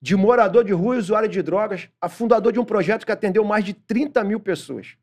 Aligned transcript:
de 0.00 0.14
morador 0.16 0.64
de 0.64 0.72
rua 0.72 0.96
e 0.96 0.98
usuário 0.98 1.28
de 1.28 1.42
drogas, 1.42 1.88
a 2.00 2.08
fundador 2.08 2.52
de 2.52 2.60
um 2.60 2.64
projeto 2.64 3.04
que 3.04 3.12
atendeu 3.12 3.44
mais 3.44 3.64
de 3.64 3.74
30 3.74 4.22
mil 4.24 4.40
pessoas. 4.40 4.96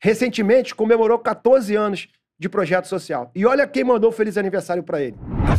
Recentemente, 0.00 0.74
comemorou 0.74 1.18
14 1.18 1.74
anos 1.74 2.08
de 2.38 2.48
projeto 2.48 2.86
social. 2.86 3.30
E 3.34 3.44
olha 3.44 3.66
quem 3.66 3.82
mandou 3.82 4.12
feliz 4.12 4.38
aniversário 4.38 4.82
para 4.82 5.02
ele. 5.02 5.16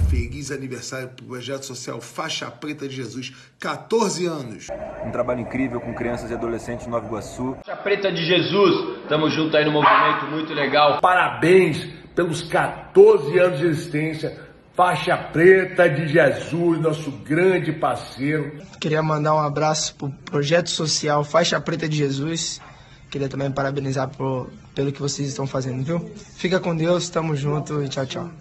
Feliz 0.09 0.49
aniversário 0.49 1.09
pro 1.09 1.25
projeto 1.25 1.65
social 1.65 1.99
Faixa 1.99 2.49
Preta 2.49 2.87
de 2.87 2.95
Jesus, 2.95 3.33
14 3.59 4.25
anos. 4.25 4.67
Um 5.05 5.11
trabalho 5.11 5.41
incrível 5.41 5.81
com 5.81 5.93
crianças 5.93 6.31
e 6.31 6.33
adolescentes 6.33 6.87
no 6.87 6.93
Nova 6.93 7.05
Iguaçu. 7.05 7.57
Faixa 7.65 7.81
Preta 7.81 8.11
de 8.11 8.25
Jesus, 8.25 9.07
tamo 9.09 9.29
junto 9.29 9.55
aí 9.57 9.65
no 9.65 9.71
movimento, 9.71 10.25
muito 10.31 10.53
legal. 10.53 10.99
Parabéns 11.01 11.85
pelos 12.15 12.41
14 12.43 13.37
anos 13.37 13.59
de 13.59 13.65
existência. 13.67 14.48
Faixa 14.79 15.17
Preta 15.17 15.89
de 15.89 16.07
Jesus, 16.07 16.79
nosso 16.79 17.11
grande 17.11 17.73
parceiro. 17.73 18.63
Queria 18.79 19.03
mandar 19.03 19.35
um 19.35 19.39
abraço 19.39 19.93
pro 19.95 20.09
projeto 20.09 20.69
social 20.69 21.21
Faixa 21.25 21.59
Preta 21.59 21.85
de 21.85 21.97
Jesus. 21.97 22.61
Queria 23.11 23.27
também 23.27 23.51
parabenizar 23.51 24.07
por, 24.07 24.49
pelo 24.73 24.93
que 24.93 25.01
vocês 25.01 25.27
estão 25.27 25.45
fazendo, 25.45 25.83
viu? 25.83 25.99
Fica 26.37 26.61
com 26.61 26.73
Deus, 26.73 27.09
tamo 27.09 27.35
junto 27.35 27.83
e 27.83 27.89
tchau, 27.89 28.05
tchau. 28.05 28.31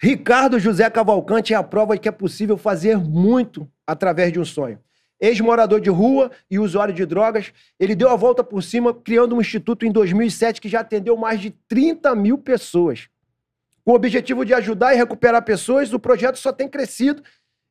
Ricardo 0.00 0.58
José 0.58 0.88
Cavalcante 0.88 1.52
é 1.52 1.56
a 1.58 1.62
prova 1.62 1.92
de 1.92 2.00
que 2.00 2.08
é 2.08 2.12
possível 2.12 2.56
fazer 2.56 2.96
muito 2.96 3.68
através 3.86 4.32
de 4.32 4.40
um 4.40 4.46
sonho. 4.46 4.78
Ex-morador 5.20 5.80
de 5.80 5.88
rua 5.88 6.30
e 6.50 6.58
usuário 6.58 6.92
de 6.92 7.06
drogas, 7.06 7.52
ele 7.80 7.94
deu 7.94 8.08
a 8.10 8.16
volta 8.16 8.44
por 8.44 8.62
cima 8.62 8.92
criando 8.92 9.34
um 9.34 9.40
instituto 9.40 9.86
em 9.86 9.90
2007 9.92 10.60
que 10.60 10.68
já 10.68 10.80
atendeu 10.80 11.16
mais 11.16 11.40
de 11.40 11.50
30 11.68 12.14
mil 12.14 12.36
pessoas. 12.36 13.08
Com 13.84 13.92
o 13.92 13.94
objetivo 13.94 14.44
de 14.44 14.52
ajudar 14.52 14.92
e 14.94 14.96
recuperar 14.96 15.42
pessoas, 15.44 15.92
o 15.92 15.98
projeto 15.98 16.36
só 16.36 16.52
tem 16.52 16.68
crescido 16.68 17.22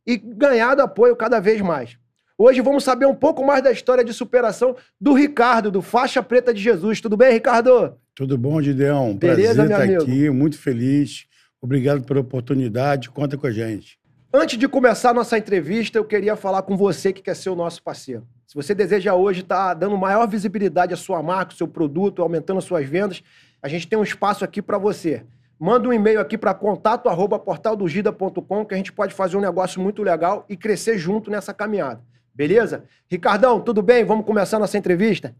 e 0.08 0.18
ganhado 0.18 0.82
apoio 0.82 1.16
cada 1.16 1.40
vez 1.40 1.62
mais. 1.62 1.98
Hoje 2.38 2.62
vamos 2.62 2.84
saber 2.84 3.06
um 3.06 3.16
pouco 3.16 3.46
mais 3.46 3.64
da 3.64 3.72
história 3.72 4.04
de 4.04 4.14
superação 4.14 4.76
do 5.00 5.14
Ricardo, 5.14 5.72
do 5.72 5.82
Faixa 5.82 6.22
Preta 6.22 6.54
de 6.54 6.62
Jesus. 6.62 7.00
Tudo 7.00 7.16
bem, 7.16 7.32
Ricardo? 7.32 7.96
Tudo 8.14 8.38
bom, 8.38 8.62
Gideão? 8.62 9.16
Beleza, 9.16 9.54
Prazer 9.54 9.56
meu 9.56 9.66
estar 9.66 9.84
amigo? 9.84 10.02
aqui, 10.04 10.30
muito 10.30 10.58
feliz. 10.58 11.26
Obrigado 11.62 12.04
pela 12.04 12.20
oportunidade, 12.20 13.09
conta 13.09 13.38
com 13.38 13.48
a 13.48 13.52
gente. 13.52 13.98
Antes 14.34 14.58
de 14.58 14.68
começar 14.68 15.12
a 15.12 15.14
nossa 15.14 15.38
entrevista, 15.38 15.98
eu 15.98 16.04
queria 16.04 16.36
falar 16.36 16.62
com 16.64 16.76
você 16.76 17.14
que 17.14 17.22
quer 17.22 17.36
ser 17.36 17.50
o 17.50 17.56
nosso 17.56 17.81
parceiro. 17.81 18.28
Se 18.45 18.54
você 18.54 18.76
deseja 18.76 19.16
hoje 19.16 19.42
estar 19.42 19.73
dando 19.73 19.98
maior 19.98 20.28
visibilidade 20.28 20.94
à 20.94 20.98
sua 20.98 21.23
marca, 21.23 21.54
ao 21.54 21.58
seu 21.58 21.68
produto, 21.68 22.22
aumentando 22.22 22.58
as 22.58 22.66
suas 22.66 22.88
vendas, 22.88 23.23
a 23.62 23.68
gente 23.68 23.88
tem 23.88 23.98
um 23.98 24.03
espaço 24.03 24.44
aqui 24.44 24.62
para 24.62 24.78
você. 24.78 25.23
Manda 25.58 25.88
um 25.88 25.94
e-mail 25.94 26.20
aqui 26.20 26.38
para 26.38 26.53
contato 26.53 27.08
arroba 27.08 27.40
portaldogida.com 27.40 28.66
que 28.66 28.73
a 28.73 28.78
gente 28.78 28.92
pode 28.92 29.14
fazer 29.14 29.38
um 29.38 29.42
negócio 29.42 29.81
muito 29.81 30.03
legal 30.03 30.46
e 30.50 30.58
crescer 30.58 30.98
junto 30.98 31.31
nessa 31.31 31.53
caminhada. 31.53 32.02
Beleza? 32.34 32.84
Ricardão, 33.09 33.62
tudo 33.62 33.81
bem? 33.81 34.03
Vamos 34.03 34.26
começar 34.26 34.59
nossa 34.59 34.78
entrevista? 34.78 35.34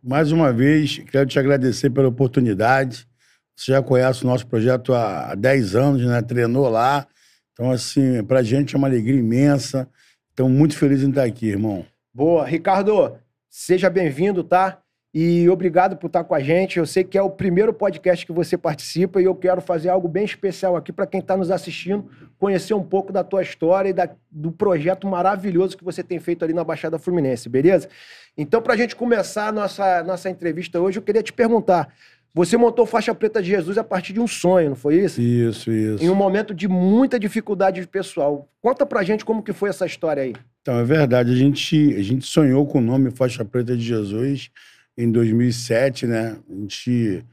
Mais 0.00 0.30
uma 0.30 0.52
vez, 0.52 1.00
quero 1.10 1.26
te 1.26 1.38
agradecer 1.38 1.90
pela 1.90 2.08
oportunidade. 2.08 3.08
Você 3.56 3.72
já 3.72 3.82
conhece 3.82 4.22
o 4.22 4.26
nosso 4.26 4.46
projeto 4.46 4.94
há 4.94 5.34
10 5.34 5.74
anos, 5.74 6.04
né? 6.04 6.22
Treinou 6.22 6.68
lá. 6.68 7.06
Então, 7.54 7.70
assim, 7.70 8.22
pra 8.24 8.42
gente 8.42 8.74
é 8.74 8.78
uma 8.78 8.88
alegria 8.88 9.18
imensa. 9.18 9.88
Então, 10.32 10.48
muito 10.48 10.76
feliz 10.76 11.02
em 11.02 11.08
estar 11.08 11.22
aqui, 11.24 11.46
irmão. 11.46 11.86
Boa. 12.12 12.44
Ricardo, 12.44 13.16
seja 13.48 13.88
bem-vindo, 13.88 14.42
tá? 14.42 14.78
E 15.16 15.48
obrigado 15.48 15.96
por 15.96 16.08
estar 16.08 16.24
com 16.24 16.34
a 16.34 16.40
gente. 16.40 16.76
Eu 16.76 16.86
sei 16.86 17.04
que 17.04 17.16
é 17.16 17.22
o 17.22 17.30
primeiro 17.30 17.72
podcast 17.72 18.26
que 18.26 18.32
você 18.32 18.58
participa 18.58 19.22
e 19.22 19.24
eu 19.26 19.34
quero 19.36 19.60
fazer 19.60 19.88
algo 19.88 20.08
bem 20.08 20.24
especial 20.24 20.74
aqui 20.74 20.92
para 20.92 21.06
quem 21.06 21.20
está 21.20 21.36
nos 21.36 21.52
assistindo, 21.52 22.10
conhecer 22.36 22.74
um 22.74 22.82
pouco 22.82 23.12
da 23.12 23.22
tua 23.22 23.40
história 23.40 23.90
e 23.90 23.92
da- 23.92 24.10
do 24.28 24.50
projeto 24.50 25.06
maravilhoso 25.06 25.76
que 25.76 25.84
você 25.84 26.02
tem 26.02 26.18
feito 26.18 26.44
ali 26.44 26.52
na 26.52 26.64
Baixada 26.64 26.98
Fluminense, 26.98 27.48
beleza? 27.48 27.88
Então, 28.36 28.60
para 28.60 28.74
a 28.74 28.76
gente 28.76 28.96
começar 28.96 29.46
a 29.46 29.52
nossa, 29.52 30.02
nossa 30.02 30.28
entrevista 30.28 30.80
hoje, 30.80 30.98
eu 30.98 31.02
queria 31.02 31.22
te 31.22 31.32
perguntar: 31.32 31.94
você 32.34 32.56
montou 32.56 32.84
Faixa 32.84 33.14
Preta 33.14 33.40
de 33.40 33.48
Jesus 33.50 33.78
a 33.78 33.84
partir 33.84 34.12
de 34.12 34.18
um 34.18 34.26
sonho, 34.26 34.70
não 34.70 34.76
foi 34.76 34.96
isso? 34.96 35.20
Isso, 35.20 35.70
isso. 35.70 36.02
Em 36.02 36.10
um 36.10 36.16
momento 36.16 36.52
de 36.52 36.66
muita 36.66 37.18
dificuldade 37.18 37.86
pessoal. 37.86 38.50
Conta 38.60 38.84
pra 38.84 39.04
gente 39.04 39.24
como 39.24 39.42
que 39.42 39.52
foi 39.52 39.70
essa 39.70 39.86
história 39.86 40.24
aí. 40.24 40.34
Então, 40.60 40.76
é 40.76 40.82
verdade. 40.82 41.32
A 41.32 41.36
gente, 41.36 41.94
a 41.94 42.02
gente 42.02 42.26
sonhou 42.26 42.66
com 42.66 42.78
o 42.78 42.80
nome 42.80 43.12
Faixa 43.12 43.44
Preta 43.44 43.76
de 43.76 43.84
Jesus 43.84 44.50
em 44.98 45.12
2007, 45.12 46.08
né? 46.08 46.36
A 46.50 46.54
gente 46.54 47.24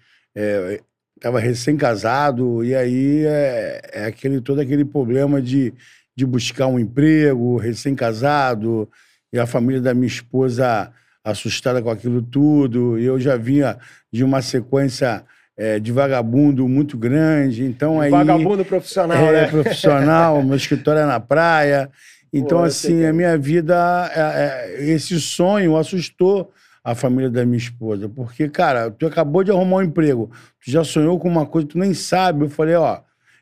estava 1.15 1.39
recém-casado 1.39 2.63
e 2.63 2.75
aí 2.75 3.25
é, 3.25 3.81
é 3.93 4.05
aquele, 4.05 4.39
todo 4.39 4.61
aquele 4.61 4.85
problema 4.85 5.41
de, 5.41 5.73
de 6.15 6.27
buscar 6.27 6.67
um 6.67 6.79
emprego, 6.79 7.57
recém-casado, 7.57 8.87
e 9.33 9.39
a 9.39 9.47
família 9.47 9.81
da 9.81 9.95
minha 9.95 10.07
esposa 10.07 10.91
assustada 11.23 11.81
com 11.81 11.89
aquilo 11.89 12.21
tudo. 12.21 12.97
Eu 12.97 13.19
já 13.19 13.35
vinha 13.37 13.77
de 14.11 14.23
uma 14.23 14.41
sequência 14.41 15.23
é, 15.57 15.79
de 15.79 15.91
vagabundo 15.91 16.67
muito 16.67 16.97
grande. 16.97 17.63
Então, 17.63 18.01
aí... 18.01 18.09
Vagabundo 18.09 18.65
profissional, 18.65 19.17
É, 19.17 19.41
né? 19.43 19.47
profissional, 19.47 20.41
meu 20.43 20.55
escritório 20.55 21.01
é 21.01 21.05
na 21.05 21.19
praia. 21.19 21.89
Então, 22.33 22.59
Pô, 22.59 22.63
que 22.63 22.69
assim, 22.69 23.01
é 23.01 23.09
a 23.09 23.13
minha 23.13 23.37
vida, 23.37 23.75
é, 24.15 24.79
é, 24.79 24.91
esse 24.91 25.19
sonho 25.19 25.75
assustou 25.75 26.51
a 26.83 26.95
família 26.95 27.29
da 27.29 27.45
minha 27.45 27.57
esposa. 27.57 28.09
Porque, 28.09 28.49
cara, 28.49 28.89
tu 28.89 29.05
acabou 29.05 29.43
de 29.43 29.51
arrumar 29.51 29.77
um 29.77 29.81
emprego, 29.83 30.31
tu 30.63 30.71
já 30.71 30.83
sonhou 30.83 31.19
com 31.19 31.27
uma 31.27 31.45
coisa 31.45 31.67
que 31.67 31.73
tu 31.73 31.79
nem 31.79 31.93
sabe. 31.93 32.45
Eu 32.45 32.49
falei, 32.49 32.75
ó, 32.75 32.99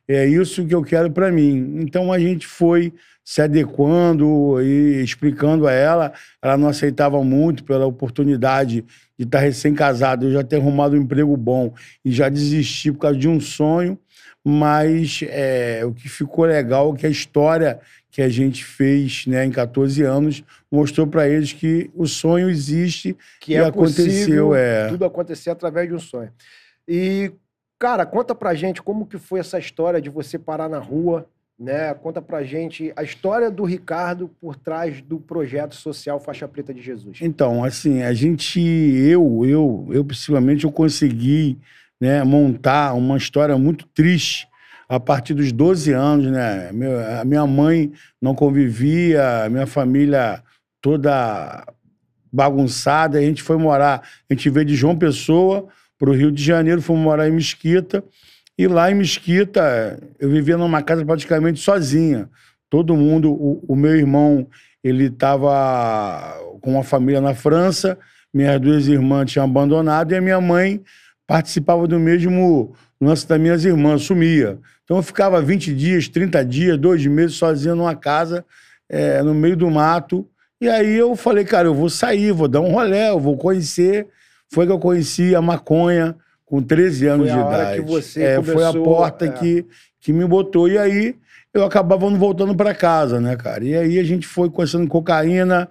é 0.07 0.25
isso 0.25 0.65
que 0.65 0.73
eu 0.73 0.83
quero 0.83 1.11
pra 1.11 1.31
mim. 1.31 1.77
Então, 1.79 2.11
a 2.11 2.19
gente 2.19 2.47
foi 2.47 2.91
se 3.29 3.43
adequando 3.43 4.59
e 4.59 5.03
explicando 5.03 5.67
a 5.67 5.71
ela. 5.71 6.11
Ela 6.41 6.57
não 6.57 6.67
aceitava 6.67 7.23
muito 7.23 7.63
pela 7.63 7.85
oportunidade 7.85 8.83
de 9.15 9.23
estar 9.23 9.37
recém-casado, 9.37 10.25
eu 10.25 10.31
já 10.31 10.43
ter 10.43 10.55
arrumado 10.55 10.95
um 10.95 11.01
emprego 11.01 11.37
bom 11.37 11.71
e 12.03 12.11
já 12.11 12.27
desistir 12.27 12.91
por 12.91 13.01
causa 13.01 13.19
de 13.19 13.27
um 13.27 13.39
sonho. 13.39 13.99
Mas 14.43 15.19
é, 15.27 15.85
o 15.85 15.93
que 15.93 16.09
ficou 16.09 16.43
legal 16.45 16.91
é 16.95 16.97
que 16.97 17.05
a 17.05 17.09
história 17.09 17.79
que 18.09 18.23
a 18.23 18.29
gente 18.29 18.65
fez 18.65 19.27
né, 19.27 19.45
em 19.45 19.51
14 19.51 20.01
anos 20.01 20.43
mostrou 20.71 21.05
para 21.05 21.29
eles 21.29 21.53
que 21.53 21.91
o 21.93 22.07
sonho 22.07 22.49
existe 22.49 23.15
que 23.39 23.51
e 23.51 23.57
é 23.57 23.59
aconteceu. 23.59 24.05
possível 24.07 24.55
É. 24.55 24.87
tudo 24.89 25.05
acontecer 25.05 25.51
através 25.51 25.87
de 25.87 25.93
um 25.93 25.99
sonho. 25.99 26.31
E, 26.87 27.31
cara, 27.77 28.07
conta 28.07 28.33
pra 28.33 28.55
gente 28.55 28.81
como 28.81 29.05
que 29.05 29.19
foi 29.19 29.39
essa 29.39 29.59
história 29.59 30.01
de 30.01 30.09
você 30.09 30.39
parar 30.39 30.67
na 30.67 30.79
rua, 30.79 31.29
né? 31.59 31.93
Conta 31.93 32.21
pra 32.21 32.43
gente 32.43 32.93
a 32.95 33.03
história 33.03 33.51
do 33.51 33.63
Ricardo 33.65 34.29
por 34.39 34.55
trás 34.55 35.01
do 35.01 35.19
projeto 35.19 35.75
social 35.75 36.19
Faixa 36.19 36.47
Preta 36.47 36.73
de 36.73 36.81
Jesus. 36.81 37.19
Então, 37.21 37.63
assim, 37.63 38.01
a 38.01 38.13
gente, 38.13 38.59
eu, 38.61 39.45
eu, 39.45 39.87
eu 39.91 40.05
possivelmente 40.05 40.63
eu 40.63 40.71
consegui 40.71 41.57
né, 41.99 42.23
montar 42.23 42.93
uma 42.93 43.17
história 43.17 43.57
muito 43.57 43.85
triste 43.87 44.47
a 44.87 44.99
partir 44.99 45.33
dos 45.33 45.51
12 45.51 45.91
anos, 45.91 46.31
né? 46.31 46.71
Meu- 46.71 46.99
a 47.19 47.25
minha 47.25 47.45
mãe 47.45 47.91
não 48.21 48.33
convivia, 48.33 49.43
a 49.45 49.49
minha 49.49 49.67
família 49.67 50.41
toda 50.81 51.67
bagunçada, 52.31 53.17
a 53.17 53.21
gente 53.21 53.43
foi 53.43 53.57
morar, 53.57 54.01
a 54.29 54.33
gente 54.33 54.49
veio 54.49 54.65
de 54.65 54.75
João 54.75 54.95
Pessoa 54.97 55.67
para 55.97 56.09
o 56.09 56.13
Rio 56.13 56.31
de 56.31 56.41
Janeiro, 56.41 56.81
fomos 56.81 57.03
morar 57.03 57.27
em 57.27 57.31
Mesquita, 57.33 58.03
e 58.59 58.67
lá 58.67 58.91
em 58.91 58.95
Mesquita 58.95 59.97
eu 60.19 60.29
vivia 60.29 60.57
numa 60.57 60.83
casa 60.83 61.05
praticamente 61.05 61.61
sozinha. 61.61 62.29
Todo 62.69 62.93
mundo, 62.93 63.31
o, 63.31 63.63
o 63.65 63.73
meu 63.73 63.95
irmão, 63.95 64.45
ele 64.83 65.05
estava 65.05 66.37
com 66.59 66.71
uma 66.71 66.83
família 66.83 67.21
na 67.21 67.33
França, 67.33 67.97
minhas 68.33 68.59
duas 68.59 68.89
irmãs 68.89 69.31
tinham 69.31 69.45
abandonado 69.45 70.11
e 70.11 70.17
a 70.17 70.19
minha 70.19 70.41
mãe 70.41 70.83
participava 71.25 71.87
do 71.87 71.97
mesmo 71.97 72.75
lance 72.99 73.25
das 73.25 73.39
minhas 73.39 73.63
irmãs, 73.63 74.01
sumia. 74.01 74.59
Então 74.83 74.97
eu 74.97 75.03
ficava 75.03 75.41
20 75.41 75.73
dias, 75.73 76.09
30 76.09 76.43
dias, 76.43 76.77
dois 76.77 77.05
meses 77.05 77.37
sozinho 77.37 77.77
numa 77.77 77.95
casa, 77.95 78.43
eh, 78.89 79.23
no 79.23 79.33
meio 79.33 79.55
do 79.55 79.71
mato. 79.71 80.27
E 80.59 80.67
aí 80.67 80.97
eu 80.97 81.15
falei, 81.15 81.45
cara, 81.45 81.69
eu 81.69 81.73
vou 81.73 81.89
sair, 81.89 82.33
vou 82.33 82.49
dar 82.49 82.59
um 82.59 82.73
rolé, 82.73 83.09
eu 83.09 83.21
vou 83.21 83.37
conhecer. 83.37 84.07
Foi 84.51 84.65
que 84.65 84.71
eu 84.73 84.79
conheci 84.79 85.33
a 85.33 85.41
maconha 85.41 86.13
com 86.49 86.61
13 86.61 87.07
anos 87.07 87.27
de 87.27 87.37
idade. 87.37 87.85
É, 88.17 88.41
foi 88.41 88.65
a 88.65 88.73
porta 88.73 89.25
é. 89.25 89.29
que, 89.29 89.65
que 90.01 90.11
me 90.11 90.25
botou. 90.25 90.67
E 90.67 90.77
aí 90.77 91.15
eu 91.53 91.63
acabava 91.63 92.09
não 92.09 92.17
voltando 92.17 92.55
para 92.55 92.73
casa, 92.73 93.21
né, 93.21 93.35
cara? 93.35 93.63
E 93.63 93.75
aí 93.75 93.99
a 93.99 94.03
gente 94.03 94.27
foi 94.27 94.49
conhecendo 94.49 94.87
cocaína. 94.87 95.69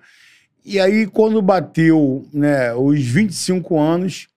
E 0.65 0.79
aí, 0.79 1.07
quando 1.07 1.43
bateu 1.43 2.27
né, 2.33 2.75
os 2.75 3.01
25 3.01 3.79
anos, 3.79 4.29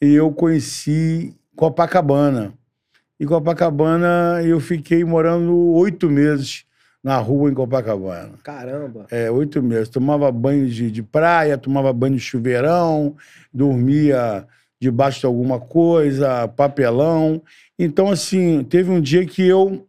eu 0.00 0.32
conheci 0.32 1.34
Copacabana. 1.54 2.52
E 3.18 3.26
Copacabana, 3.26 4.40
eu 4.42 4.58
fiquei 4.58 5.04
morando 5.04 5.54
oito 5.74 6.08
meses 6.08 6.64
na 7.04 7.18
rua 7.18 7.50
em 7.50 7.54
Copacabana. 7.54 8.32
Caramba. 8.42 9.06
É, 9.10 9.30
oito 9.30 9.62
meses. 9.62 9.88
Tomava 9.88 10.32
banho 10.32 10.66
de, 10.66 10.90
de 10.90 11.02
praia, 11.02 11.58
tomava 11.58 11.92
banho 11.92 12.14
de 12.14 12.20
chuveirão, 12.20 13.14
dormia 13.52 14.46
debaixo 14.80 15.20
de 15.20 15.26
alguma 15.26 15.60
coisa, 15.60 16.48
papelão. 16.48 17.42
Então, 17.78 18.10
assim, 18.10 18.64
teve 18.64 18.90
um 18.90 19.00
dia 19.00 19.26
que 19.26 19.46
eu, 19.46 19.86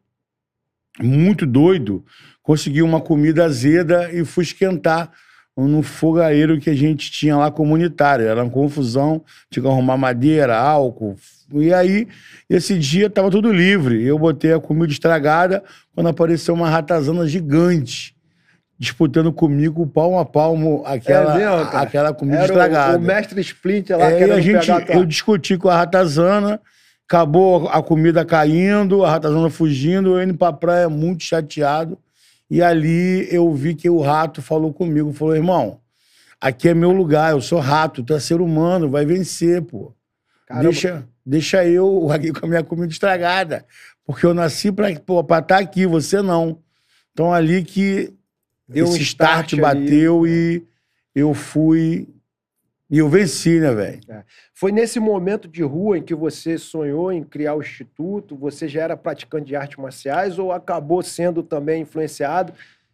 muito 1.00 1.46
doido, 1.46 2.04
consegui 2.44 2.82
uma 2.82 3.00
comida 3.00 3.46
azeda 3.46 4.12
e 4.12 4.26
fui 4.26 4.44
esquentar 4.44 5.12
no 5.56 5.82
fogareiro 5.82 6.60
que 6.60 6.70
a 6.70 6.76
gente 6.76 7.12
tinha 7.12 7.38
lá 7.38 7.50
comunitário. 7.50 8.26
Era 8.28 8.44
uma 8.44 8.52
confusão, 8.52 9.24
tinha 9.50 9.64
que 9.64 9.70
arrumar 9.70 9.98
madeira, 9.98 10.58
álcool. 10.58 11.16
E 11.54 11.74
aí, 11.74 12.08
esse 12.50 12.78
dia 12.78 13.10
tava 13.10 13.30
tudo 13.30 13.52
livre. 13.52 14.04
Eu 14.04 14.20
botei 14.20 14.54
a 14.54 14.60
comida 14.60 14.92
estragada 14.92 15.64
quando 15.94 16.08
apareceu 16.08 16.54
uma 16.54 16.70
ratazana 16.70 17.26
gigante 17.28 18.16
disputando 18.86 19.32
comigo 19.32 19.86
palmo 19.86 20.18
a 20.18 20.26
palmo 20.26 20.82
aquela, 20.88 21.36
É 21.36 21.38
mesmo, 21.38 21.78
aquela 21.78 22.12
comida 22.16 22.38
Era 22.38 22.44
o- 22.46 22.48
estragada. 22.48 22.98
O, 22.98 23.00
mestre 23.00 23.40
Splinter 23.40 23.96
lá 23.96 24.06
É, 24.10 24.16
e 24.16 24.18
querendo 24.18 24.34
a 24.38 24.42
gente, 24.42 24.66
tua- 24.66 24.82
eu 24.96 25.06
discuti 25.06 25.56
com 25.56 25.70
a 25.70 25.78
ratazana, 25.78 26.60
acabou 27.08 27.70
a 27.70 27.84
comida 27.84 28.26
caindo, 28.26 29.06
a 29.06 29.12
ratazana 29.12 29.52
fugindo, 29.52 30.18
eu 30.18 30.24
indo 30.24 30.34
pra 30.36 30.52
praia 30.52 30.90
muito 30.90 31.24
chateado. 31.24 31.96
E 32.50 32.60
ali 32.60 33.28
eu 33.32 33.54
vi 33.54 33.76
que 33.76 33.88
o 33.88 34.02
rato 34.02 34.42
falou 34.42 34.74
comigo, 34.74 35.14
falou, 35.14 35.36
irmão, 35.36 35.78
aqui 36.42 36.68
é 36.70 36.74
meu 36.74 36.92
lugar, 36.92 37.34
eu 37.34 37.40
sou 37.42 37.60
rato, 37.60 38.02
tu 38.02 38.16
é 38.16 38.20
ser 38.20 38.42
humano, 38.42 38.90
vai 38.90 39.06
vencer, 39.06 39.62
pô. 39.62 39.94
Caramba. 40.48 40.70
Deixa, 40.72 41.04
deixa 41.24 41.64
eu 41.64 42.10
aqui 42.12 42.32
com 42.34 42.48
a 42.48 42.50
minha 42.50 42.64
comida 42.64 42.92
estragada, 42.92 43.64
porque 44.04 44.26
eu 44.26 44.34
nasci 44.34 44.72
pra 44.72 44.90
estar 44.90 45.60
aqui, 45.60 45.86
você 45.86 46.20
não. 46.24 46.58
Então 47.14 47.32
ali 47.32 47.64
que 47.64 48.12
Deu 48.74 48.86
um 48.88 48.90
esse 48.90 49.04
start, 49.04 49.54
start 49.54 49.54
ali. 49.54 49.82
bateu 49.82 50.26
e 50.28 50.64
eu 51.16 51.34
fui... 51.34 52.08
E 52.90 52.98
eu 52.98 53.08
venci, 53.08 53.58
né, 53.62 53.74
velho? 53.74 54.02
Foi 54.54 54.70
nesse 54.70 55.00
momento 55.00 55.48
de 55.48 55.64
rua 55.64 55.98
em 55.98 56.02
que 56.02 56.14
você 56.14 56.58
sonhou 56.58 57.10
em 57.10 57.24
criar 57.24 57.56
o 57.56 57.62
instituto? 57.62 58.36
Você 58.36 58.68
já 58.68 58.82
era 58.82 58.98
praticante 58.98 59.46
de 59.46 59.56
artes 59.56 59.78
marciais 59.78 60.38
ou 60.38 60.52
acabou 60.52 61.02
sendo 61.02 61.42
também 61.42 61.84
influenciado 61.84 62.52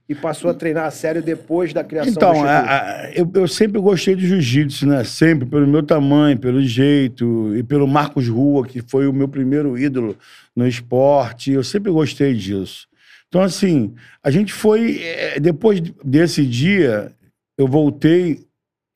e 0.08 0.14
passou 0.14 0.52
a 0.52 0.54
treinar 0.54 0.86
a 0.86 0.92
sério 0.92 1.20
depois 1.22 1.74
da 1.74 1.84
criação 1.84 2.14
do 2.14 2.18
Então, 2.20 2.32
instituto? 2.32 2.48
a- 2.48 3.02
a- 3.06 3.12
eu, 3.12 3.32
eu 3.34 3.48
sempre 3.48 3.82
gostei 3.82 4.16
de 4.16 4.28
jiu-jitsu, 4.28 4.86
né? 4.88 5.04
Sempre, 5.04 5.48
pelo 5.48 5.66
meu 5.66 5.82
tamanho, 5.82 6.38
pelo 6.38 6.62
jeito, 6.62 7.56
e 7.58 7.64
pelo 7.64 7.88
Marcos 7.88 8.28
Rua, 8.28 8.68
que 8.68 8.82
foi 8.82 9.08
o 9.08 9.12
meu 9.12 9.28
primeiro 9.28 9.76
ídolo 9.80 10.16
no 10.56 10.68
esporte. 10.68 11.52
Eu 11.52 11.64
sempre 11.64 11.92
gostei 11.92 12.36
disso. 12.36 12.87
Então, 13.28 13.42
assim, 13.42 13.94
a 14.24 14.32
gente 14.32 14.54
foi. 14.54 15.00
eh, 15.02 15.40
Depois 15.40 15.82
desse 16.04 16.46
dia, 16.46 17.12
eu 17.58 17.68
voltei, 17.68 18.46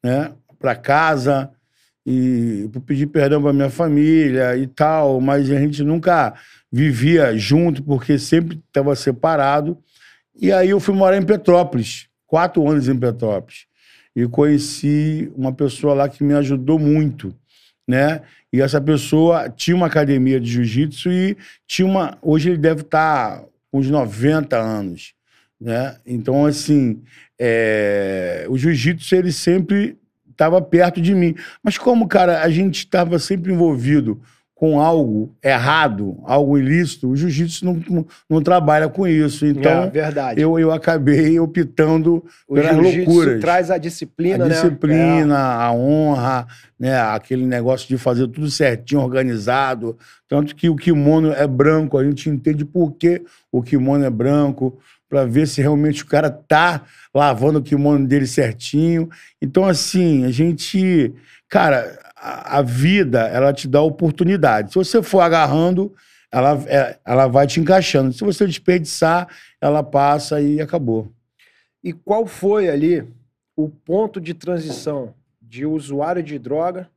né, 0.04 0.32
para 0.60 0.76
casa 0.76 1.52
e 2.06 2.70
pedi 2.86 3.06
perdão 3.06 3.42
para 3.42 3.54
minha 3.54 3.70
família 3.70 4.56
e 4.58 4.66
tal, 4.68 5.20
mas 5.22 5.50
a 5.52 5.60
gente 5.60 5.84
nunca 5.84 6.34
vivia 6.72 7.38
junto, 7.38 7.84
porque 7.84 8.18
sempre 8.18 8.60
estava 8.68 8.96
separado. 8.96 9.78
E 10.40 10.52
aí 10.52 10.70
eu 10.70 10.80
fui 10.80 10.96
morar 10.96 11.18
em 11.18 11.26
Petrópolis, 11.26 12.08
quatro 12.26 12.68
anos 12.68 12.88
em 12.88 12.98
Petrópolis. 12.98 13.66
E 14.16 14.28
conheci 14.28 15.32
uma 15.36 15.54
pessoa 15.54 15.94
lá 15.94 16.10
que 16.10 16.24
me 16.24 16.34
ajudou 16.34 16.80
muito, 16.80 17.34
né? 17.88 18.22
E 18.52 18.62
essa 18.62 18.82
pessoa 18.82 19.50
tinha 19.50 19.76
uma 19.76 19.88
academia 19.88 20.40
de 20.40 20.52
jiu-jitsu 20.52 21.12
e 21.12 21.38
tinha 21.68 21.88
uma... 21.88 22.18
Hoje 22.22 22.50
ele 22.50 22.58
deve 22.58 22.82
estar 22.82 23.44
uns 23.72 23.90
90 23.90 24.58
anos, 24.58 25.14
né? 25.60 25.98
Então, 26.06 26.46
assim, 26.46 27.02
é, 27.40 28.46
o 28.50 28.58
jiu-jitsu, 28.58 29.16
ele 29.16 29.32
sempre 29.32 29.98
estava 30.30 30.62
perto 30.62 31.02
de 31.02 31.14
mim. 31.14 31.36
Mas 31.64 31.78
como, 31.78 32.08
cara, 32.08 32.42
a 32.42 32.50
gente 32.50 32.80
estava 32.80 33.20
sempre 33.20 33.52
envolvido 33.52 34.22
com 34.62 34.80
algo 34.80 35.36
errado, 35.44 36.20
algo 36.24 36.56
ilícito, 36.56 37.10
o 37.10 37.16
jiu-jitsu 37.16 37.66
não, 37.66 37.82
não, 37.90 38.06
não 38.30 38.44
trabalha 38.44 38.88
com 38.88 39.08
isso. 39.08 39.44
Então, 39.44 39.86
é, 39.86 39.90
verdade. 39.90 40.40
eu, 40.40 40.60
eu 40.60 40.72
acabei 40.72 41.40
optando 41.40 42.24
o 42.48 42.54
pelas 42.54 42.78
loucuras. 42.78 43.42
traz 43.42 43.72
a 43.72 43.80
disciplina, 43.80 44.46
a 44.46 44.48
né? 44.48 44.54
disciplina, 44.54 45.36
a 45.36 45.74
honra, 45.74 46.46
né? 46.80 46.96
aquele 46.96 47.44
negócio 47.44 47.88
de 47.88 47.98
fazer 47.98 48.28
tudo 48.28 48.52
certinho, 48.52 49.02
organizado. 49.02 49.98
Tanto 50.30 50.56
que 50.56 50.70
o 50.70 50.76
kimono 50.76 51.32
é 51.32 51.48
branco, 51.48 51.98
a 51.98 52.04
gente 52.04 52.30
entende 52.30 52.64
por 52.64 52.92
que 52.92 53.24
o 53.52 53.64
kimono 53.64 54.06
é 54.06 54.12
branco, 54.12 54.78
para 55.10 55.26
ver 55.26 55.48
se 55.48 55.60
realmente 55.60 56.04
o 56.04 56.06
cara 56.06 56.30
tá 56.30 56.84
lavando 57.12 57.58
o 57.58 57.64
kimono 57.64 58.08
dele 58.08 58.28
certinho. 58.28 59.10
Então, 59.42 59.66
assim, 59.66 60.24
a 60.24 60.30
gente. 60.30 61.12
Cara, 61.50 62.00
a, 62.22 62.62
vida, 62.62 63.28
ela 63.28 63.52
te 63.52 63.68
dá 63.68 63.82
oportunidade. 63.82 64.72
Se 64.72 64.76
você 64.76 65.02
for 65.02 65.22
agarrando, 65.22 65.94
ela, 66.32 66.64
é- 66.68 67.00
ela 67.04 67.28
vai 67.28 67.48
te 67.48 67.60
encaixando. 67.60 68.14
Se 68.14 68.24
você 68.24 68.46
desperdiçar, 68.46 69.28
ela 69.60 69.82
passa 69.82 70.40
e 70.40 70.62
acabou. 70.62 71.12
E 71.84 71.92
qual 71.92 72.28
foi 72.28 72.70
ali 72.70 73.04
o 73.56 73.68
ponto 73.68 74.22
de 74.22 74.34
transição 74.36 75.16
de 75.42 75.66
usuário 75.66 76.22
de 76.22 76.38
droga 76.38 76.88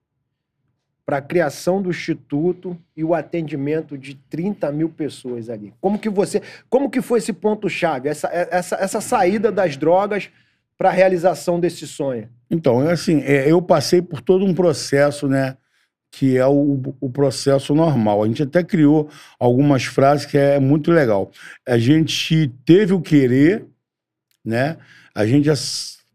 para 1.06 1.18
a 1.18 1.22
criação 1.22 1.82
do 1.82 1.90
instituto 1.90 2.78
e 2.96 3.02
o 3.02 3.14
atendimento 3.14 3.96
de 3.96 4.14
30 4.14 4.70
mil 4.72 4.90
pessoas 4.90 5.48
ali? 5.48 5.72
Como 5.80 5.98
que 5.98 6.10
você, 6.10 6.42
como 6.68 6.90
que 6.90 7.00
foi 7.00 7.18
esse 7.18 7.32
ponto 7.32 7.68
chave, 7.68 8.10
essa, 8.10 8.28
essa, 8.28 8.76
essa 8.76 9.00
saída 9.00 9.50
das 9.50 9.76
drogas 9.76 10.30
para 10.76 10.90
a 10.90 10.92
realização 10.92 11.58
desse 11.58 11.86
sonho? 11.86 12.28
Então, 12.50 12.88
é 12.88 12.92
assim, 12.92 13.20
é, 13.22 13.50
eu 13.50 13.60
passei 13.62 14.02
por 14.02 14.20
todo 14.20 14.44
um 14.44 14.54
processo, 14.54 15.28
né? 15.28 15.56
Que 16.12 16.36
é 16.36 16.46
o, 16.46 16.80
o 17.00 17.10
processo 17.10 17.74
normal. 17.74 18.22
A 18.22 18.26
gente 18.26 18.42
até 18.42 18.62
criou 18.62 19.08
algumas 19.38 19.84
frases 19.84 20.26
que 20.26 20.38
é 20.38 20.60
muito 20.60 20.90
legal. 20.92 21.30
A 21.66 21.76
gente 21.78 22.52
teve 22.64 22.92
o 22.92 23.00
querer, 23.00 23.66
né? 24.44 24.76
A 25.14 25.26
gente 25.26 25.50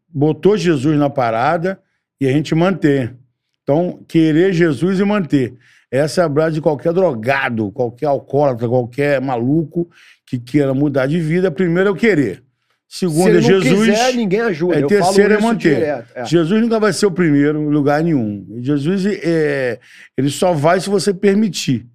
botou 0.08 0.58
Jesus 0.58 0.98
na 0.98 1.10
parada 1.10 1.80
e 2.20 2.28
a 2.28 2.32
gente 2.32 2.56
manter. 2.56 3.16
Então, 3.64 4.00
querer 4.08 4.54
Jesus 4.54 5.00
e 5.00 5.04
manter. 5.04 5.56
Essa 5.92 6.22
é 6.22 6.24
a 6.24 6.30
base 6.30 6.56
de 6.56 6.62
qualquer 6.62 6.94
drogado, 6.94 7.72
qualquer 7.72 8.06
alcoólatra, 8.06 8.68
qualquer 8.68 9.20
maluco 9.20 9.90
que 10.26 10.38
queira 10.38 10.74
mudar 10.74 11.08
de 11.08 11.20
vida. 11.20 11.52
Primeiro 11.52 11.90
é 11.90 11.92
o 11.92 11.96
querer. 11.96 12.44
Segundo 12.92 13.34
Se 13.34 13.38
é 13.38 13.42
Jesus. 13.42 13.88
quiser, 13.88 14.14
ninguém 14.16 14.42
ajuda. 14.42 14.80
É, 14.80 14.88
terceiro 14.88 15.36
é 15.36 15.40
manter. 15.40 16.06
É. 16.16 16.26
Jesus 16.26 16.60
nunca 16.60 16.80
vai 16.80 16.92
ser 16.92 17.06
o 17.06 17.12
primeiro 17.12 17.62
em 17.62 17.70
lugar 17.70 18.04
nenhum. 18.04 18.58
Jesus 18.62 19.06
é, 19.06 19.80
ele 20.18 20.32
só 20.32 20.54
vai 20.54 20.80
se 20.80 20.90
você 20.90 21.14
permitir. 21.14 21.86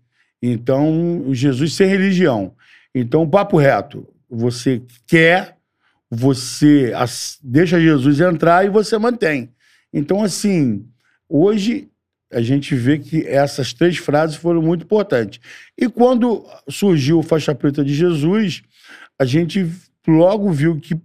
Então, 0.40 1.24
Jesus 1.32 1.74
sem 1.74 1.88
religião. 1.88 2.54
Então, 2.94 3.28
papo 3.28 3.56
reto. 3.56 4.06
Você 4.30 4.82
quer, 5.04 5.56
você 6.08 6.92
deixa 7.42 7.80
Jesus 7.80 8.20
entrar 8.20 8.64
e 8.64 8.68
você 8.68 8.96
mantém. 8.96 9.50
Então, 9.92 10.22
assim, 10.22 10.86
hoje 11.28 11.88
a 12.32 12.40
gente 12.40 12.72
vê 12.76 13.00
que 13.00 13.26
essas 13.26 13.72
três 13.72 13.96
frases 13.96 14.36
foram 14.36 14.62
muito 14.62 14.84
importantes. 14.84 15.40
E 15.76 15.88
quando 15.88 16.46
surgiu 16.68 17.18
o 17.18 17.22
Faixa 17.22 17.52
Preta 17.52 17.84
de 17.84 17.94
Jesus, 17.94 18.62
a 19.18 19.24
gente 19.24 19.68
logo 20.06 20.50
viu 20.50 20.78
que 20.80 21.00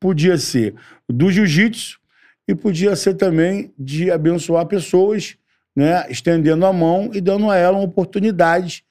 podia 0.00 0.38
ser 0.38 0.74
do 1.08 1.30
jiu-jitsu 1.30 1.98
e 2.46 2.54
podia 2.54 2.96
ser 2.96 3.14
também 3.14 3.72
de 3.78 4.10
abençoar 4.10 4.64
pessoas, 4.66 5.36
né, 5.76 6.06
estendendo 6.10 6.64
a 6.64 6.72
mão 6.72 7.10
e 7.12 7.20
dando 7.20 7.50
a 7.50 7.56
ela 7.56 7.76
uma 7.76 7.84
oportunidade 7.84 8.84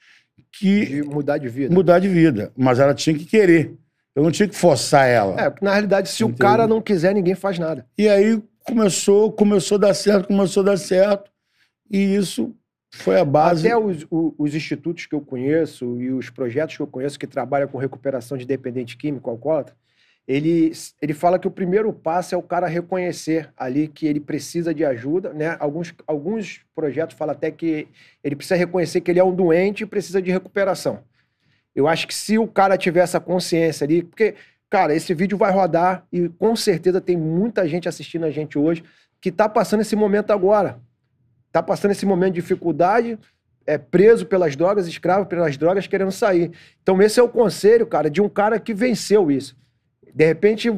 que 0.52 0.86
De 0.86 1.04
mudar 1.04 1.38
de 1.38 1.50
vida. 1.50 1.74
mudar 1.74 2.00
de 2.00 2.08
vida, 2.08 2.52
mas 2.56 2.80
ela 2.80 2.94
tinha 2.94 3.18
que 3.18 3.26
querer. 3.26 3.74
Eu 4.16 4.24
não 4.24 4.32
tinha 4.32 4.48
que 4.48 4.56
forçar 4.56 5.08
ela. 5.08 5.40
É, 5.40 5.50
porque 5.50 5.64
na 5.64 5.72
realidade, 5.72 6.10
se 6.10 6.24
o 6.24 6.34
cara 6.34 6.68
não 6.68 6.82
quiser, 6.82 7.14
ninguém 7.14 7.36
faz 7.36 7.60
nada. 7.60 7.86
E 7.98 8.08
aí 8.10 8.42
começou, 8.64 9.32
começou 9.32 9.76
a 9.78 9.82
dar 9.82 9.94
certo, 9.94 10.28
começou 10.28 10.62
a 10.62 10.66
dar 10.68 10.78
certo, 10.78 11.30
e 11.90 12.16
isso 12.16 12.56
foi 12.90 13.20
a 13.20 13.26
base. 13.26 13.68
Até 13.68 13.78
os, 13.78 14.06
os 14.10 14.56
institutos 14.56 15.06
que 15.06 15.16
eu 15.16 15.22
conheço 15.22 16.00
e 16.02 16.12
os 16.12 16.30
projetos 16.30 16.76
que 16.76 16.82
eu 16.82 16.88
conheço 16.88 17.20
que 17.20 17.28
trabalham 17.28 17.68
com 17.68 17.78
recuperação 17.78 18.38
de 18.38 18.46
dependente 18.46 18.98
químico 18.98 19.30
alcoólatra, 19.30 19.76
ele, 20.28 20.74
ele 21.02 21.14
fala 21.14 21.40
que 21.40 21.48
o 21.48 21.52
primeiro 21.52 21.92
passo 21.94 22.36
é 22.36 22.38
o 22.38 22.44
cara 22.44 22.68
reconhecer 22.68 23.50
ali 23.56 23.88
que 23.88 24.06
ele 24.06 24.20
precisa 24.20 24.74
de 24.74 24.84
ajuda, 24.84 25.32
né? 25.34 25.56
Alguns, 25.58 25.94
alguns 26.06 26.66
projetos 26.76 27.16
falam 27.16 27.34
até 27.34 27.50
que 27.50 27.88
ele 28.22 28.36
precisa 28.36 28.56
reconhecer 28.56 29.00
que 29.00 29.10
ele 29.10 29.20
é 29.20 29.24
um 29.24 29.34
doente 29.34 29.84
e 29.84 29.86
precisa 29.86 30.22
de 30.22 30.30
recuperação. 30.30 31.00
Eu 31.74 31.88
acho 31.88 32.08
que 32.08 32.14
se 32.14 32.38
o 32.38 32.48
cara 32.48 32.78
tiver 32.78 33.02
essa 33.02 33.22
consciência 33.22 33.86
ali, 33.86 34.04
porque, 34.04 34.36
cara, 34.70 34.94
esse 34.94 35.14
vídeo 35.14 35.38
vai 35.38 35.52
rodar 35.52 36.06
e 36.12 36.28
com 36.28 36.56
certeza 36.56 37.00
tem 37.00 37.16
muita 37.16 37.66
gente 37.68 37.88
assistindo 37.88 38.26
a 38.26 38.32
gente 38.32 38.58
hoje 38.58 38.84
que 39.22 39.32
tá 39.32 39.48
passando 39.48 39.82
esse 39.82 39.96
momento 39.96 40.32
agora. 40.32 40.80
Tá 41.58 41.64
passando 41.64 41.90
esse 41.90 42.06
momento 42.06 42.36
de 42.36 42.42
dificuldade, 42.42 43.18
é 43.66 43.80
preso 43.80 44.28
pelas 44.28 44.56
drogas, 44.56 44.88
escravo 44.88 45.26
pelas 45.26 45.58
drogas, 45.58 45.88
querendo 45.88 46.12
sair. 46.12 46.52
Então, 46.84 47.02
esse 47.02 47.20
é 47.20 47.24
o 47.24 47.28
conselho, 47.28 47.88
cara, 47.88 48.12
de 48.12 48.22
um 48.22 48.30
cara 48.30 48.60
que 48.60 48.76
venceu 48.76 49.32
isso. 49.32 49.58
De 50.14 50.24
repente, 50.24 50.70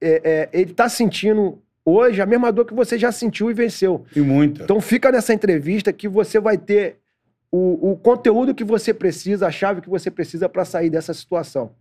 é, 0.00 0.22
é, 0.24 0.48
ele 0.52 0.72
tá 0.72 0.88
sentindo 0.88 1.60
hoje 1.84 2.22
a 2.22 2.26
mesma 2.26 2.52
dor 2.52 2.66
que 2.66 2.72
você 2.72 2.96
já 2.96 3.10
sentiu 3.10 3.50
e 3.50 3.54
venceu. 3.54 4.04
E 4.14 4.20
muita. 4.20 4.62
Então 4.62 4.80
fica 4.80 5.10
nessa 5.10 5.34
entrevista 5.34 5.92
que 5.92 6.06
você 6.06 6.38
vai 6.38 6.56
ter 6.56 6.98
o, 7.50 7.90
o 7.90 7.96
conteúdo 7.96 8.54
que 8.54 8.62
você 8.62 8.94
precisa, 8.94 9.48
a 9.48 9.50
chave 9.50 9.80
que 9.80 9.90
você 9.90 10.08
precisa 10.08 10.48
para 10.48 10.64
sair 10.64 10.88
dessa 10.88 11.12
situação. 11.12 11.72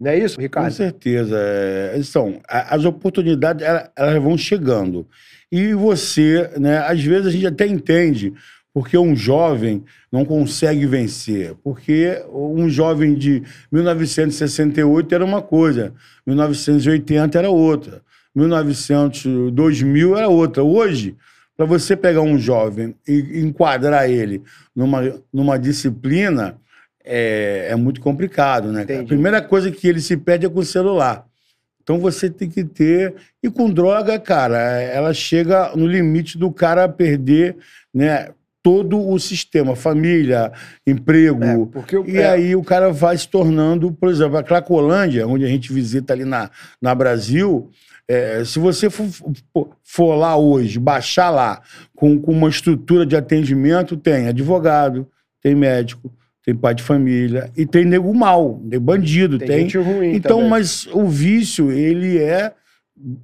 Não 0.00 0.10
é 0.10 0.18
isso, 0.18 0.36
Com 0.36 0.42
Ricardo? 0.42 0.72
certeza. 0.72 1.36
É, 1.38 2.00
são, 2.02 2.40
as 2.48 2.84
oportunidades, 2.84 3.64
ela- 3.64 3.90
elas 3.96 4.22
vão 4.22 4.36
chegando. 4.36 5.06
E 5.50 5.72
você, 5.74 6.50
né, 6.58 6.78
às 6.78 7.02
vezes 7.02 7.26
a 7.26 7.30
gente 7.30 7.46
até 7.46 7.66
entende 7.66 8.32
porque 8.72 8.98
um 8.98 9.14
jovem 9.14 9.84
não 10.10 10.24
consegue 10.24 10.84
vencer. 10.84 11.54
Porque 11.62 12.20
um 12.32 12.68
jovem 12.68 13.14
de 13.14 13.42
1968 13.70 15.14
era 15.14 15.24
uma 15.24 15.40
coisa, 15.40 15.92
1980 16.26 17.38
era 17.38 17.50
outra, 17.50 18.02
1900, 18.34 19.52
2000 19.52 20.16
era 20.16 20.28
outra. 20.28 20.62
Hoje, 20.64 21.14
para 21.56 21.66
você 21.66 21.94
pegar 21.96 22.20
um 22.22 22.36
jovem 22.36 22.94
e 23.06 23.40
enquadrar 23.40 24.10
ele 24.10 24.42
numa, 24.74 25.02
numa 25.32 25.56
disciplina, 25.56 26.56
é, 27.04 27.68
é 27.70 27.76
muito 27.76 28.00
complicado, 28.00 28.72
né? 28.72 28.80
cara? 28.84 28.92
A 28.92 28.94
Entendi. 29.02 29.08
primeira 29.08 29.42
coisa 29.42 29.70
que 29.70 29.86
ele 29.86 30.00
se 30.00 30.16
pede 30.16 30.46
é 30.46 30.48
com 30.48 30.60
o 30.60 30.64
celular. 30.64 31.26
Então 31.82 31.98
você 31.98 32.30
tem 32.30 32.48
que 32.48 32.64
ter. 32.64 33.14
E 33.42 33.50
com 33.50 33.70
droga, 33.70 34.18
cara, 34.18 34.58
ela 34.80 35.12
chega 35.12 35.72
no 35.76 35.86
limite 35.86 36.38
do 36.38 36.50
cara 36.50 36.88
perder 36.88 37.56
né, 37.92 38.30
todo 38.62 38.98
o 39.06 39.18
sistema, 39.18 39.76
família, 39.76 40.50
emprego. 40.86 41.44
É, 41.44 41.66
porque 41.72 41.96
o- 41.98 42.08
e 42.08 42.16
é. 42.16 42.30
aí 42.30 42.56
o 42.56 42.64
cara 42.64 42.90
vai 42.90 43.18
se 43.18 43.28
tornando, 43.28 43.92
por 43.92 44.08
exemplo, 44.08 44.38
a 44.38 44.42
Cracolândia, 44.42 45.26
onde 45.28 45.44
a 45.44 45.48
gente 45.48 45.70
visita 45.72 46.14
ali 46.14 46.24
na, 46.24 46.50
na 46.80 46.94
Brasil. 46.94 47.68
é, 48.08 48.42
se 48.46 48.58
você 48.58 48.88
for, 48.88 49.06
for- 49.52 49.68
for 49.82 50.14
lá 50.14 50.36
hoje, 50.36 50.78
baixar 50.78 51.28
lá 51.30 51.60
com, 51.94 52.18
com 52.18 52.32
uma 52.32 52.48
estrutura 52.48 53.04
de 53.04 53.14
atendimento, 53.16 53.94
tem 53.96 54.28
advogado, 54.28 55.06
tem 55.42 55.54
médico, 55.54 56.10
tem 56.44 56.54
pai 56.54 56.74
de 56.74 56.82
família 56.82 57.50
e 57.56 57.64
tem 57.64 57.84
nego 57.84 58.12
mal, 58.14 58.60
tem 58.68 58.78
bandido, 58.78 59.38
Tem, 59.38 59.48
tem, 59.48 59.60
gente 59.60 59.78
ruim 59.78 60.14
então, 60.14 60.36
também. 60.36 60.50
mas 60.50 60.86
o 60.88 61.06
vício, 61.06 61.72
ele 61.72 62.18
é 62.18 62.52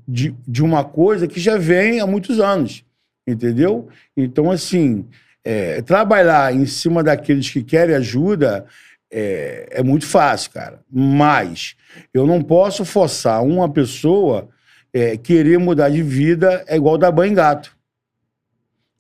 de, 0.09 0.35
de 0.49 0.63
uma 0.63 0.83
coisa 0.85 1.29
que 1.29 1.39
já 1.39 1.59
vem 1.59 2.01
há 2.01 2.07
muitos 2.07 2.41
anos, 2.41 2.83
entendeu? 3.27 3.89
Então, 4.17 4.51
assim, 4.51 5.07
é, 5.45 5.83
trabalhar 5.83 6.55
em 6.55 6.65
cima 6.65 7.03
daqueles 7.03 7.51
que 7.51 7.63
querem 7.63 7.95
ajuda 7.95 8.65
é, 9.13 9.69
é 9.71 9.83
muito 9.83 10.07
fácil, 10.07 10.53
cara. 10.53 10.81
Mas 10.91 11.77
eu 12.15 12.27
não 12.27 12.41
posso 12.41 12.85
forçar 12.85 13.43
uma 13.43 13.69
pessoa 13.69 14.49
é, 14.93 15.17
querer 15.17 15.59
mudar 15.59 15.91
de 15.91 16.03
vida 16.03 16.65
é 16.67 16.77
igual 16.77 16.97
dar 16.97 17.13
banho 17.13 17.33
em 17.33 17.35
gato. 17.35 17.77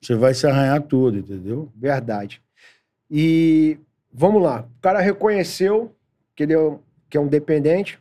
Você 0.00 0.15
vai 0.15 0.35
se 0.35 0.47
arranhar 0.47 0.83
todo, 0.83 1.19
entendeu? 1.19 1.71
Verdade. 1.77 2.41
E 3.11 3.79
vamos 4.12 4.43
lá. 4.43 4.67
O 4.79 4.81
cara 4.81 5.00
reconheceu 5.00 5.95
que 6.35 6.43
ele 6.45 6.52
é, 6.52 6.59
um- 6.59 6.79
que 7.09 7.17
é 7.17 7.21
um 7.21 7.26
dependente, 7.29 7.99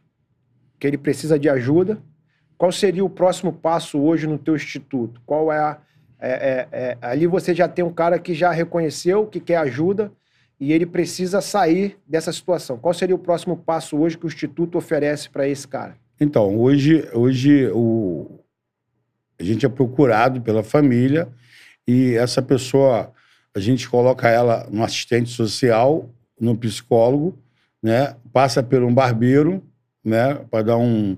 que 0.80 0.88
ele 0.88 0.98
precisa 0.98 1.38
de 1.38 1.50
ajuda. 1.50 1.98
Qual 2.58 2.72
seria 2.72 3.04
o 3.06 3.10
próximo 3.10 3.54
passo 3.54 4.00
hoje 4.00 4.28
no 4.28 4.38
teu 4.38 4.56
instituto? 4.56 5.22
Qual 5.25 5.51
é 5.51 5.60
a. 5.60 5.78
é- 6.22 6.30
é- 6.30 6.68
é- 6.72 6.98
ali 7.01 7.25
você 7.28 7.56
já 7.56 7.68
tem 7.70 7.84
um 7.86 7.94
cara 7.94 8.20
que 8.20 8.34
já 8.34 8.51
reconheceu 8.51 9.25
que 9.25 9.39
quer 9.39 9.56
ajuda 9.56 10.12
e 10.60 10.74
ele 10.74 10.86
precisa 10.86 11.39
sair 11.39 11.98
dessa 12.06 12.34
situação. 12.34 12.78
Qual 12.78 12.94
seria 12.94 13.16
o 13.16 13.20
próximo 13.20 13.56
passo 13.56 13.98
hoje 13.98 14.18
que 14.18 14.25
o 14.25 14.28
instituto 14.28 14.78
oferece 14.78 15.30
para 15.30 15.48
esse 15.48 15.66
cara? 15.66 15.96
Então, 16.20 16.58
hoje, 16.58 17.08
hoje 17.13 17.70
o... 17.74 18.42
a 19.39 19.44
gente 19.44 19.66
é 19.66 19.70
procurado 19.70 20.42
pela 20.42 20.62
família 20.62 21.30
e 21.88 22.16
essa 22.16 22.42
pessoa, 22.42 23.13
a 23.56 23.60
gente 23.60 23.89
coloca 23.89 24.27
ela 24.29 24.68
no 24.72 24.84
assistente 24.84 25.29
social, 25.29 26.10
no 26.39 26.56
psicólogo, 26.56 27.38
né? 27.82 28.15
passa 28.32 28.62
por 28.62 28.84
um 28.84 28.94
barbeiro, 28.94 29.63
né? 30.03 30.36
para 30.50 30.63
dar 30.63 30.77
um, 30.77 31.18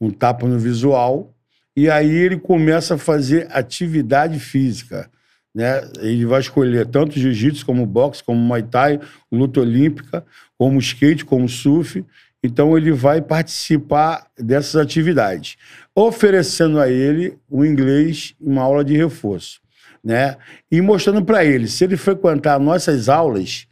um 0.00 0.10
tapa 0.10 0.46
no 0.46 0.58
visual, 0.58 1.34
e 1.76 1.90
aí 1.90 2.10
ele 2.10 2.38
começa 2.38 2.94
a 2.94 2.98
fazer 2.98 3.48
atividade 3.50 4.38
física. 4.38 5.10
Né? 5.54 5.80
Ele 6.00 6.24
vai 6.24 6.40
escolher 6.40 6.86
tanto 6.86 7.18
jiu-jitsu, 7.18 7.66
como 7.66 7.86
boxe, 7.86 8.22
como 8.22 8.38
muay 8.38 8.62
thai, 8.62 9.00
luta 9.30 9.60
olímpica, 9.60 10.24
como 10.56 10.78
skate, 10.78 11.24
como 11.24 11.48
surf, 11.48 12.04
então 12.44 12.76
ele 12.76 12.92
vai 12.92 13.22
participar 13.22 14.26
dessas 14.38 14.76
atividades, 14.76 15.56
oferecendo 15.94 16.78
a 16.78 16.90
ele 16.90 17.38
o 17.48 17.64
inglês 17.64 18.34
uma 18.38 18.60
aula 18.60 18.84
de 18.84 18.94
reforço, 18.94 19.62
né? 20.04 20.36
E 20.70 20.80
mostrando 20.80 21.24
para 21.24 21.44
ele, 21.44 21.66
se 21.66 21.84
ele 21.84 21.96
frequentar 21.96 22.58
nossas 22.60 23.08
aulas, 23.08 23.66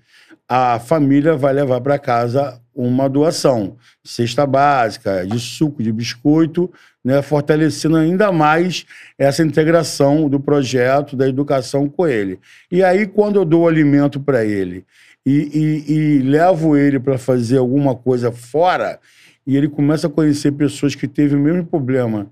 a 0.49 0.79
família 0.79 1.37
vai 1.37 1.53
levar 1.53 1.81
para 1.81 1.99
casa 1.99 2.61
uma 2.75 3.09
doação, 3.09 3.77
cesta 4.03 4.47
básica, 4.47 5.27
de 5.27 5.39
suco, 5.39 5.83
de 5.83 5.93
biscoito, 5.93 6.73
né? 7.05 7.21
fortalecendo 7.21 7.97
ainda 7.97 8.33
mais 8.33 8.87
essa 9.19 9.43
integração 9.43 10.29
do 10.29 10.41
projeto 10.41 11.15
da 11.15 11.29
educação 11.29 11.87
com 11.89 12.07
ele. 12.07 12.41
E 12.71 12.83
aí, 12.83 13.07
quando 13.07 13.37
eu 13.37 13.45
dou 13.45 13.69
alimento 13.69 14.19
para 14.19 14.45
ele 14.45 14.87
e, 15.25 15.85
e- 15.87 15.93
e 15.93 16.19
levo 16.23 16.77
ele 16.77 16.99
para 16.99 17.19
fazer 17.19 17.59
alguma 17.59 17.95
coisa 17.95 18.33
fora, 18.33 18.99
e 19.47 19.57
ele 19.57 19.69
começa 19.69 20.07
a 20.07 20.11
conhecer 20.11 20.53
pessoas 20.53 20.95
que 20.95 21.07
teve 21.09 21.35
o 21.35 21.39
mesmo 21.39 21.67
problema 21.67 22.31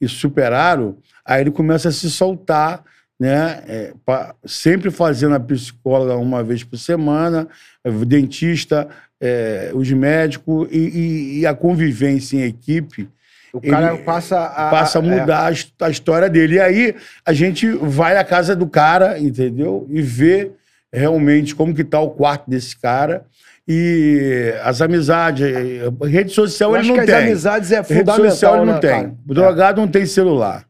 e 0.00 0.08
superaram, 0.08 0.96
aí 1.24 1.40
ele 1.42 1.50
começa 1.50 1.88
a 1.88 1.92
se 1.92 2.10
soltar, 2.10 2.82
né? 3.22 3.62
É, 3.68 3.92
pa- 4.04 4.34
sempre 4.44 4.90
fazendo 4.90 5.36
a 5.36 5.40
psicóloga 5.40 6.16
uma 6.16 6.42
vez 6.42 6.64
por 6.64 6.76
semana, 6.76 7.46
o 7.84 8.04
dentista, 8.04 8.88
é, 9.20 9.70
os 9.74 9.88
médicos 9.92 10.66
e, 10.72 10.76
e- 10.78 11.38
e 11.40 11.46
a 11.46 11.54
convivência 11.54 12.36
em 12.36 12.42
equipe 12.42 13.08
O 13.52 13.60
cara 13.60 13.96
passa 13.98 14.44
a. 14.46 14.70
passa 14.70 14.98
a 14.98 15.02
é, 15.02 15.04
mudar 15.20 15.46
a 15.46 15.52
his- 15.52 15.72
a 15.80 15.88
história 15.88 16.28
dele. 16.28 16.56
E 16.56 16.60
aí 16.60 16.94
a 17.24 17.32
gente 17.32 17.68
vai 17.70 18.16
à 18.16 18.24
casa 18.24 18.56
do 18.56 18.66
cara, 18.66 19.20
entendeu? 19.20 19.86
E 19.88 20.02
vê 20.02 20.50
realmente 20.92 21.54
como 21.54 21.72
que 21.74 21.84
tá 21.84 22.00
o 22.00 22.10
quarto 22.10 22.50
desse 22.50 22.76
cara. 22.76 23.24
E 23.68 24.52
as 24.64 24.82
amizades, 24.82 25.46
eh, 25.46 25.82
rede 26.08 26.32
social 26.32 26.72
eu 26.72 26.78
ele 26.80 26.88
não 26.88 26.94
que 26.96 27.00
as 27.02 27.06
tem. 27.06 27.14
amizades 27.14 27.70
é 27.70 27.76
Rede 27.76 27.88
fundamental. 28.00 28.30
social 28.30 28.56
ele 28.56 28.64
não 28.66 28.74
né, 28.74 28.80
tem. 28.80 28.90
cara? 28.90 29.14
O 29.28 29.32
drogado 29.34 29.80
não 29.80 29.86
tem 29.86 30.04
celular. 30.06 30.64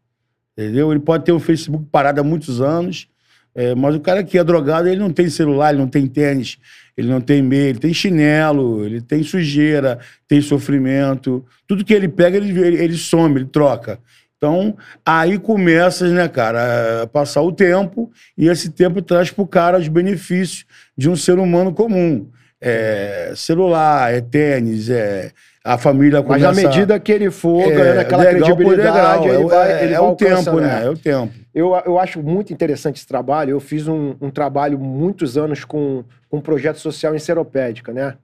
Entendeu? 0.57 0.91
Ele 0.91 1.01
pode 1.01 1.25
ter 1.25 1.33
o 1.33 1.41
Facebook 1.41 1.87
parado 1.91 2.21
há 2.21 2.25
muitos 2.25 2.61
anos, 2.61 3.09
é, 3.55 3.75
mas 3.75 3.95
o 3.95 4.01
cara 4.01 4.23
que 4.23 4.39
é 4.39 4.45
drogado, 4.45 4.89
ele 4.89 5.01
não 5.01 5.11
tem 5.11 5.29
celular, 5.29 5.71
ele 5.71 5.81
não 5.81 5.89
tem 5.89 6.07
tênis, 6.07 6.59
ele 6.97 7.09
não 7.09 7.21
tem 7.21 7.43
meia, 7.43 7.71
ele 7.71 7.79
tem 7.79 7.93
chinelo, 7.93 8.85
ele 8.85 9.01
tem 9.01 9.23
sujeira, 9.23 9.99
tem 10.27 10.41
sofrimento. 10.41 11.45
Tudo 11.67 11.85
que 11.85 11.93
ele 11.93 12.09
pega, 12.09 12.37
ele, 12.37 12.59
ele, 12.59 12.77
ele 12.83 12.97
some, 12.97 13.37
ele 13.37 13.47
troca. 13.47 13.99
Então, 14.37 14.77
aí 15.07 15.39
começa, 15.39 16.09
né, 16.09 16.29
cara, 16.29 17.03
a 17.03 17.07
passar 17.07 17.43
o 17.43 17.53
tempo, 17.53 18.11
e 18.37 18.49
esse 18.49 18.71
tempo 18.71 19.01
traz 19.01 19.31
pro 19.31 19.47
cara 19.47 19.79
os 19.79 19.87
benefícios 19.87 20.65
de 20.97 21.09
um 21.09 21.15
ser 21.15 21.39
humano 21.39 21.73
comum. 21.73 22.29
É 22.61 23.33
celular, 23.37 24.13
é 24.13 24.21
tênis, 24.21 24.89
é 24.91 25.31
a 25.65 25.79
família 25.79 26.23
Mas 26.23 26.43
começa... 26.43 26.49
à 26.49 26.71
medida 26.71 26.99
que 26.99 27.13
ele 27.13 27.31
for 27.31 27.63
É, 27.63 27.71
ganhando 27.75 27.99
aquela 28.01 28.25
por 28.25 28.31
credibilidade, 28.31 29.23
degrau. 29.23 29.25
ele 29.27 29.45
É 29.45 29.47
vai, 29.47 29.73
é, 29.73 29.85
ele 29.85 29.95
é 29.95 29.99
vai 29.99 30.09
o 30.09 30.17
tempo, 30.17 30.31
alcançando, 30.31 30.61
né? 30.61 30.85
É 30.85 30.91
o 30.91 30.97
tempo. 30.97 31.33
Eu, 31.55 31.75
eu 31.87 31.99
acho 31.99 32.21
muito 32.23 32.53
interessante 32.53 32.97
esse 32.97 33.07
trabalho. 33.07 33.51
Eu 33.51 33.61
fiz 33.61 33.87
um, 33.87 34.17
um 34.21 34.31
trabalho 34.31 34.79
muitos 34.79 35.39
anos 35.39 35.65
com, 35.65 36.03
com 36.29 36.39
um 36.39 36.41
projeto 36.41 36.79
social 36.79 37.15
em 37.15 37.19
Seropédica, 37.19 37.93
né? 37.93 38.15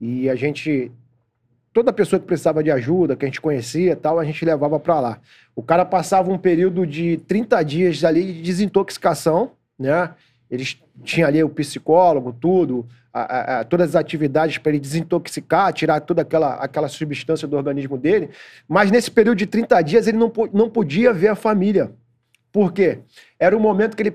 E 0.00 0.28
a 0.28 0.34
gente. 0.34 0.90
Toda 1.72 1.90
pessoa 1.90 2.20
que 2.20 2.26
precisava 2.26 2.62
de 2.62 2.70
ajuda, 2.70 3.16
que 3.16 3.24
a 3.24 3.28
gente 3.28 3.40
conhecia 3.40 3.92
e 3.92 3.96
tal, 3.96 4.18
a 4.18 4.24
gente 4.24 4.44
levava 4.44 4.78
para 4.78 5.00
lá. 5.00 5.18
O 5.56 5.62
cara 5.62 5.86
passava 5.86 6.30
um 6.30 6.36
período 6.36 6.86
de 6.86 7.16
30 7.26 7.62
dias 7.62 8.04
ali 8.04 8.30
de 8.34 8.42
desintoxicação, 8.42 9.52
né? 9.78 10.10
Eles 10.50 10.76
tinham 11.02 11.26
ali 11.28 11.42
o 11.42 11.48
psicólogo, 11.48 12.36
tudo, 12.38 12.86
a- 13.12 13.60
a- 13.60 13.64
todas 13.64 13.90
as 13.90 13.96
atividades 13.96 14.58
para 14.58 14.70
ele 14.72 14.80
desintoxicar, 14.80 15.72
tirar 15.72 16.00
toda 16.00 16.22
aquela, 16.22 16.54
aquela 16.54 16.88
substância 16.88 17.46
do 17.46 17.56
organismo 17.56 17.98
dele. 17.98 18.30
Mas 18.68 18.90
nesse 18.90 19.10
período 19.10 19.38
de 19.38 19.46
30 19.46 19.80
dias 19.82 20.06
ele 20.06 20.16
não, 20.16 20.32
não 20.52 20.70
podia 20.70 21.12
ver 21.12 21.28
a 21.28 21.34
família. 21.34 21.92
Por 22.52 22.70
quê? 22.70 22.98
Era 23.40 23.56
o 23.56 23.60
momento 23.60 23.96
que 23.96 24.02
ele, 24.02 24.10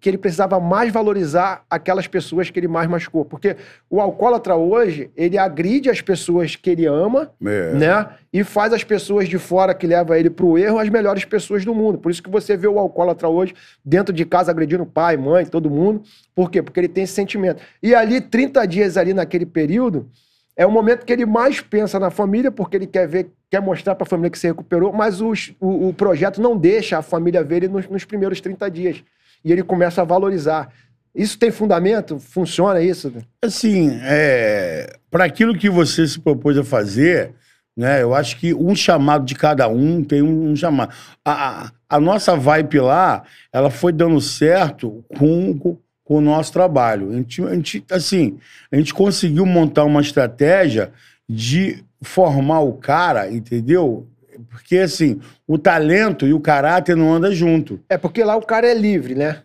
que 0.00 0.08
ele 0.10 0.18
precisava 0.18 0.58
mais 0.58 0.92
valorizar 0.92 1.64
aquelas 1.70 2.08
pessoas 2.08 2.50
que 2.50 2.58
ele 2.58 2.66
mais 2.66 2.88
machucou. 2.88 3.24
Porque 3.24 3.56
o 3.88 4.00
alcoólatra 4.00 4.56
hoje, 4.56 5.08
ele 5.16 5.38
agride 5.38 5.88
as 5.88 6.00
pessoas 6.00 6.56
que 6.56 6.68
ele 6.68 6.84
ama, 6.84 7.30
É. 7.40 7.72
né? 7.74 8.08
E 8.32 8.42
faz 8.42 8.72
as 8.72 8.82
pessoas 8.82 9.28
de 9.28 9.38
fora 9.38 9.72
que 9.72 9.86
leva 9.86 10.18
ele 10.18 10.28
pro 10.28 10.58
erro 10.58 10.80
as 10.80 10.88
melhores 10.88 11.24
pessoas 11.24 11.64
do 11.64 11.72
mundo. 11.74 11.96
Por 11.96 12.10
isso 12.10 12.22
que 12.22 12.28
você 12.28 12.56
vê 12.56 12.66
o 12.66 12.78
alcoólatra 12.78 13.28
hoje 13.28 13.54
dentro 13.84 14.12
de 14.12 14.24
casa 14.24 14.50
agredindo 14.50 14.84
pai, 14.84 15.16
mãe, 15.16 15.46
todo 15.46 15.70
mundo. 15.70 16.02
Por 16.34 16.50
quê? 16.50 16.60
Porque 16.60 16.80
ele 16.80 16.88
tem 16.88 17.04
esse 17.04 17.14
sentimento. 17.14 17.62
E 17.80 17.94
ali, 17.94 18.20
30 18.20 18.66
dias 18.66 18.96
ali 18.96 19.14
naquele 19.14 19.46
período, 19.46 20.08
É 20.56 20.64
o 20.66 20.70
momento 20.70 21.04
que 21.04 21.12
ele 21.12 21.26
mais 21.26 21.60
pensa 21.60 21.98
na 22.00 22.10
família, 22.10 22.50
porque 22.50 22.76
ele 22.76 22.86
quer 22.86 23.06
ver, 23.06 23.30
quer 23.50 23.60
mostrar 23.60 23.94
para 23.94 24.04
a 24.04 24.08
família 24.08 24.30
que 24.30 24.38
se 24.38 24.46
recuperou, 24.46 24.92
mas 24.92 25.20
os- 25.20 25.52
o, 25.60 25.88
o 25.88 25.94
projeto 25.94 26.40
não 26.40 26.56
deixa 26.56 26.96
a 26.98 27.02
família 27.02 27.44
ver 27.44 27.56
ele 27.56 27.68
nos, 27.68 27.86
nos 27.88 28.04
primeiros 28.04 28.40
30 28.40 28.70
dias. 28.70 29.02
E 29.44 29.52
ele 29.52 29.62
começa 29.62 30.00
a 30.00 30.04
valorizar. 30.04 30.72
Isso 31.14 31.38
tem 31.38 31.50
fundamento? 31.50 32.18
Funciona 32.18 32.80
isso? 32.80 33.12
Assim, 33.44 33.98
é, 34.02 34.96
para 35.10 35.24
aquilo 35.24 35.56
que 35.56 35.68
você 35.70 36.06
se 36.06 36.18
propôs 36.18 36.56
a 36.58 36.64
fazer, 36.64 37.32
né, 37.76 38.02
eu 38.02 38.14
acho 38.14 38.38
que 38.38 38.54
um 38.54 38.74
chamado 38.74 39.24
de 39.26 39.34
cada 39.34 39.68
um 39.68 40.02
tem 40.02 40.22
um, 40.22 40.50
um 40.50 40.56
chamado. 40.56 40.92
A, 41.24 41.64
a- 41.66 41.72
a 41.88 42.00
nossa 42.00 42.34
vibe 42.34 42.80
lá, 42.80 43.22
ela 43.52 43.70
foi 43.70 43.92
dando 43.92 44.20
certo 44.20 45.04
com, 45.16 45.56
com, 45.56 45.78
com 46.06 46.18
o 46.18 46.20
nosso 46.20 46.52
trabalho. 46.52 47.10
A 47.10 47.14
gente, 47.14 47.42
a 47.44 47.52
gente, 47.54 47.84
assim, 47.90 48.38
a 48.72 48.76
gente 48.76 48.94
conseguiu 48.94 49.44
montar 49.44 49.84
uma 49.84 50.00
estratégia 50.00 50.92
de 51.28 51.82
formar 52.00 52.60
o 52.60 52.72
cara, 52.74 53.28
entendeu? 53.30 54.06
Porque, 54.48 54.78
assim, 54.78 55.18
o 55.48 55.58
talento 55.58 56.24
e 56.26 56.32
o 56.32 56.38
caráter 56.40 56.94
não 56.96 57.12
andam 57.12 57.32
junto. 57.32 57.80
É 57.88 57.98
porque 57.98 58.22
lá 58.22 58.36
o 58.36 58.42
cara 58.42 58.68
é 58.68 58.74
livre, 58.74 59.14
né? 59.16 59.38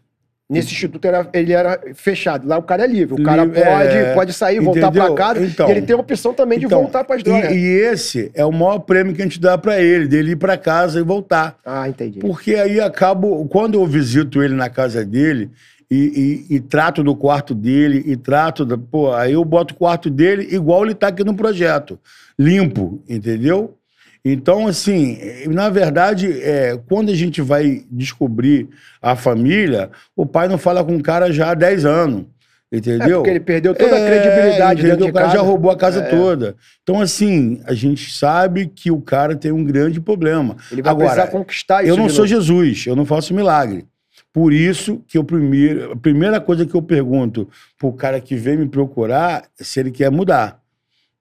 Nesse 0.47 0.73
instituto 0.73 1.05
era- 1.05 1.27
ele 1.33 1.53
era 1.53 1.79
fechado. 1.95 2.45
Lá 2.45 2.57
o 2.57 2.63
cara 2.63 2.83
é 2.83 2.87
livre. 2.87 3.15
O 3.19 3.23
cara 3.23 3.45
Livre, 3.45 3.61
pode, 3.63 3.95
é. 3.97 4.13
pode 4.13 4.33
sair, 4.33 4.59
voltar 4.59 4.87
Entendeu? 4.89 5.05
para 5.05 5.15
casa. 5.15 5.45
Então. 5.45 5.67
e 5.69 5.71
ele 5.71 5.81
tem 5.83 5.95
a 5.95 5.99
opção 5.99 6.33
também 6.33 6.59
de 6.59 6.65
Então, 6.65 6.81
voltar 6.81 7.05
para 7.05 7.15
as 7.15 7.21
E, 7.21 7.23
drogas. 7.23 7.51
e 7.53 7.55
esse 7.65 8.29
é 8.35 8.43
o 8.45 8.51
maior 8.51 8.79
prêmio 8.79 9.15
que 9.15 9.21
a 9.21 9.25
gente 9.25 9.39
dá 9.39 9.57
pra 9.57 9.79
ele, 9.81 10.09
dele 10.09 10.31
ir 10.31 10.35
pra 10.35 10.57
casa 10.57 10.99
e 10.99 11.03
voltar. 11.03 11.57
Ah, 11.65 11.87
entendi. 11.87 12.19
Porque 12.19 12.53
aí 12.55 12.81
acabo, 12.81 13.45
quando 13.47 13.75
eu 13.79 13.85
visito 13.87 14.43
ele 14.43 14.53
na 14.53 14.69
casa 14.69 15.05
dele 15.05 15.49
e, 15.91 16.45
e- 16.49 16.55
e 16.55 16.59
trato 16.61 17.03
do 17.03 17.13
quarto 17.15 17.53
dele 17.53 18.01
e 18.05 18.15
trato 18.15 18.65
da. 18.65 18.77
Pô, 18.77 19.11
aí 19.13 19.33
eu 19.33 19.43
boto 19.43 19.73
o 19.73 19.77
quarto 19.77 20.09
dele 20.09 20.47
igual 20.55 20.85
ele 20.85 20.95
tá 20.95 21.07
aqui 21.09 21.23
no 21.23 21.35
projeto. 21.35 21.99
Limpo, 22.39 23.03
entendeu? 23.09 23.77
Então, 24.23 24.67
assim, 24.67 25.17
na 25.47 25.67
verdade, 25.69 26.31
é, 26.43 26.79
quando 26.87 27.09
a 27.11 27.15
gente 27.15 27.41
vai 27.41 27.83
descobrir 27.91 28.69
a 29.01 29.15
família, 29.15 29.89
o 30.15 30.25
pai 30.25 30.47
não 30.47 30.57
fala 30.59 30.83
com 30.83 30.95
o 30.95 31.01
cara 31.03 31.31
já 31.33 31.51
há 31.51 31.53
10 31.55 31.85
anos. 31.85 32.25
É 32.73 32.77
Entendeu? 32.77 33.17
porque 33.17 33.29
ele 33.31 33.39
perdeu 33.41 33.73
toda 33.75 33.93
a 33.95 33.99
É, 33.99 34.07
credibilidade 34.07 34.79
entendeu? 34.79 34.91
dentro 34.91 35.05
de 35.05 35.11
O 35.11 35.13
cara 35.13 35.25
casa. 35.25 35.37
já 35.39 35.43
roubou 35.43 35.71
a 35.71 35.75
casa 35.75 35.99
É. 36.03 36.09
toda. 36.09 36.55
Então, 36.83 37.01
assim, 37.01 37.59
a 37.65 37.73
gente 37.73 38.13
sabe 38.13 38.67
que 38.73 38.89
o 38.89 39.01
cara 39.01 39.35
tem 39.35 39.51
um 39.51 39.63
grande 39.65 39.99
problema. 39.99 40.55
Ele 40.71 40.81
vai 40.81 40.91
Agora, 40.91 41.09
precisar 41.09 41.27
conquistar 41.31 41.81
isso 41.83 41.91
eu 41.91 41.97
não 41.97 42.07
sou. 42.07 42.25
Jesus, 42.25 42.85
eu 42.87 42.95
não 42.95 43.03
faço 43.05 43.33
milagre. 43.33 43.85
Por 44.33 44.53
isso 44.53 45.03
que 45.07 45.17
eu 45.17 45.23
primeiro, 45.23 45.91
a 45.91 45.95
primeira 45.95 46.39
coisa 46.39 46.65
que 46.65 46.73
eu 46.73 46.81
pergunto 46.81 47.49
pro 47.77 47.91
cara 47.91 48.21
que 48.21 48.35
vem 48.35 48.57
me 48.57 48.67
procurar 48.67 49.43
é 49.59 49.63
se 49.63 49.79
ele 49.79 49.91
quer 49.91 50.09
mudar. 50.09 50.61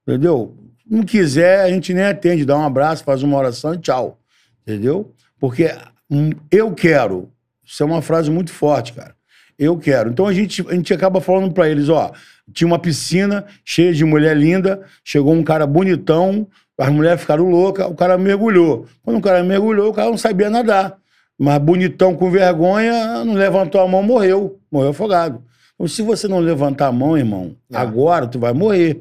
Entendeu? 0.06 0.56
Não 0.88 1.02
quiser, 1.02 1.60
a 1.60 1.68
gente 1.68 1.92
nem 1.92 2.04
atende, 2.04 2.44
dá 2.44 2.56
um 2.56 2.64
abraço, 2.64 3.04
faz 3.04 3.22
uma 3.22 3.36
oração 3.36 3.74
e 3.74 3.78
tchau. 3.78 4.20
Entendeu? 4.62 5.12
Porque 5.38 5.74
hum, 6.08 6.30
eu 6.50 6.72
quero. 6.72 7.30
Isso 7.64 7.82
é 7.82 7.86
uma 7.86 8.02
frase 8.02 8.30
muito 8.30 8.52
forte, 8.52 8.92
cara. 8.92 9.14
Eu 9.58 9.76
quero. 9.76 10.10
Então 10.10 10.26
a 10.26 10.32
gente, 10.32 10.64
a 10.68 10.74
gente 10.74 10.94
acaba 10.94 11.20
falando 11.20 11.52
pra 11.52 11.68
eles, 11.68 11.88
ó, 11.88 12.12
tinha 12.52 12.66
uma 12.66 12.78
piscina 12.78 13.44
cheia 13.64 13.92
de 13.92 14.04
mulher 14.04 14.36
linda, 14.36 14.82
chegou 15.04 15.32
um 15.32 15.42
cara 15.42 15.66
bonitão, 15.66 16.46
as 16.78 16.88
mulheres 16.88 17.20
ficaram 17.20 17.48
loucas, 17.48 17.86
o 17.86 17.94
cara 17.94 18.16
mergulhou. 18.16 18.86
Quando 19.02 19.18
o 19.18 19.20
cara 19.20 19.42
mergulhou, 19.42 19.90
o 19.90 19.92
cara 19.92 20.10
não 20.10 20.16
sabia 20.16 20.48
nadar. 20.48 20.99
Mas 21.42 21.58
bonitão 21.58 22.14
com 22.14 22.30
vergonha, 22.30 23.24
não 23.24 23.32
levantou 23.32 23.80
a 23.80 23.88
mão, 23.88 24.02
morreu. 24.02 24.60
Morreu 24.70 24.90
afogado. 24.90 25.42
Então, 25.74 25.88
se 25.88 26.02
você 26.02 26.28
não 26.28 26.38
levantar 26.38 26.88
a 26.88 26.92
mão, 26.92 27.16
irmão, 27.16 27.56
É. 27.72 27.78
agora 27.78 28.26
tu 28.26 28.38
vai 28.38 28.52
morrer. 28.52 29.00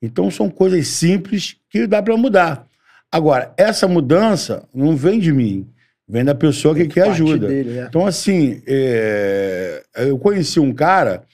Então 0.00 0.30
são 0.30 0.48
coisas 0.48 0.86
simples 0.86 1.56
que 1.68 1.88
dá 1.88 2.00
pra 2.00 2.16
mudar. 2.16 2.64
Agora, 3.10 3.52
essa 3.56 3.88
mudança 3.88 4.62
não 4.72 4.94
vem 4.96 5.18
de 5.18 5.32
mim, 5.32 5.66
vem 6.08 6.24
da 6.24 6.34
pessoa 6.34 6.76
que 6.76 6.86
quer 6.86 7.08
ajuda. 7.08 7.48
dele, 7.48 7.70
né? 7.70 7.86
Então, 7.88 8.06
assim, 8.06 8.62
é, 8.68 9.82
eu 9.96 10.16
conheci 10.16 10.60
um 10.60 10.72
cara 10.72 11.24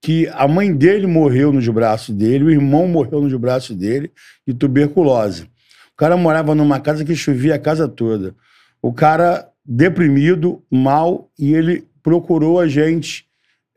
que 0.00 0.26
a 0.32 0.48
mãe 0.48 0.74
dele 0.74 1.06
morreu 1.06 1.52
nos 1.52 1.68
braços 1.68 2.14
dele, 2.14 2.44
o 2.44 2.50
irmão 2.50 2.88
morreu 2.88 3.20
nos 3.20 3.34
braços 3.34 3.76
dele 3.76 4.10
de 4.46 4.54
tuberculose. 4.54 5.42
O 5.92 5.96
cara 5.96 6.16
morava 6.16 6.54
numa 6.54 6.80
casa 6.80 7.04
que 7.04 7.14
chovia 7.14 7.54
a 7.54 7.58
casa 7.58 7.86
toda. 7.86 8.34
O 8.80 8.92
cara 8.94 9.46
deprimido, 9.66 10.62
mal, 10.70 11.30
e 11.38 11.54
ele 11.54 11.84
procurou 12.02 12.60
a 12.60 12.68
gente. 12.68 13.26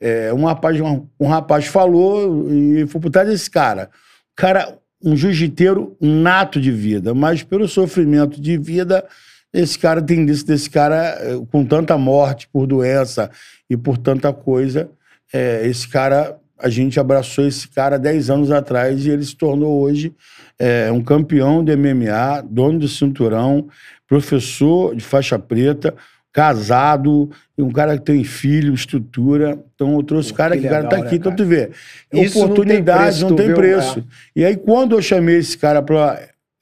É, 0.01 0.33
um, 0.33 0.45
rapaz, 0.45 0.79
um, 0.79 1.05
um 1.19 1.27
rapaz 1.27 1.65
falou 1.65 2.49
e 2.51 2.87
foi 2.87 3.01
por 3.01 3.09
trás 3.09 3.27
desse 3.27 3.49
cara. 3.49 3.89
Cara, 4.35 4.77
um 5.03 5.15
jiu-jiteiro 5.15 5.97
nato 5.99 6.59
de 6.59 6.71
vida, 6.71 7.13
mas 7.13 7.43
pelo 7.43 7.67
sofrimento 7.67 8.39
de 8.39 8.57
vida, 8.57 9.05
esse 9.53 9.77
cara 9.79 10.01
tem 10.01 10.25
desse, 10.25 10.45
desse 10.45 10.69
cara 10.69 11.17
eh, 11.19 11.41
com 11.51 11.65
tanta 11.65 11.97
morte 11.97 12.47
por 12.47 12.67
doença 12.67 13.31
e 13.69 13.75
por 13.75 13.97
tanta 13.97 14.31
coisa. 14.31 14.89
é, 15.33 15.67
esse 15.67 15.87
cara, 15.87 16.39
a 16.59 16.69
gente 16.69 16.99
abraçou 16.99 17.47
esse 17.47 17.67
cara 17.67 17.97
10 17.97 18.29
anos 18.29 18.51
atrás 18.51 19.05
e 19.05 19.09
ele 19.09 19.23
se 19.23 19.35
tornou 19.35 19.81
hoje 19.81 20.13
é, 20.59 20.91
um 20.91 21.01
campeão 21.01 21.63
de 21.63 21.75
MMA, 21.75 22.43
dono 22.49 22.77
de 22.79 22.89
cinturão, 22.89 23.67
professor 24.07 24.93
de 24.93 25.03
faixa 25.03 25.39
preta, 25.39 25.95
casado, 26.33 27.29
um 27.57 27.71
cara 27.71 27.97
que 27.97 28.05
tem 28.05 28.23
filho, 28.23 28.73
estrutura. 28.73 29.57
Então 29.73 29.95
eu 29.95 30.03
trouxe 30.03 30.31
o 30.31 30.35
cara 30.35 30.57
que 30.57 30.67
o 30.67 30.69
cara 30.69 30.87
tá 30.87 30.97
né, 30.97 31.03
aqui, 31.03 31.15
então 31.15 31.35
tu 31.35 31.45
vê. 31.45 31.71
Isso 32.11 32.37
não 32.39 32.45
tem 32.45 32.51
Oportunidade 32.51 33.01
preço, 33.01 33.29
não 33.29 33.35
tem 33.35 33.47
viu? 33.47 33.55
preço. 33.55 33.99
É. 33.99 34.03
E 34.35 34.45
aí, 34.45 34.57
quando 34.57 34.95
eu 34.95 35.01
chamei 35.01 35.37
esse 35.37 35.57
cara 35.57 35.81
pra, 35.81 36.19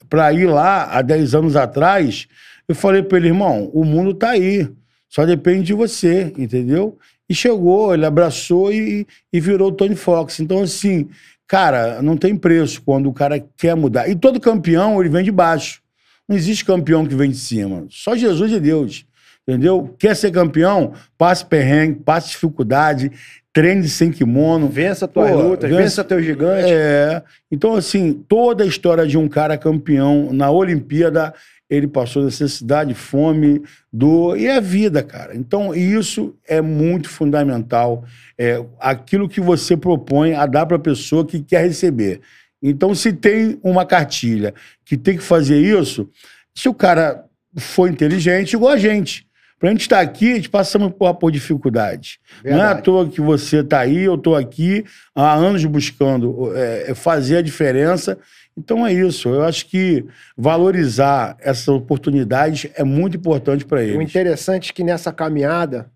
pra 0.08 0.32
ir 0.32 0.46
lá, 0.46 0.84
há 0.84 1.02
10 1.02 1.34
anos 1.34 1.56
atrás, 1.56 2.28
eu 2.68 2.74
falei 2.74 3.02
pra 3.02 3.18
ele, 3.18 3.28
irmão, 3.28 3.70
o 3.72 3.84
mundo 3.84 4.14
tá 4.14 4.30
aí. 4.30 4.68
Só 5.08 5.24
depende 5.24 5.64
de 5.64 5.74
você, 5.74 6.32
entendeu? 6.36 6.98
E 7.28 7.34
chegou, 7.34 7.92
ele 7.92 8.06
abraçou 8.06 8.72
e, 8.72 9.06
e 9.32 9.40
virou 9.40 9.68
o 9.68 9.72
Tony 9.72 9.94
Fox. 9.94 10.40
Então, 10.40 10.62
assim, 10.62 11.08
cara, 11.46 12.00
não 12.00 12.16
tem 12.16 12.34
preço 12.36 12.80
quando 12.82 13.08
o 13.08 13.12
cara 13.12 13.38
quer 13.56 13.74
mudar. 13.76 14.08
E 14.08 14.14
todo 14.14 14.40
campeão, 14.40 15.00
ele 15.00 15.10
vem 15.10 15.22
de 15.24 15.30
baixo. 15.30 15.80
Não 16.28 16.36
existe 16.36 16.64
campeão 16.64 17.06
que 17.06 17.14
vem 17.14 17.30
de 17.30 17.36
cima. 17.38 17.86
Só 17.90 18.16
Jesus 18.16 18.52
e 18.52 18.60
Deus. 18.60 19.04
Entendeu? 19.46 19.94
Quer 19.98 20.14
ser 20.14 20.30
campeão? 20.30 20.92
Passe 21.16 21.44
perrengue, 21.44 22.00
passe 22.00 22.28
dificuldade, 22.30 23.10
treine 23.50 23.88
sem 23.88 24.10
kimono. 24.10 24.68
Vença 24.68 25.08
tuas 25.08 25.30
Pô, 25.30 25.40
lutas, 25.40 25.70
vença- 25.70 25.82
vença 25.82 26.04
teus 26.04 26.22
gigantes. 26.22 26.70
É. 26.70 27.22
Então, 27.50 27.74
assim, 27.74 28.12
toda 28.28 28.62
a 28.62 28.66
história 28.66 29.06
de 29.06 29.16
um 29.16 29.26
cara 29.26 29.56
campeão 29.56 30.30
na 30.34 30.50
Olimpíada, 30.50 31.32
ele 31.68 31.86
passou 31.86 32.24
necessidade, 32.24 32.94
fome, 32.94 33.62
dor, 33.92 34.38
e 34.38 34.46
é 34.46 34.60
vida, 34.60 35.02
cara. 35.02 35.36
Então, 35.36 35.74
isso 35.74 36.34
é 36.46 36.60
muito 36.62 37.08
fundamental. 37.08 38.04
É 38.38 38.64
aquilo 38.80 39.28
que 39.28 39.40
você 39.40 39.76
propõe 39.76 40.34
a 40.34 40.46
dar 40.46 40.64
para 40.64 40.76
a 40.76 40.80
pessoa 40.80 41.26
que 41.26 41.40
quer 41.40 41.66
receber. 41.66 42.20
Então, 42.62 42.94
se 42.94 43.12
tem 43.12 43.58
uma 43.62 43.84
cartilha 43.84 44.54
que 44.84 44.96
tem 44.96 45.16
que 45.16 45.22
fazer 45.22 45.60
isso, 45.60 46.08
se 46.54 46.68
o 46.68 46.74
cara 46.74 47.24
for 47.56 47.88
inteligente, 47.88 48.54
igual 48.54 48.72
a 48.72 48.78
gente. 48.78 49.27
Pra 49.58 49.70
gente 49.70 49.80
estar 49.82 50.00
aqui, 50.00 50.32
a 50.32 50.36
gente 50.36 50.48
passamos 50.48 50.92
por, 50.92 51.12
por 51.14 51.32
dificuldade. 51.32 52.20
Não 52.44 52.52
é 52.52 52.54
à 52.54 52.64
Verdade. 52.66 52.82
toa 52.82 53.08
que 53.08 53.20
você 53.20 53.58
está 53.58 53.80
aí, 53.80 54.04
eu 54.04 54.14
estou 54.14 54.36
aqui 54.36 54.84
há 55.14 55.34
anos 55.34 55.64
buscando 55.64 56.52
é, 56.54 56.94
fazer 56.94 57.38
a 57.38 57.42
diferença. 57.42 58.16
Então 58.56 58.86
é 58.86 58.92
isso. 58.92 59.28
Eu 59.28 59.42
acho 59.44 59.66
que 59.66 60.04
valorizar 60.36 61.36
essas 61.40 61.68
oportunidades 61.68 62.70
é 62.74 62.84
muito 62.84 63.16
importante 63.16 63.64
para 63.64 63.78
O 63.78 63.82
eles. 63.82 64.08
interessante 64.08 64.70
é 64.70 64.74
que 64.74 64.84
nessa 64.84 65.12
caminhada, 65.12 65.90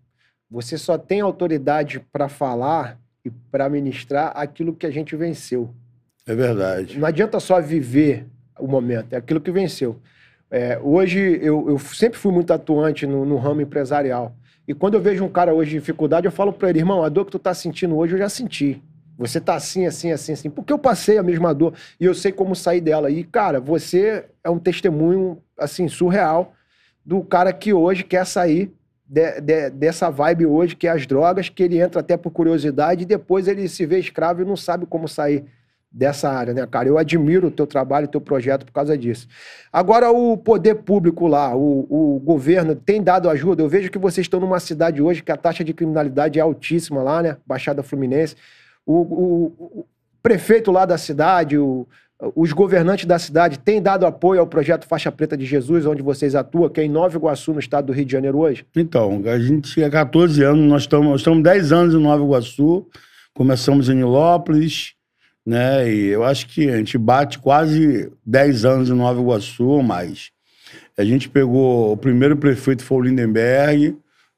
você 0.51 0.77
só 0.77 0.99
tem 0.99 1.21
autoridade 1.21 2.01
para 2.13 2.29
falar 2.29 2.99
e 3.25 3.31
para 3.51 3.69
ministrar 3.69 4.33
aquilo 4.35 4.75
que 4.75 4.87
a 4.87 4.91
gente 4.91 5.15
venceu. 5.17 5.73
É 6.27 6.35
verdade. 6.35 6.99
Não 6.99 7.07
adianta 7.07 7.39
só 7.41 7.61
viver 7.61 8.27
o 8.59 8.67
momento, 8.67 9.13
é 9.13 9.17
aquilo 9.17 9.41
que 9.41 9.51
venceu. 9.51 9.99
É, 10.53 10.79
hoje, 10.83 11.39
eu, 11.41 11.67
eu 11.71 11.79
sempre 11.79 12.19
fui 12.19 12.31
muito 12.31 12.53
atuante 12.53 13.07
no, 13.07 13.25
no 13.25 13.39
ramo 13.39 13.63
empresarial. 13.63 14.37
E 14.69 14.75
quando 14.75 14.95
eu 14.95 15.01
vejo 15.01 15.25
um 15.25 15.29
cara 15.29 15.55
hoje 15.55 15.75
em 15.75 15.79
dificuldade, 15.79 16.27
eu 16.27 16.31
falo 16.31 16.53
para 16.53 16.69
ele, 16.69 16.79
irmão, 16.79 17.03
a 17.03 17.09
dor 17.09 17.25
que 17.25 17.31
tu 17.33 17.39
tá 17.39 17.55
sentindo 17.55 17.97
hoje, 17.97 18.13
eu 18.15 18.19
já 18.19 18.29
senti. 18.29 18.83
Você 19.17 19.41
tá 19.41 19.55
assim, 19.55 19.87
assim, 19.87 20.13
assim, 20.13 20.33
assim. 20.35 20.51
Porque 20.51 20.71
eu 20.71 20.79
passei 20.79 21.17
a 21.17 21.23
mesma 21.23 21.55
dor 21.55 21.73
e 21.99 22.05
eu 22.05 22.13
sei 22.15 22.33
como 22.33 22.55
sair 22.55 22.83
dela. 22.83 23.11
E, 23.11 23.25
cara, 23.25 23.61
você 23.61 24.27
é 24.45 24.51
um 24.51 24.59
testemunho, 24.59 25.39
assim, 25.59 25.89
surreal 25.89 26.53
do 27.05 27.23
cara 27.23 27.51
que 27.51 27.73
hoje 27.73 28.05
quer 28.05 28.27
sair 28.27 28.71
de- 29.09 29.41
de- 29.41 29.71
dessa 29.71 30.11
vibe 30.11 30.45
hoje, 30.45 30.77
que 30.77 30.87
é 30.87 30.91
as 30.91 31.07
drogas, 31.07 31.49
que 31.49 31.63
ele 31.63 31.81
entra 31.81 32.01
até 32.01 32.17
por 32.19 32.31
curiosidade 32.31 33.03
e 33.03 33.07
depois 33.07 33.49
ele 33.49 33.67
se 33.69 33.87
vê 33.87 33.99
escravo 33.99 34.43
e 34.43 34.45
não 34.45 34.57
sabe 34.57 34.85
como 34.85 35.09
sair 35.09 35.45
dessa 35.93 36.31
área, 36.31 36.55
né, 36.55 36.67
cara? 36.67 36.89
Eu 36.89 36.97
admiro 36.97 37.49
o 37.49 37.51
teu 37.51 37.67
trabalho, 37.67 38.07
o 38.07 38.11
teu 38.11 38.21
projeto 38.21 38.65
por 38.65 38.73
causa 38.73 38.97
disso. 38.97 39.29
Agora, 39.73 40.11
o 40.11 40.37
poder 40.37 40.77
público 40.77 41.27
lá, 41.27 41.55
o, 41.55 41.87
o 42.17 42.21
governo, 42.21 42.75
tem 42.75 43.03
dado 43.03 43.29
ajuda? 43.29 43.63
Eu 43.63 43.69
vejo 43.69 43.91
que 43.91 43.99
vocês 43.99 44.25
estão 44.25 44.41
numa 44.41 44.59
cidade 44.61 45.03
hoje 45.03 45.23
que 45.23 45.31
a 45.33 45.37
taxa 45.37 45.63
de 45.63 45.75
criminalidade 45.75 46.39
é 46.39 46.43
altíssima 46.43 47.03
lá, 47.03 47.23
né? 47.23 47.37
Baixada 47.47 47.83
Fluminense. 47.83 48.35
O, 48.87 48.95
o- 48.95 49.45
o- 49.81 49.87
prefeito 50.23 50.71
lá 50.71 50.85
da 50.87 50.97
cidade, 50.97 51.59
o- 51.59 51.87
os 52.37 52.53
governantes 52.53 53.05
da 53.05 53.19
cidade 53.19 53.59
têm 53.59 53.83
dado 53.83 54.07
apoio 54.07 54.41
ao 54.41 54.47
projeto 54.47 54.87
Faixa 54.87 55.11
Preta 55.11 55.37
de 55.37 55.45
Jesus, 55.45 55.85
onde 55.85 56.01
vocês 56.01 56.35
atuam, 56.37 56.69
que 56.69 56.81
é 56.81 56.85
em 56.85 56.89
Nova 56.89 57.17
Iguaçu, 57.17 57.53
no 57.53 57.59
estado 57.59 57.87
do 57.87 57.93
Rio 57.93 58.05
de 58.05 58.13
Janeiro 58.13 58.39
hoje? 58.39 58.65
Então, 58.77 59.21
a 59.27 59.39
gente 59.41 59.83
há 59.83 59.91
14 59.91 60.43
anos, 60.45 60.65
nós 60.71 60.83
estamos, 60.83 61.09
nós 61.09 61.21
estamos 61.21 61.43
10 61.43 61.73
anos 61.73 61.95
em 61.95 61.99
Nova 62.01 62.23
Iguaçu, 62.23 62.87
começamos 63.35 63.89
em 63.89 63.97
Nilópolis, 63.97 64.95
né? 65.47 65.93
E 65.93 66.07
eu 66.07 66.25
acho 66.25 66.47
que 66.47 66.69
a 66.69 66.77
gente 66.77 66.97
bate 66.97 67.39
quase 67.39 68.11
10 68.25 68.65
anos 68.65 68.89
em 68.91 68.95
Nova 68.95 69.21
Iguaçu 69.21 69.65
ou 69.65 69.83
mais. 69.83 70.31
A 70.97 71.05
gente 71.05 71.29
pegou, 71.29 71.93
o 71.93 71.97
primeiro 71.97 72.37
prefeito 72.37 72.85
foi 72.85 72.99
o 72.99 73.03
Lindenberg, 73.03 73.89
o 73.91 73.97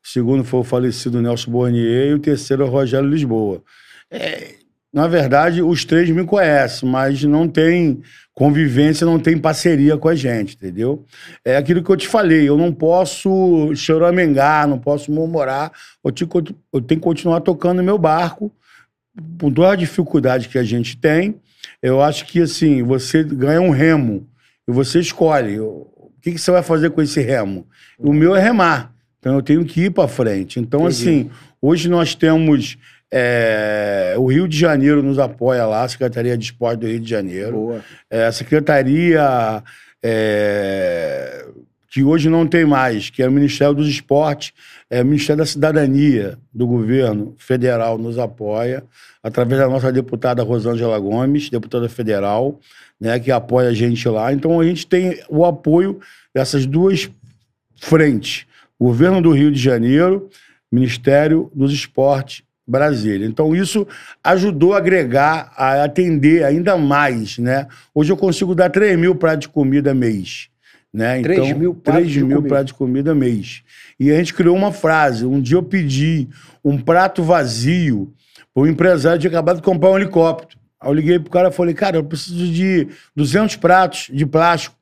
segundo 0.09 0.45
foi 0.45 0.61
o 0.61 0.65
falecido 0.65 1.21
Nelson 1.21 1.51
Bornier 1.51 2.11
e 2.11 2.15
o 2.15 2.19
terceiro 2.19 2.63
é 2.63 2.67
o 2.67 2.71
Rogério 2.71 3.09
Lisboa. 3.09 3.63
É, 4.11 4.55
na 4.93 5.09
verdade, 5.09 5.61
os 5.61 5.85
três 5.85 6.09
me 6.11 6.25
conhecem, 6.25 6.89
mas 6.89 7.25
não 7.25 7.49
tem 7.49 8.01
convivência, 8.33 9.05
não 9.05 9.19
tem 9.19 9.37
parceria 9.37 9.97
com 9.97 10.09
a 10.09 10.15
gente, 10.15 10.55
entendeu? 10.55 11.05
É 11.45 11.57
aquilo 11.57 11.83
que 11.83 11.91
eu 11.91 11.97
te 11.97 12.07
falei, 12.07 12.49
eu 12.49 12.57
não 12.57 12.73
posso 12.73 13.75
choramingar, 13.75 14.69
não 14.69 14.79
posso 14.79 15.11
murmurar, 15.11 15.73
eu, 16.05 16.13
te- 16.13 16.29
eu 16.73 16.81
tenho 16.81 17.01
que 17.01 17.05
continuar 17.05 17.41
tocando 17.41 17.83
meu 17.83 17.99
barco, 17.99 18.53
por 19.39 19.53
toda 19.53 19.73
a 19.73 19.77
dificuldade 19.77 20.49
que 20.49 20.59
a 20.59 20.65
gente 20.65 20.97
tem, 20.97 21.37
eu 21.83 22.03
acho 22.03 22.27
que, 22.27 22.41
assim, 22.41 22.83
você 22.83 23.23
ganha 23.23 23.61
um 23.61 23.71
remo 23.71 24.27
e 24.69 24.73
você 24.73 25.01
escolhe 25.01 25.59
o 25.61 26.13
que, 26.23 26.33
que 26.33 26.39
você 26.39 26.51
vai 26.51 26.63
fazer 26.63 26.91
com 26.91 27.03
esse 27.03 27.21
remo. 27.21 27.67
O 27.99 28.13
meu 28.13 28.35
é 28.35 28.41
remar, 28.41 28.93
então 29.19 29.35
eu 29.35 29.43
tenho 29.43 29.65
que 29.65 29.83
ir 29.83 29.91
para 29.91 30.09
frente. 30.09 30.59
Então, 30.61 30.81
Entendi. 30.81 30.95
assim, 30.95 31.31
hoje 31.61 31.89
nós 31.89 32.15
temos... 32.15 32.77
é, 33.17 34.15
o 34.19 34.27
Rio 34.27 34.49
de 34.49 34.59
Janeiro 34.59 35.01
nos 35.01 35.21
apoia 35.21 35.65
lá, 35.67 35.85
a 35.85 35.89
Secretaria 35.89 36.37
de 36.37 36.47
Esporte 36.47 36.81
do 36.81 36.87
Rio 36.89 36.99
de 36.99 37.09
Janeiro. 37.09 37.53
Boa. 37.53 37.85
É, 38.11 38.27
a 38.27 38.33
secretaria 38.33 39.63
é, 40.03 41.47
que 41.91 42.03
hoje 42.03 42.29
não 42.29 42.45
tem 42.45 42.65
mais, 42.65 43.11
que 43.11 43.23
é 43.23 43.29
o 43.29 43.33
Ministério 43.33 43.73
dos 43.73 43.89
Esportes, 43.89 44.53
é 44.95 45.03
o 45.03 45.05
Ministério 45.05 45.39
da 45.39 45.47
Cidadania 45.47 46.39
do 46.53 46.69
governo 46.69 47.35
federal 47.37 47.99
nos 47.99 48.17
apoia, 48.17 48.85
através 49.21 49.61
da 49.61 49.69
nossa 49.69 49.91
deputada 49.91 50.41
Rosângela 50.45 50.97
Gomes, 51.01 51.51
deputada 51.51 51.89
federal, 51.89 52.61
né, 53.01 53.19
que 53.19 53.33
apoia 53.33 53.71
a 53.71 53.75
gente 53.75 54.09
lá. 54.09 54.33
Então 54.33 54.61
a 54.61 54.65
gente 54.65 54.87
tem 54.87 55.21
o 55.29 55.45
apoio 55.45 55.99
dessas 56.33 56.65
duas 56.65 57.11
frentes: 57.75 58.47
governo 58.81 59.21
do 59.21 59.33
Rio 59.33 59.51
de 59.51 59.59
Janeiro, 59.59 60.31
Ministério 60.71 61.51
dos 61.53 61.73
Esportes 61.73 62.45
Brasília. 62.65 63.27
Então, 63.27 63.55
isso 63.55 63.87
ajudou 64.23 64.75
a 64.75 64.79
agregar, 64.79 65.53
a 65.57 65.83
atender 65.83 66.45
ainda 66.45 66.79
mais, 66.79 67.37
né? 67.37 67.67
Hoje 67.93 68.13
eu 68.13 68.17
consigo 68.17 68.55
dar 68.55 68.71
3 68.71 68.97
mil 68.97 69.17
pratos 69.17 69.41
de 69.41 69.49
comida 69.49 69.93
mês. 69.93 70.49
Né? 70.95 71.21
3 71.23 71.39
então, 71.41 71.59
mil 71.59 71.75
pratos 71.75 72.03
3 72.03 72.13
de 72.13 72.21
mil 72.21 72.37
comida. 72.37 72.49
pratos 72.49 72.67
de 72.67 72.75
comida 72.75 73.15
mês. 73.17 73.65
E 73.99 74.13
a 74.13 74.17
gente 74.17 74.33
criou 74.33 74.57
uma 74.57 74.71
frase. 74.71 75.27
Um 75.27 75.41
dia 75.41 75.57
eu 75.57 75.63
pedi 75.63 76.29
um 76.65 76.79
prato 76.79 77.21
vazio 77.25 78.15
para 78.55 78.63
um 78.63 78.67
empresário 78.69 79.19
tinha 79.19 79.29
acabado 79.29 79.57
de 79.57 79.63
comprar 79.63 79.91
um 79.91 79.97
helicóptero. 79.97 80.61
Aí 80.81 80.89
eu 80.89 80.95
liguei 80.95 81.19
pro 81.19 81.33
cara 81.33 81.49
e 81.49 81.53
falei, 81.53 81.75
cara, 81.75 81.97
eu 81.97 82.05
preciso 82.05 82.47
de 82.47 82.87
200 83.17 83.57
pratos 83.57 84.09
de 84.13 84.25
plástico. 84.25 84.77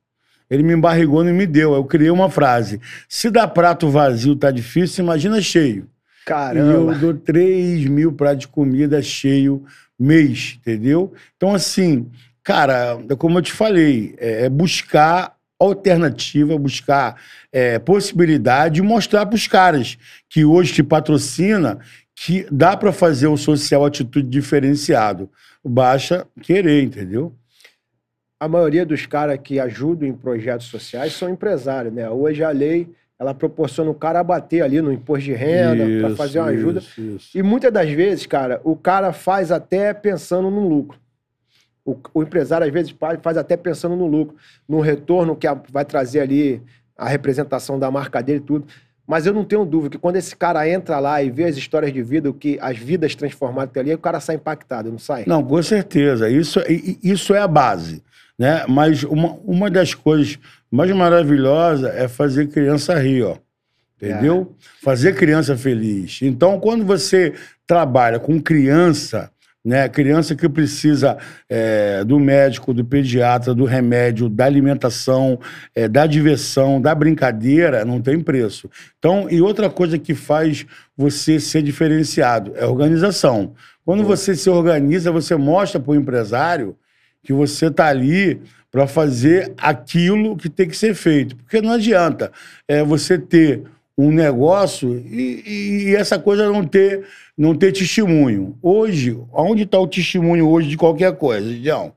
Ele 0.47 0.61
me 0.61 0.73
embarrigou 0.73 1.27
e 1.27 1.33
me 1.33 1.47
deu. 1.47 1.73
Aí 1.73 1.79
Eu 1.79 1.85
criei 1.85 2.11
uma 2.11 2.29
frase. 2.29 2.79
Se 3.09 3.31
dar 3.31 3.47
prato 3.47 3.89
vazio 3.89 4.35
tá 4.35 4.51
difícil, 4.51 5.03
imagina 5.03 5.41
cheio. 5.41 5.87
E 6.21 6.25
Caramba. 6.27 6.93
eu 6.93 6.99
dou 6.99 7.13
3 7.15 7.87
mil 7.87 8.11
pratos 8.11 8.41
de 8.41 8.47
comida 8.49 9.01
cheio 9.01 9.63
mês, 9.99 10.59
entendeu? 10.59 11.11
Então, 11.35 11.55
assim, 11.55 12.07
cara, 12.43 12.99
é 13.09 13.15
como 13.15 13.39
eu 13.39 13.41
te 13.41 13.51
falei, 13.51 14.13
é 14.19 14.45
é 14.45 14.49
buscar 14.49 15.32
alternativa, 15.59 16.57
buscar 16.57 17.21
é, 17.51 17.79
possibilidade 17.79 18.79
e 18.79 18.83
mostrar 18.83 19.25
para 19.25 19.35
os 19.35 19.47
caras 19.47 19.97
que 20.29 20.43
hoje 20.43 20.73
te 20.73 20.83
patrocina 20.83 21.79
que 22.15 22.45
dá 22.51 22.77
para 22.77 22.91
fazer 22.91 23.27
o 23.27 23.37
social 23.37 23.85
atitude 23.85 24.29
diferenciado. 24.29 25.29
Basta 25.63 26.27
querer, 26.41 26.83
entendeu? 26.83 27.33
a 28.43 28.47
maioria 28.47 28.85
dos 28.85 29.05
caras 29.05 29.39
que 29.41 29.57
ajudam 29.57 30.05
em 30.05 30.13
projetos 30.13 30.67
sociais 30.67 31.13
são 31.13 31.29
empresários, 31.29 31.93
né? 31.93 32.09
Hoje 32.09 32.43
a 32.43 32.49
lei, 32.49 32.89
ela 33.17 33.33
proporciona 33.33 33.89
o 33.89 33.95
cara 33.95 34.19
abater 34.19 34.61
ali 34.61 34.81
no 34.81 34.91
imposto 34.91 35.23
de 35.23 35.33
renda 35.33 35.85
para 36.01 36.15
fazer 36.17 36.39
uma 36.39 36.49
ajuda. 36.49 36.79
isso, 36.81 37.01
isso. 37.01 37.37
E 37.37 37.41
muitas 37.41 37.71
das 37.71 37.89
vezes, 37.89 38.25
cara, 38.25 38.59
o 38.65 38.75
cara 38.75 39.13
faz 39.13 39.49
até 39.49 39.93
pensando 39.93 40.51
no 40.51 40.67
lucro. 40.67 40.99
O, 41.85 41.97
o 42.13 42.23
empresário, 42.23 42.65
às 42.65 42.71
vezes, 42.73 42.95
faz 43.21 43.37
até 43.37 43.57
pensando 43.57 43.95
no 43.95 44.07
lucro, 44.07 44.35
no 44.67 44.79
retorno 44.79 45.35
que 45.35 45.45
a- 45.45 45.61
vai 45.71 45.83
trazer 45.83 46.21
ali 46.21 46.61
a 46.97 47.07
representação 47.09 47.77
da 47.77 47.91
marca 47.91 48.21
dele 48.23 48.37
e 48.39 48.41
tudo. 48.41 48.65
Mas 49.05 49.25
eu 49.25 49.33
não 49.33 49.43
tenho 49.43 49.65
dúvida 49.65 49.89
que 49.91 49.97
quando 49.97 50.15
esse 50.15 50.33
cara 50.33 50.67
entra 50.69 50.97
lá 50.99 51.21
e 51.21 51.29
vê 51.29 51.43
as 51.43 51.57
histórias 51.57 51.91
de 51.91 52.01
vida, 52.01 52.29
o 52.29 52.33
que 52.33 52.57
as 52.61 52.77
vidas 52.77 53.13
transformadas 53.15 53.67
que 53.69 53.73
tem 53.73 53.81
ali, 53.81 53.93
o 53.93 53.97
cara 53.97 54.21
sai 54.21 54.37
impactado, 54.37 54.89
não 54.89 54.97
sai? 54.97 55.25
Não, 55.27 55.43
com 55.43 55.61
certeza. 55.61 56.29
Isso, 56.29 56.59
i- 56.69 56.97
isso 57.03 57.33
é 57.33 57.39
a 57.39 57.47
base. 57.47 58.01
Né? 58.39 58.63
Mas 58.67 59.03
uma, 59.03 59.33
uma 59.43 59.69
das 59.69 59.93
coisas 59.93 60.39
mais 60.71 60.89
maravilhosas 60.91 61.93
é 61.95 62.07
fazer 62.07 62.47
criança 62.47 62.97
rir, 62.97 63.23
ó. 63.23 63.35
Entendeu? 64.01 64.55
Fazer 64.81 65.15
criança 65.15 65.55
feliz. 65.57 66.19
Então, 66.21 66.59
quando 66.59 66.83
você 66.85 67.33
trabalha 67.67 68.19
com 68.19 68.41
criança, 68.41 69.29
né? 69.63 69.87
Criança 69.87 70.35
que 70.35 70.49
precisa 70.49 71.17
é, 71.49 72.03
do 72.03 72.19
médico, 72.19 72.73
do 72.73 72.83
pediatra, 72.83 73.53
do 73.53 73.63
remédio, 73.63 74.27
da 74.27 74.45
alimentação, 74.45 75.39
é, 75.73 75.87
da 75.87 76.05
diversão, 76.05 76.81
da 76.81 76.93
brincadeira, 76.93 77.85
não 77.85 78.01
tem 78.01 78.19
preço. 78.19 78.69
Então, 78.99 79.27
e 79.29 79.41
outra 79.41 79.69
coisa 79.69 79.97
que 79.97 80.13
faz 80.13 80.65
você 80.97 81.39
ser 81.39 81.61
diferenciado 81.61 82.51
é 82.55 82.65
organização. 82.65 83.53
Quando 83.85 84.03
você 84.03 84.35
se 84.35 84.49
organiza, 84.49 85.11
você 85.11 85.35
mostra 85.35 85.79
para 85.79 85.91
o 85.91 85.95
empresário 85.95 86.75
que 87.23 87.31
você 87.31 87.67
está 87.67 87.87
ali 87.87 88.41
para 88.71 88.87
fazer 88.87 89.53
aquilo 89.57 90.35
que 90.35 90.49
tem 90.49 90.67
que 90.67 90.75
ser 90.75 90.95
feito. 90.95 91.35
Porque 91.35 91.61
não 91.61 91.73
adianta 91.73 92.31
é, 92.67 92.83
você 92.83 93.17
ter 93.17 93.63
um 93.97 94.11
negócio 94.11 94.95
e, 94.97 95.85
e 95.87 95.95
essa 95.95 96.17
coisa 96.17 96.49
não 96.49 96.65
ter, 96.65 97.05
não 97.37 97.55
ter 97.55 97.71
testemunho. 97.71 98.57
Hoje, 98.61 99.17
onde 99.31 99.63
está 99.63 99.79
o 99.79 99.87
testemunho 99.87 100.47
hoje 100.49 100.69
de 100.69 100.77
qualquer 100.77 101.15
coisa, 101.15 101.47
Gideão? 101.47 101.93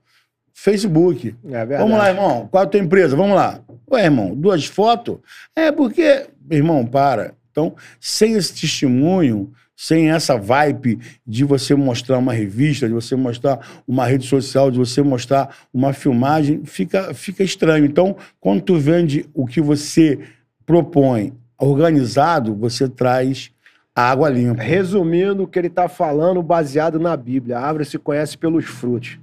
Facebook. 0.52 1.34
É. 1.50 1.64
Vamos 1.64 1.98
lá, 1.98 2.08
irmão. 2.08 2.48
Qual 2.50 2.62
é 2.62 2.66
a 2.66 2.68
tua 2.68 2.80
empresa? 2.80 3.14
Vamos 3.14 3.36
lá. 3.36 3.60
Ué, 3.90 4.04
irmão, 4.04 4.34
duas 4.34 4.64
fotos? 4.64 5.18
É 5.54 5.70
porque. 5.70 6.26
Irmão, 6.50 6.84
para. 6.86 7.34
Então, 7.50 7.74
sem 8.00 8.34
esse 8.34 8.54
testemunho, 8.54 9.52
sem 9.76 10.10
essa 10.10 10.36
vibe 10.36 10.98
de 11.26 11.44
você 11.44 11.74
mostrar 11.74 12.18
uma 12.18 12.32
revista, 12.32 12.88
de 12.88 12.94
você 12.94 13.14
mostrar 13.14 13.82
uma 13.86 14.06
rede 14.06 14.26
social, 14.26 14.70
de 14.70 14.78
você 14.78 15.02
mostrar 15.02 15.54
uma 15.72 15.92
filmagem, 15.92 16.64
fica, 16.64 17.12
fica 17.14 17.42
estranho. 17.42 17.84
Então, 17.84 18.16
quando 18.40 18.62
tu 18.62 18.78
vende 18.78 19.26
o 19.34 19.46
que 19.46 19.60
você 19.60 20.18
propõe 20.64 21.32
organizado, 21.58 22.54
você 22.54 22.88
traz 22.88 23.50
a 23.94 24.10
água 24.10 24.28
limpa. 24.28 24.62
Resumindo 24.62 25.44
o 25.44 25.46
que 25.46 25.58
ele 25.58 25.68
está 25.68 25.88
falando, 25.88 26.42
baseado 26.42 27.00
na 27.00 27.16
Bíblia. 27.16 27.58
A 27.58 27.62
árvore 27.62 27.84
se 27.86 27.98
conhece 27.98 28.36
pelos 28.36 28.66
frutos. 28.66 29.18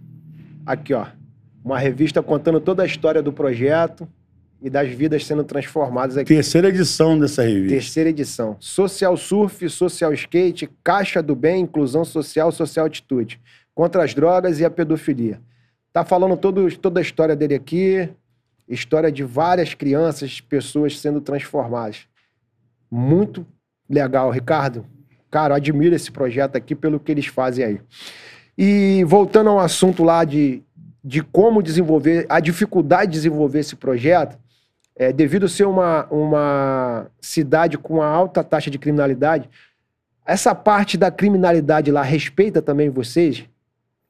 Aqui, 0.65 0.93
ó. 0.93 1.05
Uma 1.63 1.77
revista 1.77 2.21
contando 2.21 2.59
toda 2.59 2.83
a 2.83 2.85
história 2.85 3.21
do 3.21 3.31
projeto 3.31 4.07
e 4.61 4.69
das 4.69 4.89
vidas 4.89 5.25
sendo 5.25 5.43
transformadas 5.43 6.17
aqui. 6.17 6.33
Terceira 6.33 6.69
edição 6.69 7.19
dessa 7.19 7.43
revista. 7.43 7.69
Terceira 7.69 8.09
edição. 8.09 8.57
Social 8.59 9.15
Surf, 9.15 9.69
Social 9.69 10.13
Skate, 10.13 10.69
Caixa 10.83 11.21
do 11.21 11.35
Bem, 11.35 11.63
Inclusão 11.63 12.03
Social, 12.03 12.51
Social 12.51 12.85
Atitude. 12.85 13.39
Contra 13.75 14.03
as 14.03 14.13
drogas 14.13 14.59
e 14.59 14.65
a 14.65 14.69
pedofilia. 14.69 15.39
Tá 15.91 16.03
falando 16.03 16.35
todo, 16.35 16.75
toda 16.77 16.99
a 16.99 17.03
história 17.03 17.35
dele 17.35 17.53
aqui, 17.53 18.09
história 18.67 19.11
de 19.11 19.23
várias 19.23 19.73
crianças, 19.73 20.41
pessoas 20.41 20.99
sendo 20.99 21.21
transformadas. 21.21 22.07
Muito 22.95 23.43
legal, 23.89 24.29
Ricardo. 24.29 24.85
Cara, 25.31 25.53
eu 25.53 25.55
admiro 25.55 25.95
esse 25.95 26.11
projeto 26.11 26.55
aqui 26.55 26.75
pelo 26.75 26.99
que 26.99 27.11
eles 27.11 27.25
fazem 27.25 27.65
aí. 27.65 27.81
E 28.55 29.03
voltando 29.05 29.49
ao 29.49 29.59
assunto 29.59 30.03
lá 30.03 30.23
de, 30.23 30.61
de 31.03 31.23
como 31.23 31.63
desenvolver, 31.63 32.27
a 32.29 32.39
dificuldade 32.39 33.07
de 33.07 33.17
desenvolver 33.17 33.61
esse 33.61 33.75
projeto, 33.75 34.37
é, 34.95 35.11
devido 35.11 35.49
ser 35.49 35.65
uma, 35.65 36.05
uma 36.11 37.07
cidade 37.19 37.79
com 37.79 37.95
uma 37.95 38.05
alta 38.05 38.43
taxa 38.43 38.69
de 38.69 38.77
criminalidade, 38.77 39.49
essa 40.23 40.53
parte 40.53 40.95
da 40.95 41.09
criminalidade 41.09 41.89
lá 41.89 42.03
respeita 42.03 42.61
também 42.61 42.91
vocês? 42.91 43.43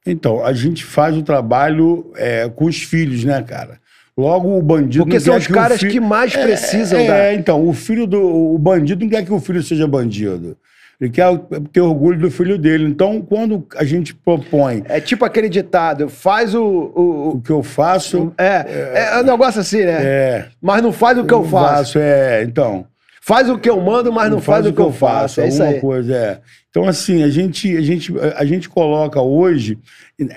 Então, 0.06 0.43
a 0.43 0.52
gente 0.52 0.84
faz 0.84 1.15
o 1.15 1.24
trabalho 1.24 2.12
é, 2.17 2.50
com 2.50 2.65
os 2.65 2.84
filhos, 2.84 3.24
né, 3.24 3.41
cara? 3.43 3.80
Logo, 4.17 4.58
o 4.58 4.62
bandido. 4.62 5.04
Porque 5.04 5.17
não 5.17 5.23
são 5.26 5.34
quer 5.34 5.39
os 5.41 5.47
caras 5.47 5.80
que 5.80 5.99
mais 5.99 6.36
precisam 6.36 6.99
é, 6.99 7.08
da. 7.08 7.17
É, 7.17 7.34
então, 7.34 7.67
o 7.67 7.73
filho 7.73 8.06
do. 8.06 8.21
O 8.21 8.58
bandido 8.58 9.04
não 9.04 9.10
quer 9.10 9.26
que 9.26 9.34
o 9.34 9.39
filho 9.39 9.63
seja 9.63 9.88
bandido. 9.88 10.56
Ele 11.02 11.10
quer 11.10 11.26
ter 11.71 11.82
orgulho 11.82 12.19
do 12.19 12.30
filho 12.32 12.58
dele. 12.58 12.86
Então, 12.86 13.19
quando 13.21 13.65
a 13.76 13.84
gente 13.84 14.13
propõe 14.13 14.84
É 14.88 15.02
tipo 15.02 15.26
aquele 15.26 15.49
ditado, 15.49 16.08
faz 16.08 16.54
o... 16.54 16.63
o, 16.63 17.30
o 17.36 17.41
que 17.41 17.49
eu 17.49 17.63
faço, 17.63 18.26
o- 18.26 18.34
é, 18.38 19.12
é, 19.15 19.19
um 19.19 19.23
negócio 19.23 19.60
assim, 19.60 19.84
né? 19.84 19.97
é. 20.02 20.45
Mas 20.62 20.82
não 20.82 20.93
faz 20.93 21.17
o 21.17 21.26
que 21.26 21.34
eu 21.34 21.39
não 21.41 21.49
faço. 21.49 21.97
É, 21.99 22.43
então. 22.43 22.86
Faz 23.21 23.49
o 23.49 23.58
que 23.58 23.69
eu 23.69 23.80
mando, 23.82 24.13
mas 24.13 24.30
não, 24.30 24.39
faz, 24.39 24.65
o 24.65 24.73
que 24.73 24.82
eu 24.82 24.91
faço. 24.91 25.41
É 25.41 25.47
isso 25.47 25.62
alguma 25.62 25.76
aí. 25.78 25.82
coisa, 25.82 26.15
é. 26.15 26.39
Então, 26.73 26.88
assim, 26.88 27.21
a 27.21 27.29
gente, 27.29 27.77
a, 27.77 27.81
gente, 27.81 28.12
a 28.36 28.43
gente 28.43 28.67
coloca 28.67 29.21
hoje 29.21 29.77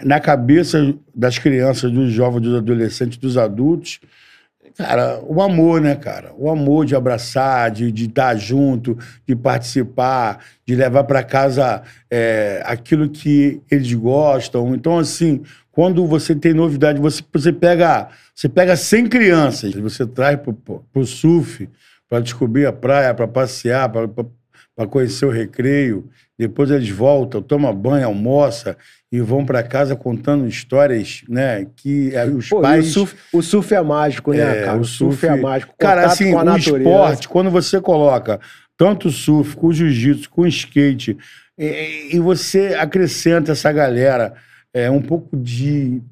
na 0.05 0.21
cabeça 0.21 0.95
das 1.15 1.39
crianças, 1.39 1.91
dos 1.91 2.13
jovens, 2.13 2.43
dos 2.43 2.57
adolescentes, 2.57 3.17
dos 3.17 3.39
adultos, 3.39 4.01
cara, 4.77 5.19
o 5.27 5.41
amor, 5.41 5.81
né, 5.81 5.95
cara? 5.95 6.35
O 6.37 6.51
amor 6.51 6.85
de 6.85 6.95
abraçar, 6.95 7.71
de 7.71 7.91
de 7.91 8.05
estar 8.05 8.37
junto, 8.37 8.99
de 9.27 9.35
participar, 9.35 10.45
de 10.67 10.75
levar 10.75 11.05
para 11.05 11.23
casa 11.23 11.83
é, 12.11 12.63
aquilo 12.67 13.09
que 13.09 13.63
eles 13.71 13.91
gostam. 13.95 14.75
Então, 14.75 14.99
assim, 14.99 15.41
quando 15.73 16.07
você 16.07 16.35
tem 16.35 16.53
novidade, 16.53 17.01
você, 17.01 17.23
você 17.33 17.51
pega 17.51 18.11
você 18.35 18.47
pega 18.47 18.77
100 18.77 19.09
crianças, 19.09 19.75
você 19.75 20.07
traz 20.07 20.39
para 20.39 21.01
o 21.01 21.07
surf, 21.07 21.67
para 22.07 22.21
descobrir 22.21 22.67
a 22.67 22.73
praia, 22.75 23.15
para 23.15 23.27
passear, 23.27 23.91
para 23.91 24.87
conhecer 24.87 25.25
o 25.25 25.31
recreio. 25.31 26.11
Depois 26.39 26.71
eles 26.71 26.91
voltam, 26.91 27.41
tomam 27.41 27.75
banho, 27.75 28.07
almoçam 28.07 28.77
e 29.11 29.21
vão 29.21 29.45
para 29.47 29.63
casa 29.63 29.97
contando 29.97 30.47
histórias, 30.47 31.23
né? 31.29 31.67
Que 31.77 32.15
eh, 32.15 32.27
os 32.27 32.49
Pô, 32.51 32.61
pais. 32.61 32.89
o, 32.89 32.91
surf, 32.91 33.17
o 33.33 33.43
surf 33.43 33.75
é 33.75 33.81
mágico, 33.83 34.33
né, 34.33 34.63
É, 34.63 34.65
cara? 34.67 34.79
O 34.79 34.85
surf, 34.85 35.27
é 35.27 35.35
mágico. 35.35 35.75
Cara, 35.79 36.03
Contato 36.03 36.13
assim, 36.13 36.33
com 36.33 36.39
a 36.39 36.43
o 36.43 36.45
natureza. 36.45 36.79
esporte, 36.79 37.29
quando 37.29 37.51
você 37.51 37.81
coloca 37.81 38.39
tanto 38.77 39.09
o 39.09 39.11
surf, 39.11 39.57
com 39.57 39.69
o 39.69 39.73
jiu-jitsu, 39.73 40.29
com 40.29 40.43
o 40.43 40.47
skate, 40.47 41.17
e, 41.59 42.11
e 42.13 42.19
você 42.21 42.77
acrescenta 42.79 43.53
essa 43.53 43.73
galera 43.73 44.35
é, 44.75 44.91
um 44.91 45.01
pouco 45.01 45.35
de. 45.35 46.03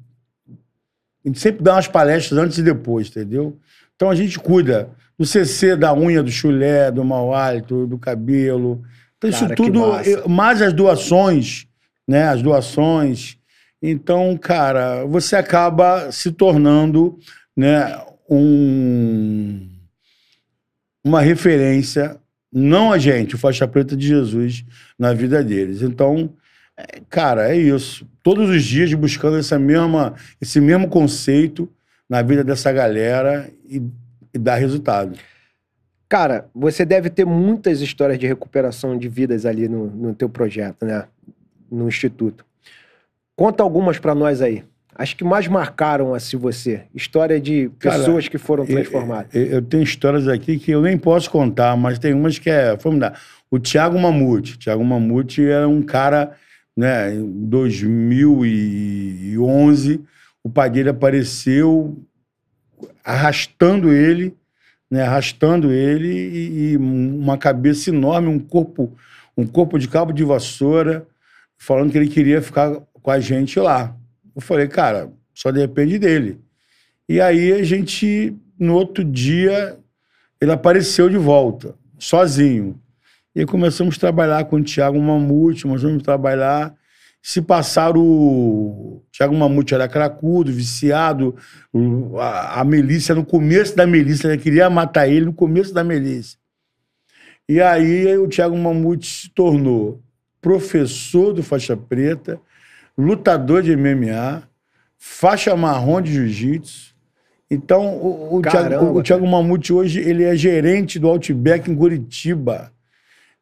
A 1.23 1.27
gente 1.27 1.39
sempre 1.39 1.63
dá 1.63 1.73
umas 1.75 1.87
palestras 1.87 2.39
antes 2.39 2.57
e 2.57 2.63
depois, 2.63 3.09
entendeu? 3.09 3.57
Então 3.95 4.09
a 4.09 4.15
gente 4.15 4.39
cuida 4.39 4.89
do 5.17 5.25
CC, 5.25 5.75
da 5.75 5.93
unha, 5.93 6.23
do 6.23 6.31
chulé, 6.31 6.91
do 6.91 7.05
mau 7.05 7.33
hálito, 7.33 7.85
do 7.85 7.97
cabelo. 7.99 8.81
Então 9.17 9.29
isso 9.29 9.41
Cara, 9.41 9.55
tudo, 9.55 9.81
mais 10.29 10.61
as 10.61 10.73
doações, 10.73 11.67
né? 12.07 12.27
As 12.27 12.41
doações. 12.41 13.37
Então, 13.81 14.35
cara, 14.37 15.05
você 15.05 15.35
acaba 15.35 16.11
se 16.11 16.31
tornando, 16.31 17.19
né, 17.55 17.95
um, 18.29 19.69
uma 21.03 21.21
referência, 21.21 22.17
não 22.51 22.91
a 22.91 22.97
gente, 22.97 23.35
o 23.35 23.37
faixa 23.37 23.67
preta 23.67 23.95
de 23.95 24.07
Jesus, 24.07 24.65
na 24.97 25.13
vida 25.13 25.43
deles. 25.43 25.81
Então, 25.81 26.33
é, 26.77 26.99
cara, 27.09 27.53
é 27.53 27.55
isso. 27.55 28.07
Todos 28.23 28.49
os 28.49 28.63
dias 28.63 28.91
buscando 28.93 29.37
essa 29.37 29.59
mesma, 29.59 30.15
esse 30.41 30.59
mesmo 30.59 30.87
conceito 30.87 31.71
na 32.09 32.21
vida 32.21 32.43
dessa 32.43 32.71
galera 32.71 33.49
e, 33.69 33.81
e 34.33 34.37
dar 34.39 34.55
resultado. 34.55 35.17
Cara, 36.07 36.47
você 36.53 36.85
deve 36.85 37.09
ter 37.09 37.25
muitas 37.25 37.81
histórias 37.81 38.19
de 38.19 38.27
recuperação 38.27 38.97
de 38.97 39.09
vidas 39.09 39.45
ali 39.45 39.67
no, 39.67 39.87
no 39.87 40.13
teu 40.13 40.29
projeto, 40.29 40.85
né? 40.85 41.05
No 41.71 41.87
Instituto. 41.87 42.45
Conta 43.35 43.63
algumas 43.63 43.99
pra 43.99 44.15
nós 44.15 44.41
aí. 44.41 44.63
As 44.97 45.13
que 45.13 45.25
mais 45.25 45.45
marcaram 45.47 46.13
assim 46.13 46.37
você. 46.37 46.83
História 46.93 47.41
de 47.41 47.69
Cara, 47.79 47.97
pessoas 47.97 48.27
que 48.29 48.37
foram 48.37 48.65
transformadas. 48.65 49.35
Eu, 49.35 49.45
eu 49.45 49.61
tenho 49.61 49.83
histórias 49.83 50.25
aqui 50.27 50.57
que 50.57 50.71
eu 50.71 50.81
nem 50.81 50.97
posso 50.97 51.29
contar, 51.29 51.75
mas 51.75 51.99
tem 51.99 52.13
umas 52.13 52.39
que 52.39 52.49
é 52.49 52.77
formidável. 52.77 53.19
O 53.51 53.59
Thiago 53.59 53.99
Mamute. 53.99 54.57
Thiago 54.57 54.85
Mamute 54.85 55.45
era 55.45 55.67
um 55.67 55.81
cara, 55.81 56.31
né, 56.77 57.13
em 57.13 57.49
2011, 57.49 60.01
o 60.41 60.49
pai 60.49 60.69
dele 60.69 60.87
apareceu 60.89 62.01
arrastando 63.03 63.91
ele, 63.91 64.33
né, 64.95 65.01
arrastando 65.01 65.73
ele 65.73 66.07
e, 66.07 66.71
e 66.71 66.77
uma 66.77 67.37
cabeça 67.37 67.89
enorme, 67.89 68.29
um 68.29 68.39
corpo, 68.39 68.95
um 69.35 69.45
corpo 69.45 69.77
de 69.77 69.89
cabo 69.89 70.13
de 70.13 70.23
vassoura, 70.23 71.05
falando 71.57 71.91
que 71.91 71.97
ele 71.97 72.07
queria 72.07 72.41
ficar 72.41 72.79
com 72.93 73.11
a 73.11 73.19
gente 73.19 73.59
lá. 73.59 73.93
Eu 74.33 74.41
falei, 74.41 74.69
cara, 74.69 75.11
só 75.33 75.51
depende 75.51 75.99
dele. 75.99 76.39
E 77.09 77.19
aí 77.19 77.51
a 77.51 77.61
gente, 77.61 78.33
no 78.57 78.73
outro 78.73 79.03
dia, 79.03 79.77
ele 80.39 80.53
apareceu 80.53 81.09
de 81.09 81.17
volta, 81.17 81.75
sozinho. 81.99 82.79
E 83.35 83.45
começamos 83.45 83.97
a 83.97 83.99
trabalhar 83.99 84.45
com 84.45 84.55
o 84.55 84.63
Tiago 84.63 84.97
Mamute, 84.97 85.63
começamos 85.63 86.01
a 86.01 86.05
trabalhar. 86.05 86.73
Se 87.27 87.41
passaram 87.41 87.99
o. 88.01 89.01
Tiago 89.11 89.33
Mamute 89.35 89.73
era 89.73 89.87
cracudo, 89.87 90.51
viciado. 90.51 91.35
o- 91.73 92.19
A, 92.19 92.61
a 92.61 92.63
Melícia, 92.63 93.15
no 93.15 93.25
começo 93.25 93.75
da 93.75 93.87
Melícia, 93.87 94.27
ela 94.27 94.37
queria 94.37 94.69
matar 94.69 95.07
ele 95.07 95.25
no 95.25 95.33
começo 95.33 95.73
da 95.73 95.83
Melícia. 95.83 96.37
E 97.49 97.59
aí 97.59 98.15
o 98.15 98.27
Tiago 98.27 98.55
Mamute 98.55 99.07
se 99.07 99.29
tornou 99.31 100.03
professor 100.39 101.33
do 101.33 101.41
faixa 101.41 101.75
preta, 101.75 102.39
lutador 102.95 103.63
de 103.63 103.75
MMA, 103.75 104.43
faixa 104.95 105.55
marrom 105.55 105.99
de 106.03 106.13
jiu-jitsu. 106.13 106.93
Então, 107.49 107.87
o, 107.97 108.37
o, 108.37 108.41
Caramba, 108.43 108.69
Thiago, 108.69 108.99
o 108.99 109.01
Thiago 109.03 109.27
Mamute 109.27 109.73
hoje 109.73 109.99
ele 109.99 110.23
é 110.23 110.35
gerente 110.35 110.99
do 110.99 111.07
Outback 111.07 111.71
em 111.71 111.75
Curitiba. 111.75 112.71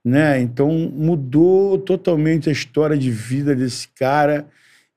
Né? 0.04 0.40
Então, 0.42 0.70
mudou 0.70 1.78
totalmente 1.78 2.50
a 2.50 2.52
história 2.52 2.98
de 2.98 3.10
vida 3.10 3.56
desse 3.56 3.88
cara. 3.88 4.48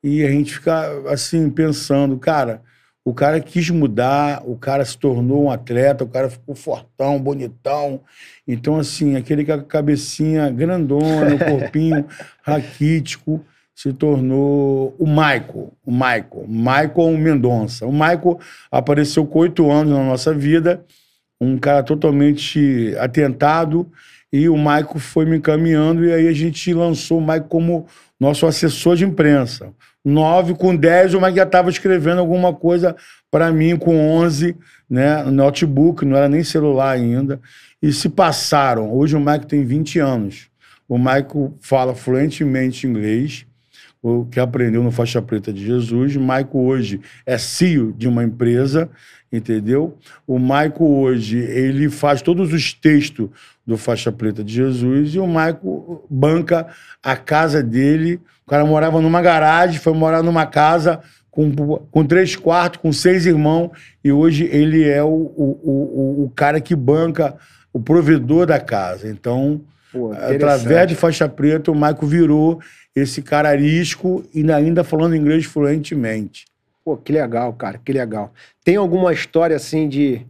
E 0.02 0.24
a 0.24 0.30
gente 0.30 0.54
fica 0.54 1.10
assim, 1.10 1.48
pensando, 1.50 2.18
cara, 2.18 2.62
o 3.06 3.14
cara 3.14 3.40
quis 3.40 3.70
mudar, 3.70 4.42
o 4.44 4.56
cara 4.56 4.84
se 4.84 4.98
tornou 4.98 5.44
um 5.44 5.50
atleta, 5.50 6.02
o 6.02 6.08
cara 6.08 6.28
ficou 6.28 6.56
fortão, 6.56 7.20
bonitão. 7.20 8.00
Então, 8.48 8.78
assim, 8.78 9.14
aquele 9.14 9.44
com 9.44 9.52
a 9.52 9.62
cabecinha 9.62 10.50
grandona, 10.50 11.36
o 11.36 11.38
corpinho 11.38 12.04
raquítico, 12.42 13.44
se 13.72 13.92
tornou 13.92 14.96
o 14.98 15.06
Michael. 15.06 15.72
O 15.84 15.92
Michael. 15.92 16.46
Michael 16.48 17.16
Mendonça. 17.16 17.86
O 17.86 17.92
Michael 17.92 18.40
apareceu 18.72 19.24
com 19.24 19.38
oito 19.38 19.70
anos 19.70 19.92
na 19.92 20.02
nossa 20.02 20.34
vida, 20.34 20.84
um 21.40 21.56
cara 21.58 21.84
totalmente 21.84 22.92
atentado, 22.98 23.88
e 24.36 24.48
o 24.50 24.56
Michael 24.56 24.98
foi 24.98 25.24
me 25.24 25.38
encaminhando, 25.38 26.04
e 26.04 26.12
aí 26.12 26.28
a 26.28 26.32
gente 26.32 26.72
lançou 26.74 27.18
o 27.18 27.20
Michael 27.20 27.44
como 27.44 27.86
nosso 28.20 28.46
assessor 28.46 28.94
de 28.94 29.04
imprensa. 29.04 29.72
Nove 30.04 30.54
com 30.54 30.76
dez, 30.76 31.14
o 31.14 31.16
Michael 31.16 31.36
já 31.36 31.42
estava 31.44 31.70
escrevendo 31.70 32.18
alguma 32.18 32.52
coisa 32.52 32.94
para 33.30 33.50
mim 33.50 33.76
com 33.76 33.96
onze, 33.96 34.54
né, 34.88 35.22
no 35.22 35.30
notebook, 35.30 36.04
não 36.04 36.16
era 36.16 36.28
nem 36.28 36.44
celular 36.44 36.90
ainda, 36.90 37.40
e 37.82 37.90
se 37.92 38.10
passaram. 38.10 38.92
Hoje 38.92 39.16
o 39.16 39.20
Michael 39.20 39.46
tem 39.46 39.64
20 39.64 39.98
anos. 40.00 40.48
O 40.88 40.98
Michael 40.98 41.54
fala 41.60 41.94
fluentemente 41.94 42.86
inglês, 42.86 43.46
o 44.02 44.26
que 44.26 44.38
aprendeu 44.38 44.82
no 44.82 44.92
Faixa 44.92 45.20
Preta 45.20 45.52
de 45.52 45.64
Jesus. 45.64 46.14
O 46.14 46.20
Michael 46.20 46.48
hoje 46.52 47.00
é 47.24 47.38
CEO 47.38 47.92
de 47.92 48.06
uma 48.06 48.22
empresa, 48.22 48.88
entendeu? 49.32 49.96
O 50.26 50.38
Michael 50.38 50.82
hoje, 50.82 51.38
ele 51.38 51.88
faz 51.88 52.22
todos 52.22 52.52
os 52.52 52.72
textos 52.72 53.30
do 53.66 53.76
Faixa 53.76 54.12
Preta 54.12 54.44
de 54.44 54.54
Jesus 54.54 55.14
e 55.14 55.18
o 55.18 55.26
Michael 55.26 56.06
banca 56.08 56.68
a 57.02 57.16
casa 57.16 57.62
dele. 57.62 58.20
O 58.46 58.50
cara 58.50 58.64
morava 58.64 59.00
numa 59.00 59.20
garagem, 59.20 59.80
foi 59.80 59.92
morar 59.92 60.22
numa 60.22 60.46
casa 60.46 61.00
com, 61.36 61.54
com 61.90 62.06
três 62.06 62.34
quartos, 62.36 62.80
com 62.80 62.92
seis 62.92 63.26
irmãos, 63.26 63.70
e 64.02 64.10
hoje 64.10 64.48
ele 64.50 64.88
é 64.88 65.02
o, 65.02 65.08
o, 65.08 65.60
o, 65.62 66.24
o 66.24 66.32
cara 66.34 66.60
que 66.60 66.74
banca, 66.74 67.36
o 67.72 67.78
provedor 67.78 68.46
da 68.46 68.58
casa. 68.58 69.08
Então, 69.08 69.60
Pô, 69.92 70.12
através 70.12 70.88
de 70.88 70.94
faixa 70.94 71.28
preta, 71.28 71.70
o 71.70 71.74
Michael 71.74 71.98
virou 72.06 72.60
esse 72.94 73.20
cara 73.20 73.50
arisco 73.50 74.24
e 74.34 74.50
ainda 74.50 74.82
falando 74.82 75.14
inglês 75.14 75.44
fluentemente. 75.44 76.46
Pô, 76.82 76.96
que 76.96 77.12
legal, 77.12 77.52
cara, 77.52 77.78
que 77.84 77.92
legal. 77.92 78.32
Tem 78.64 78.76
alguma 78.76 79.12
história 79.12 79.56
assim 79.56 79.88
de. 79.88 80.24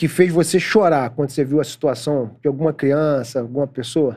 Que 0.00 0.08
fez 0.08 0.32
você 0.32 0.58
chorar 0.58 1.10
quando 1.10 1.28
você 1.28 1.44
viu 1.44 1.60
a 1.60 1.64
situação 1.64 2.34
de 2.40 2.48
alguma 2.48 2.72
criança, 2.72 3.38
alguma 3.38 3.66
pessoa? 3.66 4.16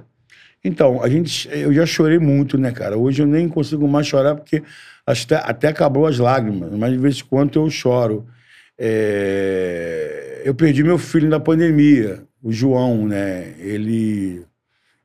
Então, 0.64 1.04
a 1.04 1.10
gente, 1.10 1.50
eu 1.52 1.74
já 1.74 1.86
chorei 1.86 2.18
muito, 2.18 2.58
né, 2.58 2.72
cara? 2.72 2.98
Hoje 2.98 3.22
eu 3.22 3.28
nem 3.28 3.50
consigo 3.50 3.86
mais 3.86 4.08
chorar 4.08 4.34
porque 4.34 4.64
até, 5.06 5.36
até 5.36 5.68
acabou 5.68 6.08
as 6.08 6.18
lágrimas, 6.18 6.72
mas 6.72 6.94
de 6.94 6.98
vez 6.98 7.20
em 7.20 7.26
quando 7.26 7.60
eu 7.60 7.70
choro. 7.70 8.26
É, 8.80 10.42
Eu 10.46 10.56
perdi 10.56 10.86
meu 10.86 10.98
filho 10.98 11.28
na 11.28 11.38
pandemia, 11.38 12.24
o 12.42 12.50
João, 12.50 13.06
né? 13.06 13.54
Ele 13.60 14.46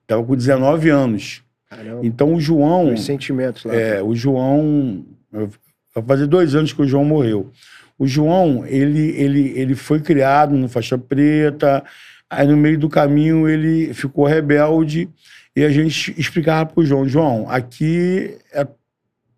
estava 0.03 0.23
com 0.23 0.37
19 0.37 0.91
anos. 0.91 1.43
Caramba, 1.69 2.07
Então 2.07 2.35
o 2.35 2.41
João. 2.41 2.95
os 2.95 3.05
sentimentos 3.05 3.65
lá. 3.65 3.75
É, 3.75 4.01
o 4.01 4.15
João. 4.15 5.05
Vai 5.33 6.05
fazer 6.07 6.29
dois 6.29 6.55
anos 6.55 6.73
que 6.73 6.83
o 6.83 6.87
João 6.87 7.05
morreu. 7.05 7.51
O 7.99 8.07
João, 8.07 8.65
ele, 8.65 9.11
ele, 9.17 9.53
ele 9.57 9.75
foi 9.75 10.01
criado 10.01 10.57
no 10.57 10.69
faixa 10.69 10.97
preta, 10.97 11.85
Aí 12.31 12.47
no 12.47 12.57
meio 12.57 12.79
do 12.79 12.89
caminho 12.89 13.49
ele 13.49 13.95
ficou 13.95 14.27
rebelde 14.27 15.09
e 15.57 15.65
a 15.65 15.71
gente 15.71 16.15
explicava 16.19 16.67
pro 16.67 16.85
João, 16.85 17.09
João, 17.09 17.51
aqui 17.51 18.37
é, 18.53 18.67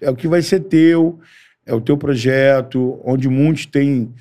é 0.00 0.10
o 0.10 0.16
que 0.16 0.26
vai 0.26 0.42
ser 0.42 0.60
teu, 0.60 1.20
é 1.64 1.72
o 1.72 1.80
teu 1.80 1.96
projeto, 1.96 3.00
onde 3.04 3.28
muitos 3.28 3.64
têm 3.64 4.12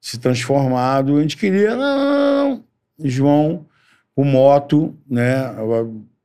se 0.00 0.18
transformado. 0.20 1.16
A 1.16 1.22
gente 1.22 1.36
queria, 1.36 1.74
não, 1.74 2.62
João, 3.00 3.66
o 4.14 4.24
moto, 4.24 4.94
né? 5.10 5.52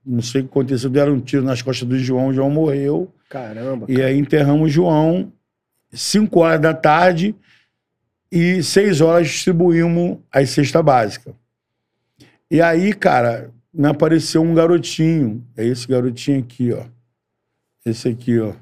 Não 0.06 0.22
sei 0.22 0.42
o 0.42 0.44
que 0.44 0.52
aconteceu, 0.52 0.90
deram 0.90 1.14
um 1.14 1.20
tiro 1.20 1.44
nas 1.44 1.64
costas 1.64 1.88
do 1.88 1.98
João, 1.98 2.28
o 2.28 2.34
João 2.34 2.52
morreu. 2.52 3.12
Caramba. 3.28 3.88
E 3.90 4.02
aí 4.02 4.18
enterramos 4.18 4.70
o 4.70 4.72
João, 4.72 5.34
5 5.92 6.40
horas 6.40 6.62
da 6.62 6.74
tarde, 6.76 7.36
e 8.32 8.62
6 8.62 9.02
horas 9.02 9.28
distribuímos 9.28 10.20
as 10.32 10.50
cestas 10.50 10.82
básicas. 10.84 11.34
E 12.50 12.62
aí, 12.62 12.94
cara, 12.94 13.52
me 13.74 13.88
apareceu 13.88 14.42
um 14.42 14.54
garotinho. 14.54 15.46
É 15.56 15.66
esse 15.66 15.88
garotinho 15.88 16.40
aqui, 16.40 16.72
ó. 16.72 16.86
Esse 17.86 18.10
aqui, 18.10 18.40
ó. 18.40 18.54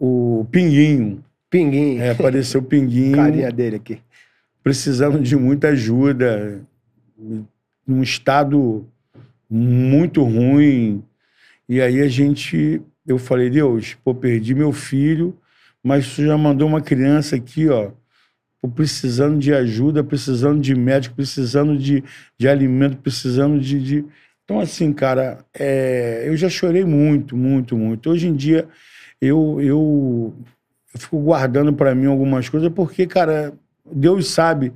O 0.00 0.46
Pinguinho. 0.50 1.24
Pinguinho. 1.50 2.00
É, 2.02 2.10
apareceu 2.10 2.60
o 2.60 2.64
Pinguinho. 2.64 3.16
Carinha 3.16 3.50
dele 3.50 3.76
aqui. 3.76 4.00
Precisando 4.62 5.20
de 5.20 5.36
muita 5.36 5.68
ajuda. 5.68 6.60
Num 7.86 8.02
estado 8.02 8.86
muito 9.48 10.22
ruim. 10.22 11.04
E 11.68 11.80
aí 11.80 12.00
a 12.00 12.08
gente... 12.08 12.80
Eu 13.04 13.18
falei, 13.18 13.50
Deus, 13.50 13.96
pô, 14.04 14.14
perdi 14.14 14.54
meu 14.54 14.72
filho, 14.72 15.36
mas 15.82 16.14
tu 16.14 16.24
já 16.24 16.36
mandou 16.38 16.68
uma 16.68 16.80
criança 16.80 17.36
aqui, 17.36 17.68
ó, 17.68 17.90
precisando 18.68 19.38
de 19.38 19.52
ajuda, 19.52 20.04
precisando 20.04 20.60
de 20.60 20.74
médico, 20.74 21.16
precisando 21.16 21.76
de, 21.76 22.04
de 22.38 22.48
alimento, 22.48 22.98
precisando 22.98 23.60
de, 23.60 23.80
de... 23.82 24.04
Então, 24.44 24.60
assim, 24.60 24.92
cara, 24.92 25.44
é, 25.52 26.24
eu 26.26 26.36
já 26.36 26.48
chorei 26.48 26.84
muito, 26.84 27.36
muito, 27.36 27.76
muito. 27.76 28.10
Hoje 28.10 28.28
em 28.28 28.34
dia, 28.34 28.68
eu, 29.20 29.60
eu, 29.60 30.34
eu 30.94 31.00
fico 31.00 31.18
guardando 31.18 31.72
para 31.72 31.94
mim 31.94 32.06
algumas 32.06 32.48
coisas, 32.48 32.70
porque, 32.72 33.06
cara, 33.06 33.52
Deus 33.84 34.28
sabe 34.28 34.72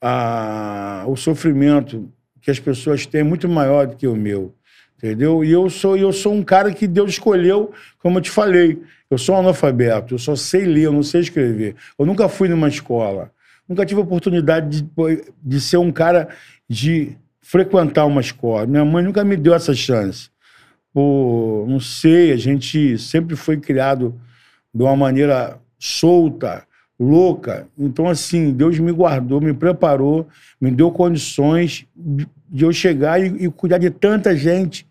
a, 0.00 1.04
o 1.06 1.16
sofrimento 1.16 2.10
que 2.40 2.50
as 2.50 2.58
pessoas 2.58 3.06
têm 3.06 3.20
é 3.20 3.24
muito 3.24 3.48
maior 3.48 3.86
do 3.86 3.96
que 3.96 4.06
o 4.06 4.16
meu. 4.16 4.54
Entendeu? 4.96 5.42
E 5.42 5.50
eu 5.50 5.70
sou, 5.70 5.96
eu 5.96 6.12
sou 6.12 6.34
um 6.34 6.42
cara 6.42 6.72
que 6.72 6.86
Deus 6.86 7.12
escolheu, 7.12 7.72
como 7.98 8.18
eu 8.18 8.22
te 8.22 8.30
falei. 8.30 8.82
Eu 9.10 9.18
sou 9.18 9.34
analfabeto, 9.34 10.14
eu 10.14 10.18
só 10.18 10.36
sei 10.36 10.64
ler, 10.64 10.84
eu 10.84 10.92
não 10.92 11.02
sei 11.02 11.20
escrever. 11.20 11.74
Eu 11.98 12.06
nunca 12.06 12.28
fui 12.28 12.48
numa 12.48 12.68
escola. 12.68 13.32
Nunca 13.68 13.84
tive 13.84 14.00
oportunidade 14.00 14.82
de, 14.82 14.88
de 15.42 15.60
ser 15.60 15.78
um 15.78 15.90
cara 15.90 16.28
de 16.68 17.16
frequentar 17.40 18.06
uma 18.06 18.20
escola. 18.20 18.66
Minha 18.66 18.84
mãe 18.84 19.02
nunca 19.02 19.24
me 19.24 19.36
deu 19.36 19.52
essa 19.52 19.74
chance. 19.74 20.30
Pô, 20.92 21.66
não 21.68 21.80
sei, 21.80 22.32
a 22.32 22.36
gente 22.36 22.96
sempre 22.98 23.34
foi 23.34 23.56
criado 23.56 24.14
de 24.72 24.82
uma 24.82 24.96
maneira 24.96 25.58
solta, 25.76 26.64
louca. 26.98 27.66
Então, 27.76 28.08
assim, 28.08 28.52
Deus 28.52 28.78
me 28.78 28.92
guardou, 28.92 29.40
me 29.40 29.52
preparou, 29.52 30.28
me 30.60 30.70
deu 30.70 30.90
condições 30.92 31.84
de 32.48 32.64
eu 32.64 32.72
chegar 32.72 33.20
e, 33.20 33.46
e 33.46 33.50
cuidar 33.50 33.78
de 33.78 33.90
tanta 33.90 34.36
gente 34.36 34.86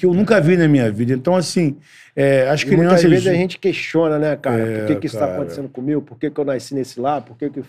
que 0.00 0.06
eu 0.06 0.14
nunca 0.14 0.40
vi 0.40 0.56
na 0.56 0.66
minha 0.66 0.90
vida. 0.90 1.12
Então, 1.12 1.36
assim, 1.36 1.76
é, 2.16 2.48
as 2.48 2.62
E 2.62 2.66
crianças. 2.66 2.86
Muitas 3.04 3.10
vezes 3.10 3.26
a 3.26 3.34
gente 3.34 3.58
questiona, 3.58 4.18
né, 4.18 4.34
cara? 4.34 4.58
É, 4.60 4.78
por 4.78 4.86
que, 4.86 4.94
que 4.96 5.06
isso 5.06 5.16
está 5.16 5.26
acontecendo 5.26 5.68
comigo? 5.68 6.00
Por 6.00 6.18
que, 6.18 6.30
que 6.30 6.40
eu 6.40 6.44
nasci 6.44 6.74
nesse 6.74 6.98
lá? 6.98 7.20
Por 7.20 7.36
que, 7.36 7.50
que... 7.50 7.62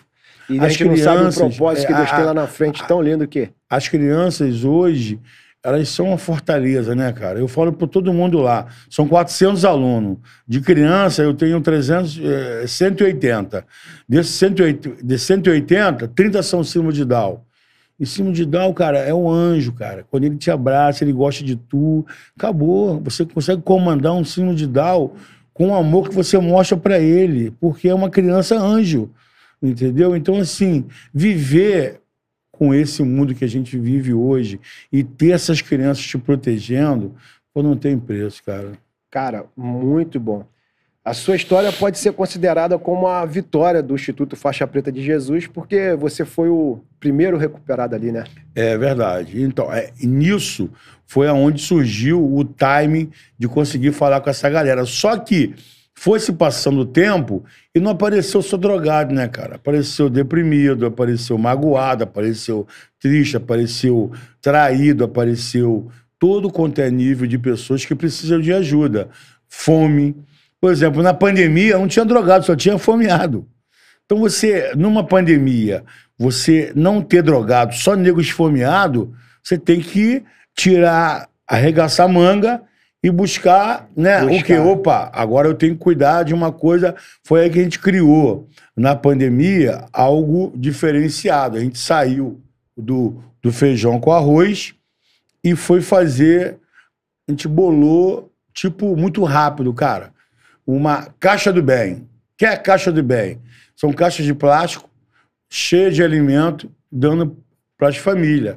E 0.50 0.58
a 0.60 0.64
As 0.64 0.72
gente 0.74 0.86
não 0.86 0.96
sabe 0.98 1.16
o 1.16 1.20
crianças, 1.20 1.56
propósito 1.58 1.88
que 1.88 1.94
é, 1.94 1.96
Deus 1.98 2.10
a- 2.12 2.16
tem 2.16 2.26
lá 2.26 2.34
na 2.34 2.48
frente, 2.48 2.88
tão 2.88 3.02
lindo 3.02 3.28
que. 3.28 3.50
As 3.70 3.88
crianças 3.90 4.64
hoje, 4.64 5.20
elas 5.64 5.88
são 5.90 6.08
uma 6.08 6.18
fortaleza, 6.18 6.96
né, 6.96 7.12
cara? 7.12 7.38
Eu 7.38 7.48
falo 7.50 7.72
para 7.74 7.88
todo 7.88 8.14
mundo 8.14 8.40
lá. 8.40 8.66
São 8.90 9.08
400 9.08 9.64
alunos. 9.66 10.18
De 10.48 10.62
criança, 10.62 11.22
eu 11.22 11.34
tenho 11.34 11.60
300, 11.62 12.20
eh, 12.24 12.66
180. 12.66 13.66
Desses 14.08 14.32
180, 14.36 15.04
de 15.04 15.20
180, 15.20 16.08
30 16.08 16.42
são 16.42 16.64
símbolo 16.64 16.94
de 16.94 17.04
Down. 17.06 17.42
E 18.02 18.06
símbolo 18.08 18.34
de 18.34 18.48
Down, 18.48 18.74
cara, 18.74 18.98
é 18.98 19.14
um 19.14 19.30
anjo, 19.30 19.74
cara. 19.74 20.04
Quando 20.10 20.24
ele 20.24 20.36
te 20.36 20.50
abraça, 20.50 21.04
ele 21.04 21.14
gosta 21.14 21.44
de 21.44 21.56
tu. 21.56 22.04
Acabou. 22.36 23.00
Você 23.02 23.24
consegue 23.24 23.62
comandar 23.62 24.14
um 24.14 24.26
símbolo 24.26 24.56
de 24.56 24.66
Down 24.66 25.12
com 25.54 25.70
o 25.70 25.76
amor 25.76 26.10
que 26.10 26.16
você 26.16 26.36
mostra 26.40 26.76
para 26.76 26.98
ele, 26.98 27.52
porque 27.52 27.88
é 27.88 27.94
uma 27.94 28.10
criança 28.10 28.58
anjo. 28.58 29.12
Entendeu? 29.62 30.16
Então, 30.16 30.38
assim, 30.38 30.86
viver 31.14 32.02
com 32.52 32.74
esse 32.74 33.04
mundo 33.04 33.36
que 33.36 33.46
a 33.46 33.48
gente 33.48 33.78
vive 33.78 34.16
hoje 34.16 34.60
e 34.92 35.04
ter 35.04 35.34
essas 35.34 35.62
crianças 35.62 36.04
te 36.04 36.18
protegendo, 36.18 37.14
pô, 37.54 37.62
não 37.62 37.78
tem 37.78 38.00
preço, 38.00 38.42
cara. 38.44 38.72
Cara, 39.12 39.46
muito 39.56 40.20
bom. 40.20 40.44
A 41.04 41.16
sua 41.16 41.36
história 41.36 41.72
pode 41.72 41.98
ser 41.98 42.14
considerada 42.14 42.78
como 42.78 43.08
a 43.08 43.26
vitória 43.26 43.82
do 43.82 43.96
Instituto 43.96 44.36
Faixa 44.36 44.68
Preta 44.68 44.92
de 44.92 45.02
Jesus, 45.04 45.48
porque 45.48 45.96
você 45.96 46.24
foi 46.24 46.48
o 46.48 46.80
primeiro 47.00 47.38
recuperado 47.38 47.96
ali, 47.96 48.12
né? 48.12 48.24
É 48.54 48.78
verdade. 48.78 49.42
Então, 49.42 49.74
é, 49.74 49.92
nisso 50.00 50.70
foi 51.08 51.28
aonde 51.28 51.60
surgiu 51.60 52.24
o 52.24 52.44
time 52.46 53.10
de 53.36 53.48
conseguir 53.48 53.94
falar 53.94 54.22
com 54.22 54.30
essa 54.30 54.48
galera. 54.48 54.86
Só 54.86 55.18
que 55.18 55.56
foi 55.96 56.20
se 56.20 56.34
passando 56.34 56.82
o 56.82 56.86
tempo 56.86 57.44
e 57.74 57.80
não 57.80 57.92
apareceu 57.92 58.40
só 58.44 58.56
drogado, 58.56 59.12
né, 59.12 59.28
cara? 59.28 59.56
Apareceu 59.56 60.08
deprimido, 60.08 60.86
apareceu 60.86 61.36
magoado, 61.36 62.04
apareceu 62.04 62.68
triste, 63.00 63.36
apareceu 63.36 64.12
traído, 64.40 65.04
apareceu 65.04 65.90
todo 66.20 66.52
quanto 66.52 66.80
é 66.80 66.92
nível 66.92 67.28
de 67.28 67.40
pessoas 67.40 67.84
que 67.84 67.96
precisam 67.96 68.40
de 68.40 68.54
ajuda. 68.54 69.10
Fome. 69.48 70.16
Por 70.62 70.72
exemplo, 70.72 71.02
na 71.02 71.14
pandemia 71.14 71.78
não 71.78 71.88
tinha 71.88 72.06
drogado, 72.06 72.46
só 72.46 72.56
tinha 72.56 72.78
fomeado. 72.78 73.48
Então 74.06 74.20
você, 74.20 74.74
numa 74.76 75.04
pandemia, 75.04 75.84
você 76.18 76.72
não 76.76 77.02
ter 77.02 77.24
drogado, 77.24 77.74
só 77.74 77.96
nego 77.96 78.22
esfomeado, 78.22 79.12
você 79.42 79.58
tem 79.58 79.82
que 79.82 80.24
tirar, 80.56 81.28
arregaçar 81.48 82.06
a 82.06 82.10
manga 82.10 82.62
e 83.04 83.10
buscar, 83.10 83.90
né? 83.98 84.22
Buscar. 84.22 84.40
O 84.40 84.44
que? 84.44 84.58
Opa, 84.58 85.10
agora 85.14 85.48
eu 85.48 85.56
tenho 85.56 85.74
que 85.74 85.80
cuidar 85.80 86.22
de 86.22 86.34
uma 86.34 86.52
coisa. 86.52 86.96
Foi 87.24 87.42
aí 87.42 87.50
que 87.50 87.60
a 87.60 87.64
gente 87.64 87.80
criou, 87.80 88.48
na 88.78 88.96
pandemia, 88.96 89.86
algo 89.92 90.54
diferenciado. 90.56 91.58
A 91.58 91.60
gente 91.60 91.80
saiu 91.80 92.40
do, 92.78 93.24
do 93.42 93.52
feijão 93.52 94.00
com 94.00 94.12
arroz 94.12 94.76
e 95.44 95.56
foi 95.56 95.82
fazer. 95.82 96.58
A 97.28 97.32
gente 97.32 97.48
bolou, 97.48 98.32
tipo, 98.54 98.96
muito 98.96 99.24
rápido, 99.24 99.74
cara. 99.74 100.14
Uma 100.72 101.08
caixa 101.20 101.52
do 101.52 101.62
bem. 101.62 102.08
Que 102.38 102.46
é 102.46 102.56
caixa 102.56 102.92
do 102.92 103.04
bem? 103.04 103.40
São 103.76 103.92
caixas 103.92 104.26
de 104.26 104.34
plástico 104.34 104.90
cheias 105.52 105.94
de 105.94 106.02
alimento, 106.02 106.72
dando 106.90 107.38
para 107.78 107.90
as 107.90 107.98
famílias. 107.98 108.56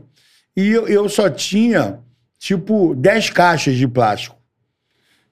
E 0.57 0.71
eu, 0.71 0.87
eu 0.87 1.09
só 1.09 1.29
tinha, 1.29 1.99
tipo, 2.39 2.95
10 2.95 3.31
caixas 3.31 3.75
de 3.75 3.89
plástico. 3.89 4.37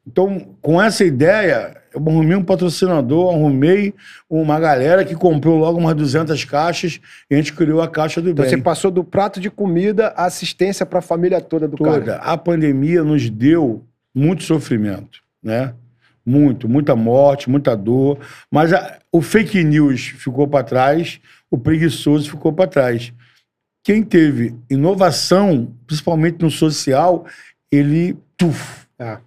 Então, 0.04 0.56
com 0.60 0.82
essa 0.82 1.04
ideia, 1.04 1.80
eu 1.94 2.00
arrumei 2.00 2.36
um 2.36 2.42
patrocinador, 2.42 3.32
arrumei 3.32 3.94
uma 4.28 4.58
galera 4.58 5.04
que 5.04 5.14
comprou 5.14 5.56
logo 5.56 5.78
umas 5.78 5.94
200 5.94 6.44
caixas 6.44 7.00
e 7.30 7.34
a 7.34 7.36
gente 7.36 7.52
criou 7.52 7.80
a 7.80 7.86
caixa 7.86 8.20
do 8.20 8.30
Então 8.30 8.42
bem. 8.44 8.50
você 8.50 8.60
passou 8.60 8.90
do 8.90 9.04
prato 9.04 9.38
de 9.38 9.48
comida 9.48 10.08
à 10.16 10.24
assistência 10.24 10.84
para 10.84 10.98
a 10.98 11.02
família 11.02 11.40
toda 11.40 11.68
do 11.68 11.76
toda. 11.76 12.00
cara. 12.00 12.22
A 12.22 12.36
pandemia 12.36 13.04
nos 13.04 13.30
deu 13.30 13.86
muito 14.12 14.42
sofrimento, 14.42 15.20
né? 15.40 15.72
Muito, 16.24 16.68
muita 16.68 16.94
morte, 16.94 17.50
muita 17.50 17.76
dor. 17.76 18.18
Mas 18.50 18.72
a- 18.72 18.98
o 19.10 19.20
fake 19.20 19.62
news 19.64 20.08
ficou 20.18 20.46
para 20.46 20.64
trás, 20.64 21.20
o 21.50 21.58
preguiçoso 21.58 22.30
ficou 22.30 22.52
para 22.52 22.68
trás. 22.70 23.12
Quem 23.82 24.02
teve 24.02 24.54
inovação, 24.70 25.72
principalmente 25.86 26.40
no 26.40 26.50
social, 26.50 27.26
ele 27.70 28.16
tuf, 28.36 28.86
É. 28.98 29.18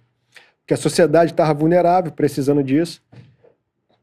Porque 0.60 0.74
a 0.74 0.76
sociedade 0.76 1.30
estava 1.32 1.52
vulnerável, 1.54 2.10
precisando 2.10 2.62
disso. 2.62 3.00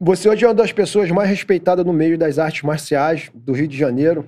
Você 0.00 0.28
hoje 0.28 0.44
é 0.44 0.48
uma 0.48 0.54
das 0.54 0.72
pessoas 0.72 1.10
mais 1.10 1.28
respeitadas 1.28 1.84
no 1.84 1.92
meio 1.92 2.16
das 2.16 2.38
artes 2.38 2.62
marciais 2.62 3.30
do 3.34 3.52
Rio 3.52 3.68
de 3.68 3.76
Janeiro 3.76 4.26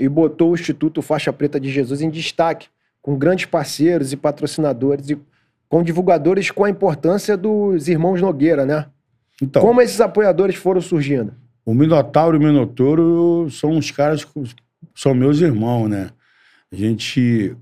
e 0.00 0.08
botou 0.08 0.52
o 0.52 0.54
Instituto 0.54 1.02
Faixa 1.02 1.32
Preta 1.32 1.58
de 1.60 1.70
Jesus 1.70 2.00
em 2.00 2.08
destaque, 2.08 2.68
com 3.02 3.16
grandes 3.18 3.44
parceiros 3.46 4.12
e 4.12 4.16
patrocinadores 4.16 5.10
e 5.10 5.18
com 5.68 5.82
divulgadores 5.82 6.50
com 6.50 6.64
a 6.64 6.70
importância 6.70 7.36
dos 7.36 7.88
irmãos 7.88 8.20
Nogueira, 8.20 8.64
né? 8.64 8.86
Então, 9.42 9.62
Como 9.62 9.80
esses 9.80 10.00
apoiadores 10.00 10.54
foram 10.56 10.80
surgindo? 10.80 11.34
o 11.66 11.74
Minotauro 11.74 12.36
e 12.36 12.38
o 12.38 12.42
Minotouro 12.42 13.48
são 13.50 13.70
uns 13.70 13.90
caras 13.90 14.22
que 14.24 14.30
são 14.94 15.14
meus 15.14 15.40
irmãos, 15.40 15.88
né? 15.88 16.10
A 16.70 16.76
gente 16.76 17.56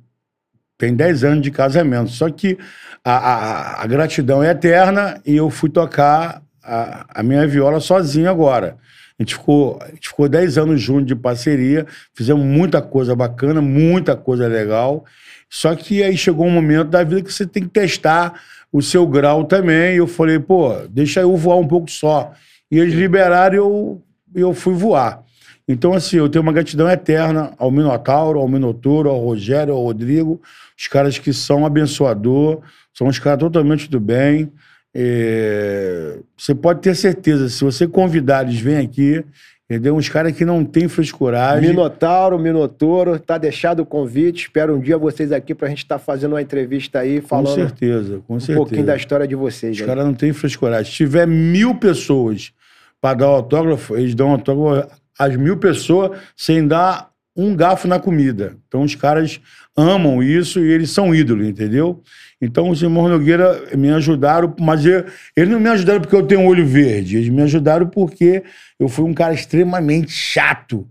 tem 0.77 0.95
10 0.95 1.23
anos 1.25 1.43
de 1.43 1.51
casamento. 1.53 2.11
Só 2.11 2.29
que 2.29 2.59
a, 3.05 3.13
a- 3.17 3.83
a 3.83 3.87
gratidão 3.87 4.43
é 4.43 4.51
eterna 4.51 5.21
e 5.25 5.37
eu 5.37 5.49
fui 5.51 5.71
tocar 5.71 6.43
a, 6.63 7.21
a 7.21 7.23
minha 7.23 7.47
viola 7.47 7.79
sozinho 7.79 8.29
agora. 8.29 8.77
A 9.23 9.25
gente 9.25 9.37
ficou, 9.37 9.79
a 9.81 9.87
gente 9.87 10.09
ficou 10.09 10.29
10 10.29 10.59
anos 10.59 10.81
juntos 10.81 11.07
de 11.07 11.15
parceria, 11.15 11.87
fizemos 12.13 12.45
muita 12.45 12.83
coisa 12.83 13.15
bacana, 13.15 13.63
muita 13.63 14.17
coisa 14.17 14.49
legal. 14.49 15.05
Só 15.49 15.77
que 15.77 16.03
aí 16.03 16.17
chegou 16.17 16.45
um 16.45 16.51
momento 16.51 16.89
da 16.89 17.05
vida 17.05 17.23
que 17.23 17.33
você 17.33 17.47
tem 17.47 17.63
que 17.63 17.69
testar 17.69 18.43
o 18.73 18.83
seu 18.83 19.07
grau 19.07 19.45
também. 19.45 19.95
E 19.95 19.99
eu 19.99 20.09
falei, 20.09 20.41
pô, 20.41 20.75
deixa 20.91 21.21
eu 21.21 21.37
voar 21.37 21.57
um 21.57 21.69
pouco 21.69 21.89
só. 21.89 22.33
E 22.69 22.81
eles 22.81 22.95
liberaram 22.95 23.55
e 23.55 23.59
eu, 23.59 24.03
eu 24.35 24.53
fui 24.53 24.75
voar. 24.75 25.23
Então, 25.69 25.95
assim, 25.95 26.17
eu 26.17 26.29
tenho 26.29 26.43
uma 26.43 26.53
gratidão 26.53 26.91
eterna 26.91 27.53
ao 27.59 27.71
Minotauro, 27.71 28.41
ao 28.41 28.49
Minotouro, 28.49 29.09
ao 29.09 29.21
Rogério, 29.21 29.73
ao 29.73 29.85
Rodrigo, 29.85 30.43
os 30.77 30.89
caras 30.89 31.17
que 31.17 31.33
são 31.33 31.65
abençoador, 31.65 32.61
são 32.93 33.07
os 33.07 33.21
caras 33.21 33.39
totalmente 33.39 33.89
do 33.89 34.01
bem. 34.01 34.53
É, 34.95 36.19
Você 36.37 36.55
pode 36.55 36.81
ter 36.81 36.95
certeza, 36.95 37.49
se 37.49 37.63
você 37.65 37.87
convidar, 37.87 38.45
eles 38.47 38.61
vêm 38.61 38.77
aqui, 38.79 39.25
entendeu? 39.65 39.97
Uns 39.97 40.09
caras 40.09 40.33
que 40.33 40.45
não 40.45 40.65
tem 40.65 40.87
frescuragem. 40.89 41.71
Minotauro, 41.71 42.39
Minotouro, 42.39 43.19
tá 43.19 43.39
deixado 43.39 43.81
o 43.81 43.87
convite. 43.87 44.43
Espero 44.43 44.77
um 44.77 44.81
dia 44.81 44.99
vocês 44.99 45.33
aqui 45.33 45.55
pra 45.55 45.69
gente 45.69 45.79
estar 45.79 45.99
fazendo 45.99 46.33
uma 46.33 46.43
entrevista 46.43 46.99
aí, 47.01 47.21
Com 47.21 47.29
falando 47.29 47.55
certeza, 47.55 48.21
com 48.27 48.35
um 48.35 48.41
certeza. 48.41 48.59
pouquinho 48.59 48.85
da 48.85 48.97
história 48.97 49.27
de 49.27 49.35
vocês. 49.35 49.79
Os 49.79 49.87
caras 49.87 50.05
não 50.05 50.15
têm 50.15 50.33
frescuragem. 50.33 50.91
Se 50.91 50.97
tiver 50.97 51.27
mil 51.27 51.75
pessoas 51.75 52.53
para 53.01 53.15
dar 53.15 53.27
autógrafo, 53.27 53.97
eles 53.97 54.15
dão 54.15 54.31
autógrafo 54.31 54.89
às 55.19 55.37
mil 55.37 55.57
pessoas 55.57 56.19
sem 56.37 56.67
dar 56.67 57.11
um 57.35 57.57
garfo 57.57 57.89
na 57.89 57.99
comida. 57.99 58.57
Então 58.69 58.83
os 58.83 58.95
caras 58.95 59.41
amam 59.75 60.23
isso 60.23 60.61
e 60.61 60.71
eles 60.71 60.91
são 60.91 61.15
ídolos, 61.15 61.47
entendeu? 61.49 62.03
Então 62.43 62.69
os 62.69 62.83
irmãos 62.83 63.09
Nogueira 63.09 63.63
me 63.77 63.89
ajudaram, 63.91 64.53
mas 64.59 64.85
eu- 64.85 65.05
eles 65.37 65.49
não 65.49 65.61
me 65.61 65.69
ajudaram 65.69 66.01
porque 66.01 66.17
eu 66.17 66.27
tenho 66.27 66.45
olho 66.45 66.67
verde, 66.67 67.19
eles 67.19 67.29
me 67.29 67.41
ajudaram 67.43 67.87
porque 67.87 68.43
eu 68.81 68.89
fui 68.89 69.05
um 69.05 69.15
cara 69.15 69.33
extremamente 69.33 70.11
chato. 70.11 70.87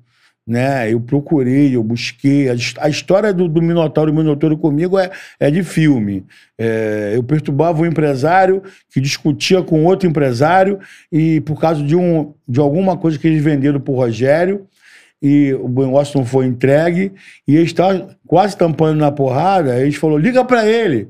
Né? 0.48 0.92
Eu 0.92 1.00
procurei, 1.00 1.76
eu 1.76 1.84
busquei. 1.84 2.50
A, 2.50 2.56
a 2.80 2.90
história 2.90 3.32
do, 3.32 3.48
do 3.48 3.62
Minotauro 3.62 4.10
e 4.10 4.14
Minotauro 4.14 4.58
comigo 4.58 4.98
é, 4.98 5.12
é 5.40 5.52
de 5.52 5.62
filme. 5.62 6.26
É, 6.58 7.12
eu 7.16 7.24
perturbava 7.24 7.82
um 7.82 7.86
empresário 7.86 8.64
que 8.90 9.00
discutia 9.00 9.62
com 9.62 9.86
outro 9.86 10.10
empresário 10.10 10.80
e 11.12 11.42
por 11.42 11.60
causa 11.60 11.84
de, 11.84 11.96
um, 11.96 12.34
de 12.48 12.60
alguma 12.60 12.98
coisa 12.98 13.20
que 13.20 13.28
eles 13.28 13.44
venderam 13.44 13.80
para 13.80 13.94
o 13.94 13.96
Rogério 13.96 14.66
e 15.22 15.54
o 15.54 15.70
negócio 15.70 16.26
foi 16.26 16.48
entregue 16.48 17.12
e 17.48 17.56
eles 17.56 17.70
estavam 17.70 18.10
quase 18.26 18.58
tampando 18.58 18.98
na 18.98 19.12
porrada, 19.12 19.80
eles 19.80 19.96
falou 19.96 20.18
liga 20.18 20.44
para 20.44 20.68
ele. 20.68 21.10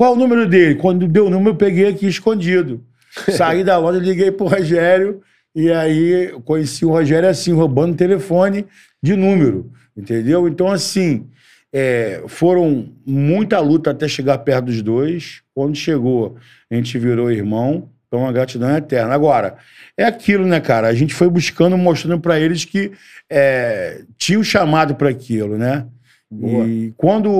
Qual 0.00 0.14
o 0.14 0.16
número 0.16 0.48
dele? 0.48 0.76
Quando 0.76 1.06
deu 1.06 1.26
o 1.26 1.30
número, 1.30 1.50
eu 1.50 1.56
peguei 1.56 1.86
aqui 1.86 2.06
escondido. 2.06 2.82
Saí 3.36 3.62
da 3.62 3.76
loja, 3.76 3.98
liguei 3.98 4.30
pro 4.30 4.46
Rogério 4.46 5.20
e 5.54 5.70
aí 5.70 6.32
conheci 6.46 6.86
o 6.86 6.90
Rogério 6.90 7.28
assim, 7.28 7.52
roubando 7.52 7.94
telefone 7.94 8.64
de 9.02 9.14
número, 9.14 9.70
entendeu? 9.94 10.48
Então, 10.48 10.68
assim, 10.68 11.28
é, 11.70 12.22
foram 12.28 12.94
muita 13.04 13.60
luta 13.60 13.90
até 13.90 14.08
chegar 14.08 14.38
perto 14.38 14.64
dos 14.64 14.80
dois. 14.80 15.42
Quando 15.54 15.76
chegou, 15.76 16.38
a 16.70 16.74
gente 16.76 16.98
virou 16.98 17.30
irmão. 17.30 17.90
Então, 18.08 18.26
a 18.26 18.32
gratidão 18.32 18.70
é 18.70 18.78
eterna. 18.78 19.12
Agora, 19.12 19.58
é 19.98 20.04
aquilo, 20.04 20.46
né, 20.46 20.60
cara? 20.60 20.88
A 20.88 20.94
gente 20.94 21.12
foi 21.12 21.28
buscando, 21.28 21.76
mostrando 21.76 22.18
para 22.18 22.40
eles 22.40 22.64
que 22.64 22.90
é, 23.28 24.00
tinha 24.16 24.38
um 24.38 24.44
chamado 24.44 24.94
para 24.94 25.10
aquilo, 25.10 25.58
né? 25.58 25.84
E 26.32 26.92
quando 26.96 27.30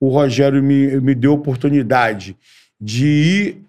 o, 0.00 0.08
Rogério 0.08 0.62
me, 0.62 0.98
me 1.00 1.14
deu 1.14 1.32
a 1.32 1.34
oportunidade 1.34 2.36
de 2.80 3.06
ir 3.06 3.62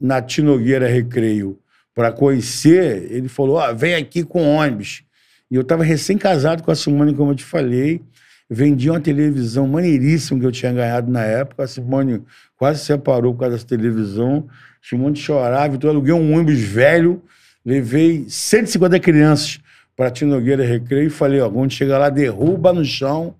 na 0.00 0.22
Tinogueira 0.22 0.88
Recreio 0.88 1.58
para 1.94 2.10
conhecer, 2.10 3.06
ele 3.10 3.28
falou: 3.28 3.56
ó, 3.56 3.72
vem 3.74 3.94
aqui 3.94 4.24
com 4.24 4.56
ônibus. 4.56 5.04
E 5.50 5.54
eu 5.54 5.60
estava 5.60 5.84
recém-casado 5.84 6.62
com 6.62 6.70
a 6.70 6.74
Simone, 6.74 7.14
como 7.14 7.32
eu 7.32 7.36
te 7.36 7.44
falei. 7.44 8.00
Vendi 8.48 8.90
uma 8.90 9.00
televisão 9.00 9.66
maneiríssima 9.66 10.40
que 10.40 10.46
eu 10.46 10.52
tinha 10.52 10.72
ganhado 10.72 11.10
na 11.10 11.22
época. 11.24 11.64
A 11.64 11.66
Simone 11.66 12.22
quase 12.56 12.84
separou 12.84 13.34
por 13.34 13.40
causa 13.40 13.56
dessa 13.56 13.66
televisão. 13.66 14.46
Simone 14.82 15.16
chorava, 15.16 15.74
então 15.74 15.88
eu 15.88 15.94
aluguei 15.94 16.14
um 16.14 16.34
ônibus 16.34 16.60
velho, 16.60 17.22
levei 17.64 18.24
150 18.26 18.98
crianças 18.98 19.60
para 19.94 20.10
Tinogueira 20.10 20.64
Recreio 20.64 21.08
e 21.08 21.10
falei: 21.10 21.40
ó, 21.40 21.50
quando 21.50 21.70
chegar 21.70 21.98
lá, 21.98 22.08
derruba 22.08 22.72
no 22.72 22.84
chão 22.84 23.34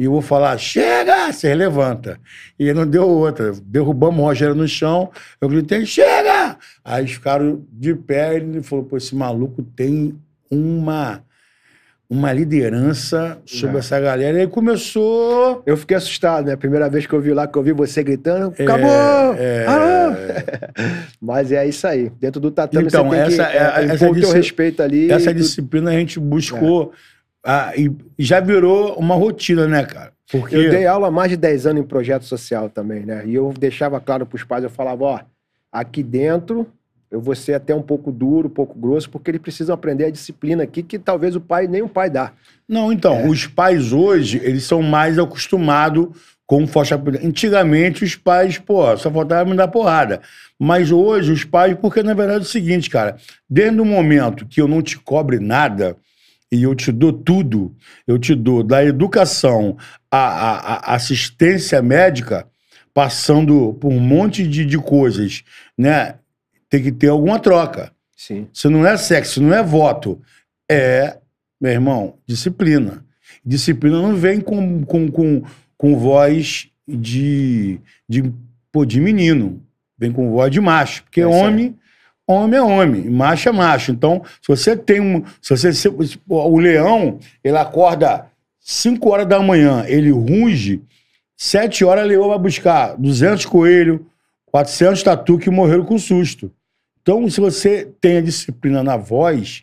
e 0.00 0.04
eu 0.06 0.10
vou 0.12 0.22
falar, 0.22 0.56
chega! 0.56 1.30
Você 1.30 1.54
levanta. 1.54 2.18
E 2.58 2.72
não 2.72 2.86
deu 2.86 3.06
outra. 3.06 3.52
Derrubamos 3.64 4.18
o 4.18 4.22
Rogério 4.24 4.54
no 4.54 4.66
chão, 4.66 5.10
eu 5.40 5.48
gritei, 5.48 5.84
chega! 5.84 6.56
Aí 6.82 7.06
ficaram 7.06 7.62
de 7.70 7.94
pé, 7.94 8.36
ele 8.36 8.62
falou, 8.62 8.84
pô, 8.86 8.96
esse 8.96 9.14
maluco 9.14 9.62
tem 9.62 10.14
uma, 10.50 11.22
uma 12.08 12.32
liderança 12.32 13.38
sobre 13.44 13.76
É. 13.76 13.78
essa 13.80 14.00
galera. 14.00 14.38
E 14.38 14.40
aí 14.40 14.46
começou... 14.48 15.62
Eu 15.66 15.76
fiquei 15.76 15.96
assustado, 15.96 16.46
né? 16.46 16.56
Primeira 16.56 16.88
vez 16.88 17.06
que 17.06 17.12
eu 17.12 17.20
vi 17.20 17.32
lá, 17.34 17.46
que 17.46 17.56
eu 17.58 17.62
vi 17.62 17.72
você 17.72 18.02
gritando, 18.02 18.54
É, 18.58 18.62
acabou! 18.62 19.34
é. 19.38 19.66
Alô! 19.66 20.16
Mas 21.20 21.52
é 21.52 21.66
isso 21.68 21.86
aí. 21.86 22.10
Dentro 22.18 22.40
do 22.40 22.50
tatame 22.50 22.86
Então, 22.86 23.04
você 23.08 23.10
tem 23.16 23.20
essa- 23.20 23.44
que 23.50 23.56
é- 23.56 23.60
é, 23.60 23.84
essa 23.94 24.04
o 24.08 24.12
teu 24.12 24.20
disci- 24.22 24.32
respeito 24.34 24.82
ali. 24.82 25.10
Essa 25.10 25.30
e 25.30 25.34
disciplina 25.34 25.90
a 25.90 25.94
gente 25.94 26.18
buscou 26.18 26.92
ah, 27.44 27.72
e 27.76 27.90
já 28.18 28.40
virou 28.40 28.94
uma 28.94 29.14
rotina, 29.14 29.66
né, 29.66 29.84
cara? 29.84 30.12
Porque... 30.30 30.54
Eu 30.54 30.70
dei 30.70 30.86
aula 30.86 31.08
há 31.08 31.10
mais 31.10 31.30
de 31.30 31.36
10 31.36 31.66
anos 31.66 31.82
em 31.82 31.86
projeto 31.86 32.24
social 32.24 32.68
também, 32.68 33.04
né? 33.04 33.24
E 33.26 33.34
eu 33.34 33.52
deixava 33.58 34.00
claro 34.00 34.24
para 34.26 34.36
os 34.36 34.44
pais, 34.44 34.62
eu 34.62 34.70
falava, 34.70 35.04
ó, 35.04 35.20
aqui 35.72 36.02
dentro 36.02 36.66
eu 37.10 37.20
vou 37.20 37.34
ser 37.34 37.54
até 37.54 37.74
um 37.74 37.82
pouco 37.82 38.12
duro, 38.12 38.46
um 38.46 38.52
pouco 38.52 38.78
grosso, 38.78 39.10
porque 39.10 39.32
eles 39.32 39.40
precisam 39.40 39.74
aprender 39.74 40.04
a 40.04 40.10
disciplina 40.10 40.62
aqui, 40.62 40.80
que 40.80 40.96
talvez 40.96 41.34
o 41.34 41.40
pai, 41.40 41.66
nem 41.66 41.82
o 41.82 41.88
pai 41.88 42.08
dá. 42.08 42.32
Não, 42.68 42.92
então, 42.92 43.16
É. 43.16 43.26
os 43.26 43.48
pais 43.48 43.92
hoje, 43.92 44.40
eles 44.44 44.62
são 44.62 44.80
mais 44.80 45.18
acostumados 45.18 46.08
com 46.46 46.66
preta. 46.66 47.26
Antigamente, 47.26 48.04
os 48.04 48.14
pais, 48.14 48.58
pô, 48.58 48.96
só 48.96 49.10
faltava 49.10 49.48
me 49.48 49.56
dar 49.56 49.68
porrada. 49.68 50.20
Mas 50.58 50.92
hoje, 50.92 51.32
os 51.32 51.44
pais, 51.44 51.76
porque 51.80 52.02
na 52.02 52.14
verdade 52.14 52.40
é 52.40 52.42
o 52.42 52.44
seguinte, 52.44 52.90
cara, 52.90 53.16
desde 53.48 53.80
o 53.80 53.84
momento 53.84 54.46
que 54.46 54.60
eu 54.60 54.68
não 54.68 54.82
te 54.82 54.98
cobre 54.98 55.38
nada 55.40 55.96
e 56.52 56.62
eu 56.62 56.74
te 56.74 56.90
dou 56.92 57.12
tudo, 57.12 57.74
eu 58.06 58.18
te 58.18 58.34
dou 58.34 58.62
da 58.62 58.84
educação 58.84 59.76
à, 60.10 60.18
à- 60.18 60.92
à 60.92 60.94
assistência 60.96 61.80
médica, 61.80 62.46
passando 62.92 63.74
por 63.74 63.88
um 63.92 64.00
monte 64.00 64.46
de, 64.46 64.64
de 64.64 64.78
coisas, 64.78 65.42
né? 65.78 66.16
Tem 66.68 66.82
que 66.82 66.92
ter 66.92 67.08
alguma 67.08 67.38
troca. 67.38 67.92
Sim. 68.16 68.48
Se 68.52 68.68
não 68.68 68.86
é 68.86 68.96
sexo, 68.96 69.40
não 69.42 69.54
é 69.54 69.62
voto. 69.62 70.20
É, 70.70 71.18
meu 71.60 71.72
irmão, 71.72 72.14
disciplina. 72.26 73.04
Disciplina 73.44 74.00
não 74.02 74.14
vem 74.14 74.40
com, 74.40 74.84
com, 74.84 75.08
com, 75.10 75.42
com 75.76 75.96
voz 75.98 76.68
de, 76.86 77.80
de, 78.08 78.32
pô, 78.70 78.84
de 78.84 79.00
menino. 79.00 79.62
Vem 79.98 80.12
com 80.12 80.30
voz 80.30 80.50
de 80.50 80.60
macho. 80.60 81.02
Porque 81.04 81.20
É 81.20 81.26
homem, 81.26 81.76
homem 82.30 82.58
é 82.58 82.62
homem, 82.62 83.10
macho 83.10 83.48
é 83.48 83.52
macho. 83.52 83.90
Então, 83.92 84.22
se 84.40 84.48
você 84.48 84.76
tem 84.76 85.00
um. 85.00 85.24
Se 85.40 85.56
você, 85.56 85.72
se- 85.72 85.88
o 86.28 86.58
leão, 86.58 87.18
ele 87.42 87.56
acorda 87.56 88.26
5 88.60 89.10
horas 89.10 89.26
da 89.26 89.40
manhã, 89.40 89.84
ele 89.86 90.10
runge, 90.10 90.82
7 91.36 91.84
horas, 91.84 92.04
o 92.04 92.08
leão 92.08 92.28
vai 92.28 92.38
buscar 92.38 92.96
200 92.96 93.46
coelhos, 93.46 94.00
400 94.46 95.02
tatu 95.02 95.38
que 95.38 95.50
morreram 95.50 95.84
com 95.84 95.98
susto. 95.98 96.50
Então, 97.02 97.28
se 97.30 97.40
você 97.40 97.88
tem 98.00 98.18
a 98.18 98.20
disciplina 98.22 98.82
na 98.82 98.96
voz 98.96 99.62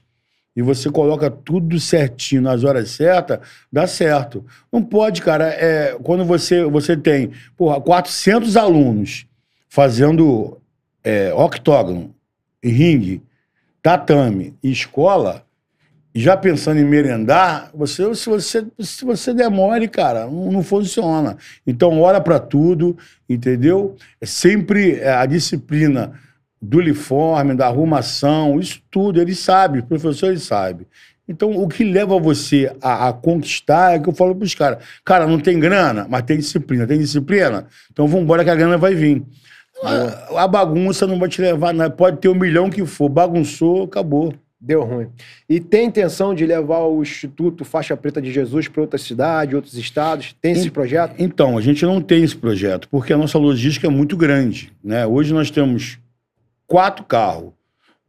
e 0.55 0.61
você 0.61 0.89
coloca 0.89 1.30
tudo 1.30 1.80
certinho 1.80 2.41
nas 2.41 2.63
horas 2.63 2.89
certas, 2.89 3.39
dá 3.72 3.86
certo. 3.86 4.43
Não 4.74 4.82
pode, 4.82 5.22
cara, 5.22 5.49
é, 5.49 5.95
quando 6.01 6.26
você, 6.26 6.63
você 6.65 6.97
tem 6.97 7.30
porra, 7.55 7.80
400 7.80 8.57
alunos 8.57 9.28
fazendo 9.70 10.57
é, 11.03 11.32
octógono, 11.34 12.13
ringue, 12.64 13.22
tatame 13.82 14.55
e 14.62 14.72
escola, 14.72 15.45
já 16.14 16.36
pensando 16.36 16.80
em 16.80 16.86
merendar, 16.86 17.70
você, 17.74 18.14
se, 18.16 18.28
você, 18.28 18.66
se 18.80 19.05
você 19.05 19.34
demore, 19.34 19.88
cara, 19.88 20.26
não, 20.26 20.51
não 20.51 20.64
funciona. 20.64 21.38
Então, 21.66 22.01
hora 22.01 22.20
para 22.20 22.39
tudo, 22.39 22.97
entendeu? 23.30 23.95
É 24.20 24.26
sempre 24.26 24.95
é, 24.95 25.12
a 25.12 25.26
disciplina 25.26 26.14
do 26.60 26.80
uniforme, 26.80 27.53
da 27.53 27.68
arrumação, 27.68 28.60
isso 28.60 28.82
tudo, 28.89 29.22
eles 29.22 29.38
sabem, 29.38 29.82
os 29.82 29.88
professores 29.88 30.41
sabem. 30.41 30.88
Então, 31.28 31.51
o 31.51 31.68
que 31.68 31.84
leva 31.84 32.18
você 32.20 32.74
a, 32.82 33.10
a 33.10 33.14
conquistar 33.14 33.95
é 33.95 33.99
que 33.99 34.08
eu 34.08 34.14
falo 34.14 34.34
para 34.34 34.45
os 34.45 34.55
caras: 34.55 34.84
cara, 35.03 35.28
não 35.28 35.39
tem 35.39 35.60
grana, 35.60 36.08
mas 36.10 36.24
tem 36.24 36.38
disciplina. 36.38 36.88
Tem 36.88 36.97
disciplina? 36.97 37.68
Então 37.91 38.08
vamos 38.08 38.24
embora 38.24 38.43
que 38.43 38.49
a 38.49 38.55
grana 38.55 38.78
vai 38.78 38.95
vir. 38.95 39.24
A, 39.84 40.44
a 40.44 40.48
bagunça 40.48 41.06
não 41.06 41.20
vai 41.20 41.30
te 41.30 41.42
levar 41.42 41.74
nada. 41.74 41.94
Pode 41.94 42.18
ter 42.18 42.30
um 42.30 42.36
milhão 42.36 42.70
que 42.70 42.86
for, 42.86 43.10
bagunçou, 43.10 43.84
acabou. 43.84 44.34
Deu 44.60 44.84
ruim. 44.84 45.08
E 45.48 45.60
tem 45.60 45.86
intenção 45.86 46.34
de 46.34 46.46
levar 46.46 46.80
o 46.80 47.02
Instituto 47.02 47.64
Faixa 47.64 47.96
Preta 47.96 48.20
de 48.20 48.32
Jesus 48.32 48.68
para 48.68 48.82
outra 48.82 48.98
cidade, 48.98 49.56
outros 49.56 49.76
estados? 49.76 50.36
Tem 50.42 50.54
esse 50.54 50.72
projeto? 50.72 51.14
Então, 51.20 51.58
a 51.58 51.62
gente 51.62 51.86
não 51.86 52.02
tem 52.02 52.24
esse 52.24 52.36
projeto, 52.36 52.90
porque 52.90 53.14
a 53.14 53.18
nossa 53.18 53.38
logística 53.38 53.86
é 53.86 53.90
muito 53.90 54.18
grande. 54.18 54.74
Né? 54.84 55.06
Hoje 55.06 55.32
nós 55.32 55.52
temos 55.52 56.00
quatro 56.66 57.06
carros, 57.06 57.54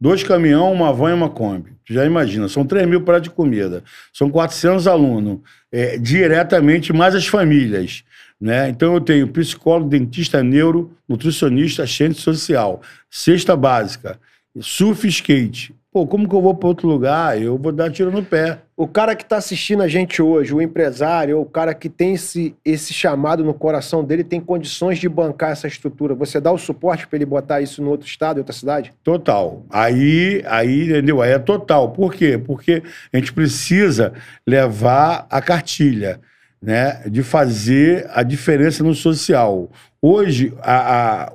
Dois 0.01 0.23
caminhão, 0.23 0.71
uma 0.71 0.93
van 0.93 1.09
e 1.09 1.13
uma 1.13 1.29
Kombi. 1.29 1.71
Tu 1.85 1.93
já 1.93 2.05
imagina, 2.05 2.47
são 2.47 2.65
3 2.65 2.87
mil 2.87 3.01
pratos 3.01 3.23
de 3.23 3.35
comida. 3.35 3.83
São 4.13 4.29
400 4.29 4.87
alunos, 4.87 5.39
é, 5.69 5.97
diretamente, 5.97 6.93
mais 6.93 7.13
as 7.13 7.27
famílias. 7.27 8.05
Né? 8.39 8.69
Então 8.69 8.93
eu 8.93 9.01
tenho 9.01 9.27
psicólogo, 9.27 9.89
dentista, 9.89 10.41
neuro, 10.41 10.91
nutricionista, 11.07 11.83
assistente 11.83 12.21
social, 12.21 12.81
cesta 13.09 13.55
básica, 13.55 14.17
surf 14.61 15.07
skate. 15.07 15.75
Pô, 15.91 16.05
como 16.05 16.29
que 16.29 16.35
eu 16.35 16.41
vou 16.41 16.53
para 16.53 16.67
outro 16.67 16.87
lugar? 16.87 17.41
Eu 17.41 17.57
vou 17.57 17.71
dar 17.71 17.89
tiro 17.89 18.11
no 18.11 18.23
pé. 18.23 18.59
O 18.77 18.87
cara 18.87 19.15
que 19.15 19.23
está 19.23 19.37
assistindo 19.37 19.81
a 19.81 19.87
gente 19.87 20.21
hoje, 20.21 20.53
o 20.53 20.61
empresário, 20.61 21.41
o 21.41 21.45
cara 21.45 21.73
que 21.73 21.89
tem 21.89 22.13
esse, 22.13 22.55
esse 22.63 22.93
chamado 22.93 23.43
no 23.43 23.55
coração 23.55 24.03
dele, 24.03 24.23
tem 24.23 24.39
condições 24.39 24.99
de 24.99 25.09
bancar 25.09 25.49
essa 25.49 25.67
estrutura. 25.67 26.13
Você 26.13 26.39
dá 26.39 26.51
o 26.51 26.59
suporte 26.59 27.07
para 27.07 27.17
ele 27.17 27.25
botar 27.25 27.59
isso 27.59 27.81
no 27.81 27.89
outro 27.89 28.07
estado, 28.07 28.37
em 28.37 28.41
outra 28.41 28.53
cidade? 28.53 28.93
Total. 29.03 29.65
Aí, 29.67 30.43
aí, 30.45 30.83
entendeu? 30.83 31.23
Aí 31.23 31.31
é 31.31 31.39
total. 31.39 31.89
Por 31.89 32.13
quê? 32.13 32.37
Porque 32.37 32.83
a 33.11 33.17
gente 33.17 33.33
precisa 33.33 34.13
levar 34.45 35.25
a 35.27 35.41
cartilha, 35.41 36.21
né? 36.61 37.01
De 37.09 37.23
fazer 37.23 38.09
a 38.13 38.23
diferença 38.23 38.83
no 38.83 38.93
social. 38.93 39.71
Hoje, 40.01 40.53
a, 40.61 41.23
a 41.23 41.33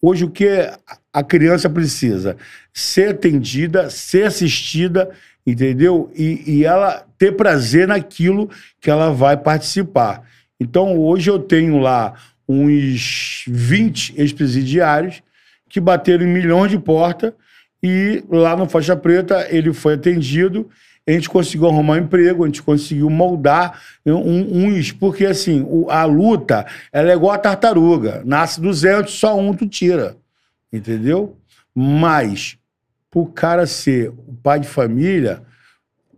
hoje 0.00 0.24
o 0.24 0.30
que 0.30 0.48
a 1.12 1.22
criança 1.22 1.68
precisa? 1.68 2.36
Ser 2.72 3.10
atendida, 3.10 3.90
ser 3.90 4.26
assistida, 4.26 5.10
entendeu? 5.46 6.10
E, 6.14 6.42
e 6.46 6.64
ela 6.64 7.04
ter 7.18 7.32
prazer 7.32 7.88
naquilo 7.88 8.48
que 8.80 8.90
ela 8.90 9.10
vai 9.10 9.36
participar. 9.36 10.22
Então, 10.60 10.98
hoje 10.98 11.30
eu 11.30 11.38
tenho 11.38 11.78
lá 11.78 12.14
uns 12.48 13.44
20 13.46 14.14
ex-presidiários 14.16 15.22
que 15.68 15.80
bateram 15.80 16.24
em 16.24 16.32
milhões 16.32 16.70
de 16.70 16.78
portas 16.78 17.32
e 17.82 18.24
lá 18.28 18.56
no 18.56 18.68
Faixa 18.68 18.96
Preta 18.96 19.46
ele 19.50 19.72
foi 19.72 19.94
atendido, 19.94 20.68
a 21.08 21.14
gente 21.14 21.30
conseguiu 21.30 21.68
arrumar 21.68 21.94
um 21.94 22.00
emprego, 22.04 22.44
a 22.44 22.46
gente 22.46 22.62
conseguiu 22.62 23.08
moldar 23.08 23.80
uns, 24.04 24.92
porque 24.92 25.24
assim, 25.24 25.66
a 25.88 26.04
luta, 26.04 26.66
ela 26.92 27.10
é 27.10 27.14
igual 27.14 27.32
a 27.32 27.38
tartaruga, 27.38 28.22
nasce 28.26 28.60
200, 28.60 29.10
só 29.10 29.38
um 29.38 29.54
tu 29.54 29.66
tira, 29.66 30.16
entendeu? 30.70 31.34
Mas, 31.74 32.58
pro 33.10 33.24
cara 33.24 33.66
ser 33.66 34.10
o 34.10 34.34
pai 34.42 34.60
de 34.60 34.68
família, 34.68 35.42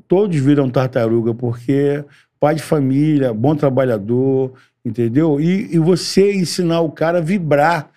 todos 0.09 0.36
viram 0.36 0.68
tartaruga, 0.68 1.32
porque 1.32 2.05
pai 2.41 2.57
de 2.57 2.62
família, 2.62 3.32
bom 3.32 3.55
trabalhador, 3.55 4.55
entendeu? 4.84 5.41
E, 5.41 5.72
e 5.72 5.78
você 5.78 6.34
ensinar 6.34 6.80
o 6.80 6.91
cara 6.91 7.18
a 7.18 7.22
vibrar 7.22 7.91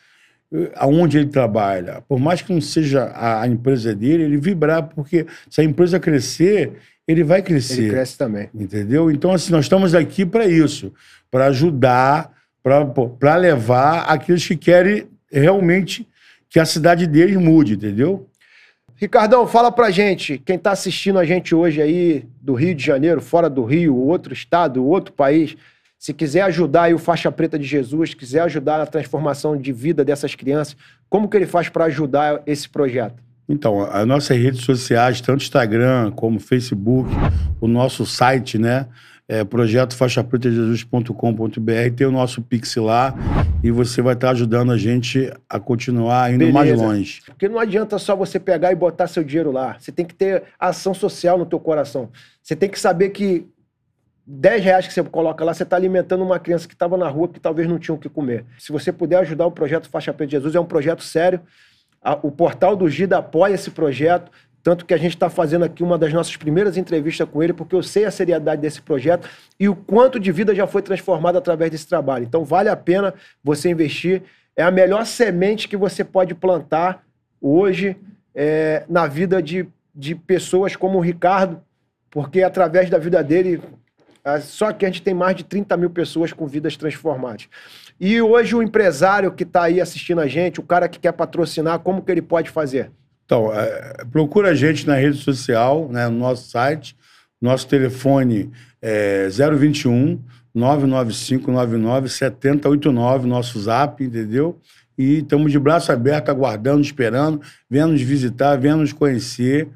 aonde 0.76 1.18
ele 1.18 1.28
trabalha. 1.28 2.04
Por 2.08 2.20
mais 2.20 2.42
que 2.42 2.54
não 2.54 2.62
seja 2.62 3.06
a, 3.06 3.42
a 3.42 3.48
empresa 3.48 3.96
dele, 3.96 4.24
ele 4.24 4.38
vibrar, 4.38 4.84
porque 4.84 5.26
se 5.50 5.62
a 5.62 5.64
empresa 5.64 6.00
crescer, 6.00 6.74
ele 7.08 7.24
vai 7.24 7.42
crescer. 7.42 7.82
Ele 7.82 7.90
cresce 7.90 8.18
também. 8.18 8.50
Entendeu? 8.54 9.10
Então, 9.12 9.32
assim, 9.32 9.52
nós 9.52 9.66
estamos 9.66 9.96
aqui 9.96 10.26
para 10.26 10.46
isso, 10.46 10.94
para 11.32 11.48
ajudar, 11.48 12.32
para 13.20 13.36
levar 13.36 14.04
aqueles 14.04 14.48
que 14.48 14.56
querem 14.56 15.08
realmente 15.32 16.08
que 16.50 16.60
a 16.60 16.66
cidade 16.66 17.08
deles 17.08 17.36
mude, 17.36 17.74
entendeu? 17.74 18.30
Ricardão, 18.96 19.48
fala 19.48 19.72
pra 19.72 19.90
gente, 19.90 20.38
quem 20.38 20.58
tá 20.58 20.72
assistindo 20.72 21.18
a 21.18 21.26
gente 21.26 21.56
hoje 21.56 21.82
aí 21.82 22.26
do 22.40 22.54
Rio 22.54 22.76
de 22.76 22.86
Janeiro, 22.86 23.20
fora 23.20 23.50
do 23.50 23.66
Rio, 23.66 23.98
outro 23.98 24.32
estado, 24.32 24.86
outro 24.86 25.14
país, 25.14 25.58
se 26.04 26.14
quiser 26.14 26.42
ajudar 26.42 26.84
aí 26.84 26.94
o 26.94 27.00
Faixa 27.00 27.32
Preta 27.32 27.58
de 27.58 27.64
Jesus, 27.64 28.14
quiser 28.14 28.42
ajudar 28.42 28.78
na 28.78 28.86
transformação 28.86 29.56
de 29.56 29.72
vida 29.72 30.04
dessas 30.04 30.36
crianças, 30.36 30.76
como 31.08 31.30
que 31.30 31.38
ele 31.38 31.46
faz 31.46 31.70
para 31.70 31.86
ajudar 31.86 32.44
esse 32.46 32.68
projeto? 32.68 33.24
Então, 33.48 33.82
as 33.82 34.06
nossas 34.06 34.38
redes 34.38 34.66
sociais, 34.66 35.22
tanto 35.22 35.44
Instagram 35.44 36.12
como 36.12 36.42
Facebook, 36.42 37.10
o 37.62 37.70
nosso 37.70 38.06
site, 38.06 38.58
né? 38.58 38.88
É 39.30 39.46
projeto 39.46 39.96
faixapretajesus.com.br, 39.96 41.96
tem 41.96 42.06
o 42.06 42.12
nosso 42.12 42.42
Pix 42.42 42.76
lá 42.76 43.16
e 43.64 43.72
você 43.72 44.02
vai 44.02 44.14
estar 44.14 44.32
ajudando 44.32 44.74
a 44.74 44.78
gente 44.78 45.32
a 45.50 45.58
continuar 45.58 46.34
indo 46.34 46.52
mais 46.52 46.70
Beleza. 46.70 46.86
longe. 46.86 47.22
Porque 47.28 47.48
não 47.48 47.58
adianta 47.58 47.98
só 47.98 48.14
você 48.14 48.42
pegar 48.42 48.74
e 48.74 48.76
botar 48.76 49.08
seu 49.08 49.24
dinheiro 49.24 49.54
lá. 49.54 49.78
Você 49.80 49.90
tem 49.90 50.06
que 50.06 50.14
ter 50.14 50.44
ação 50.60 50.94
social 50.94 51.38
no 51.38 51.46
teu 51.46 51.62
coração. 51.62 52.10
Você 52.42 52.58
tem 52.58 52.68
que 52.68 52.78
saber 52.78 53.12
que 53.12 53.48
10 54.26 54.64
reais 54.64 54.88
que 54.88 54.94
você 54.94 55.04
coloca 55.04 55.44
lá, 55.44 55.54
você 55.54 55.64
está 55.64 55.76
alimentando 55.76 56.24
uma 56.24 56.40
criança 56.40 56.68
que 56.68 56.74
estava 56.74 56.98
na 56.98 57.08
rua 57.10 57.28
que 57.28 57.40
talvez 57.40 57.68
não 57.68 57.78
tinha 57.78 57.94
o 57.94 57.98
que 57.98 58.08
comer. 58.08 58.46
Se 58.58 58.72
você 58.72 58.92
puder 58.92 59.18
ajudar 59.18 59.46
o 59.46 59.52
projeto 59.52 59.90
Faixa 59.90 60.14
Preta 60.14 60.28
de 60.28 60.32
Jesus, 60.34 60.56
é 60.56 60.60
um 60.60 60.66
projeto 60.66 61.04
sério. 61.04 61.42
O 62.22 62.32
portal 62.32 62.76
do 62.76 62.90
Gida 62.90 63.18
apoia 63.18 63.54
esse 63.54 63.72
projeto. 63.72 64.32
Tanto 64.62 64.86
que 64.86 64.94
a 64.94 64.98
gente 64.98 65.14
está 65.14 65.30
fazendo 65.30 65.66
aqui 65.66 65.84
uma 65.84 65.98
das 65.98 66.14
nossas 66.14 66.38
primeiras 66.38 66.78
entrevistas 66.78 67.28
com 67.28 67.44
ele, 67.44 67.52
porque 67.52 67.76
eu 67.76 67.84
sei 67.84 68.06
a 68.06 68.12
seriedade 68.12 68.62
desse 68.62 68.82
projeto 68.82 69.30
e 69.60 69.68
o 69.68 69.76
quanto 69.76 70.18
de 70.18 70.32
vida 70.32 70.56
já 70.56 70.66
foi 70.66 70.82
transformado 70.82 71.38
através 71.38 71.70
desse 71.70 71.86
trabalho. 71.86 72.24
Então, 72.24 72.46
vale 72.46 72.70
a 72.70 72.76
pena 72.76 73.14
você 73.44 73.70
investir. 73.70 74.24
É 74.56 74.64
a 74.64 74.72
melhor 74.72 75.06
semente 75.06 75.68
que 75.68 75.76
você 75.76 76.02
pode 76.02 76.34
plantar 76.34 77.04
hoje 77.42 77.98
é, 78.34 78.86
na 78.88 79.06
vida 79.06 79.44
de, 79.44 79.68
de 79.94 80.16
pessoas 80.16 80.78
como 80.78 80.98
o 80.98 81.02
Ricardo, 81.02 81.62
porque 82.10 82.42
através 82.42 82.90
da 82.90 82.98
vida 82.98 83.22
dele, 83.22 83.62
só 84.42 84.72
que 84.72 84.86
a 84.86 84.90
gente 84.90 85.02
tem 85.02 85.14
mais 85.14 85.36
de 85.36 85.44
30 85.44 85.76
mil 85.78 85.90
pessoas 85.90 86.32
com 86.32 86.48
vidas 86.48 86.78
transformadas. 86.78 87.48
E 88.00 88.22
hoje 88.22 88.56
o 88.56 88.64
empresário 88.64 89.32
que 89.32 89.44
está 89.44 89.64
aí 89.64 89.82
assistindo 89.82 90.22
a 90.22 90.28
gente, 90.28 90.60
o 90.60 90.64
cara 90.64 90.88
que 90.88 91.00
quer 91.00 91.12
patrocinar, 91.12 91.80
como 91.80 92.02
que 92.02 92.12
ele 92.12 92.22
pode 92.22 92.50
fazer? 92.50 92.92
Então, 93.26 93.54
é, 93.54 94.04
procura 94.12 94.50
a 94.50 94.56
gente 94.56 94.88
na 94.88 94.96
rede 94.96 95.18
social, 95.18 95.90
né, 95.90 96.08
no 96.08 96.18
nosso 96.18 96.50
site. 96.50 96.96
Nosso 97.42 97.68
telefone 97.68 98.52
é 98.82 99.28
021 99.28 100.20
995 100.54 101.52
99 101.52 102.10
7089, 102.10 103.28
nosso 103.28 103.60
zap, 103.60 104.04
entendeu? 104.04 104.60
E 104.98 105.20
estamos 105.20 105.52
de 105.52 105.60
braço 105.60 105.92
aberto, 105.92 106.30
aguardando, 106.30 106.82
esperando, 106.82 107.42
vendo 107.70 107.94
nos 107.94 108.02
visitar, 108.02 108.56
vendo 108.58 108.82
nos 108.82 108.94
conhecer. 108.94 109.68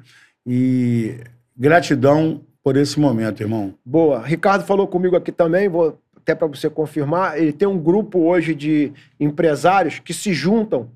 E 0.46 1.16
gratidão 1.56 2.42
por 2.62 2.76
esse 2.76 2.98
momento, 3.00 3.40
irmão. 3.42 3.74
Boa. 3.84 4.20
Ricardo 4.20 4.64
falou 4.64 4.86
comigo 4.86 5.16
aqui 5.16 5.32
também, 5.32 5.68
vou 5.68 5.98
até 6.16 6.34
para 6.34 6.46
você 6.46 6.68
confirmar. 6.68 7.38
Ele 7.38 7.52
tem 7.52 7.66
um 7.66 7.78
grupo 7.78 8.18
hoje 8.20 8.54
de 8.54 8.92
empresários 9.18 9.98
que 9.98 10.12
se 10.12 10.32
juntam 10.32 10.90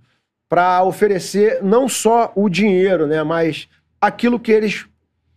para 0.49 0.83
oferecer 0.85 1.63
não 1.63 1.89
só 1.89 2.31
o 2.37 2.49
dinheiro, 2.49 3.07
né, 3.07 3.23
mas 3.23 3.69
aquilo 4.01 4.39
que 4.39 4.53
eles 4.53 4.87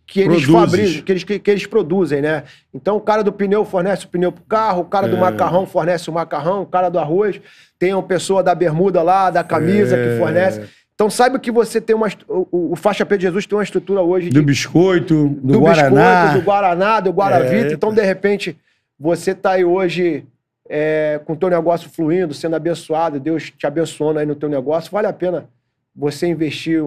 que 0.08 0.20
eles 0.20 0.44
fabricam, 0.44 1.02
que 1.02 1.10
eles, 1.12 1.24
que, 1.24 1.38
que 1.40 1.50
eles 1.50 1.66
produzem, 1.66 2.22
né? 2.22 2.44
Então 2.72 2.96
o 2.96 3.00
cara 3.00 3.24
do 3.24 3.32
pneu 3.32 3.64
fornece 3.64 4.04
o 4.04 4.08
pneu 4.08 4.30
pro 4.30 4.44
carro, 4.44 4.82
o 4.82 4.84
cara 4.84 5.08
do 5.08 5.16
É. 5.16 5.18
macarrão 5.18 5.66
fornece 5.66 6.08
o 6.08 6.12
macarrão, 6.12 6.62
o 6.62 6.66
cara 6.66 6.88
do 6.88 6.96
arroz 6.96 7.40
tem 7.76 7.92
uma 7.92 8.04
pessoa 8.04 8.40
da 8.40 8.54
bermuda 8.54 9.02
lá, 9.02 9.30
da 9.30 9.42
camisa 9.42 9.96
que 9.96 10.02
É. 10.10 10.18
fornece. 10.18 10.68
Então 10.96 11.10
saiba 11.10 11.38
que 11.38 11.50
você 11.52 11.78
tem 11.78 11.94
uma 11.94 12.08
o, 12.26 12.72
o- 12.72 12.76
faixa 12.76 13.04
P 13.04 13.18
de 13.18 13.24
Jesus 13.24 13.44
tem 13.46 13.56
uma 13.56 13.62
estrutura 13.62 14.00
hoje 14.00 14.30
de 14.30 14.34
Do 14.34 14.42
biscoito, 14.42 15.28
do, 15.28 15.52
do 15.52 15.60
Guaraná. 15.60 16.22
biscoito, 16.22 16.38
do 16.40 16.44
Guaraná, 16.44 17.00
do 17.00 17.10
Guaravita. 17.10 17.68
É. 17.68 17.72
Então, 17.74 17.92
de 17.92 18.02
repente, 18.02 18.56
você 18.98 19.34
tá 19.34 19.50
aí 19.52 19.64
hoje 19.64 20.24
é, 20.68 21.20
com 21.26 21.34
o 21.34 21.36
teu 21.36 21.50
negócio 21.50 21.90
fluindo, 21.90 22.32
sendo 22.32 22.56
abençoado, 22.56 23.20
Deus 23.20 23.50
te 23.50 23.66
abençoando 23.66 24.18
aí 24.20 24.26
no 24.26 24.34
teu 24.34 24.48
negócio. 24.48 24.90
Vale 24.90 25.06
a 25.06 25.12
pena 25.12 25.46
você 25.94 26.26
investir 26.26 26.82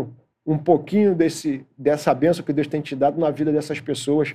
um 0.52 0.58
pouquinho 0.58 1.14
desse, 1.14 1.62
dessa 1.78 2.12
bênção 2.14 2.44
que 2.44 2.52
Deus 2.52 2.66
tem 2.68 2.82
te 2.82 2.96
dado 2.96 3.20
na 3.20 3.30
vida 3.30 3.52
dessas 3.52 3.80
pessoas. 3.80 4.34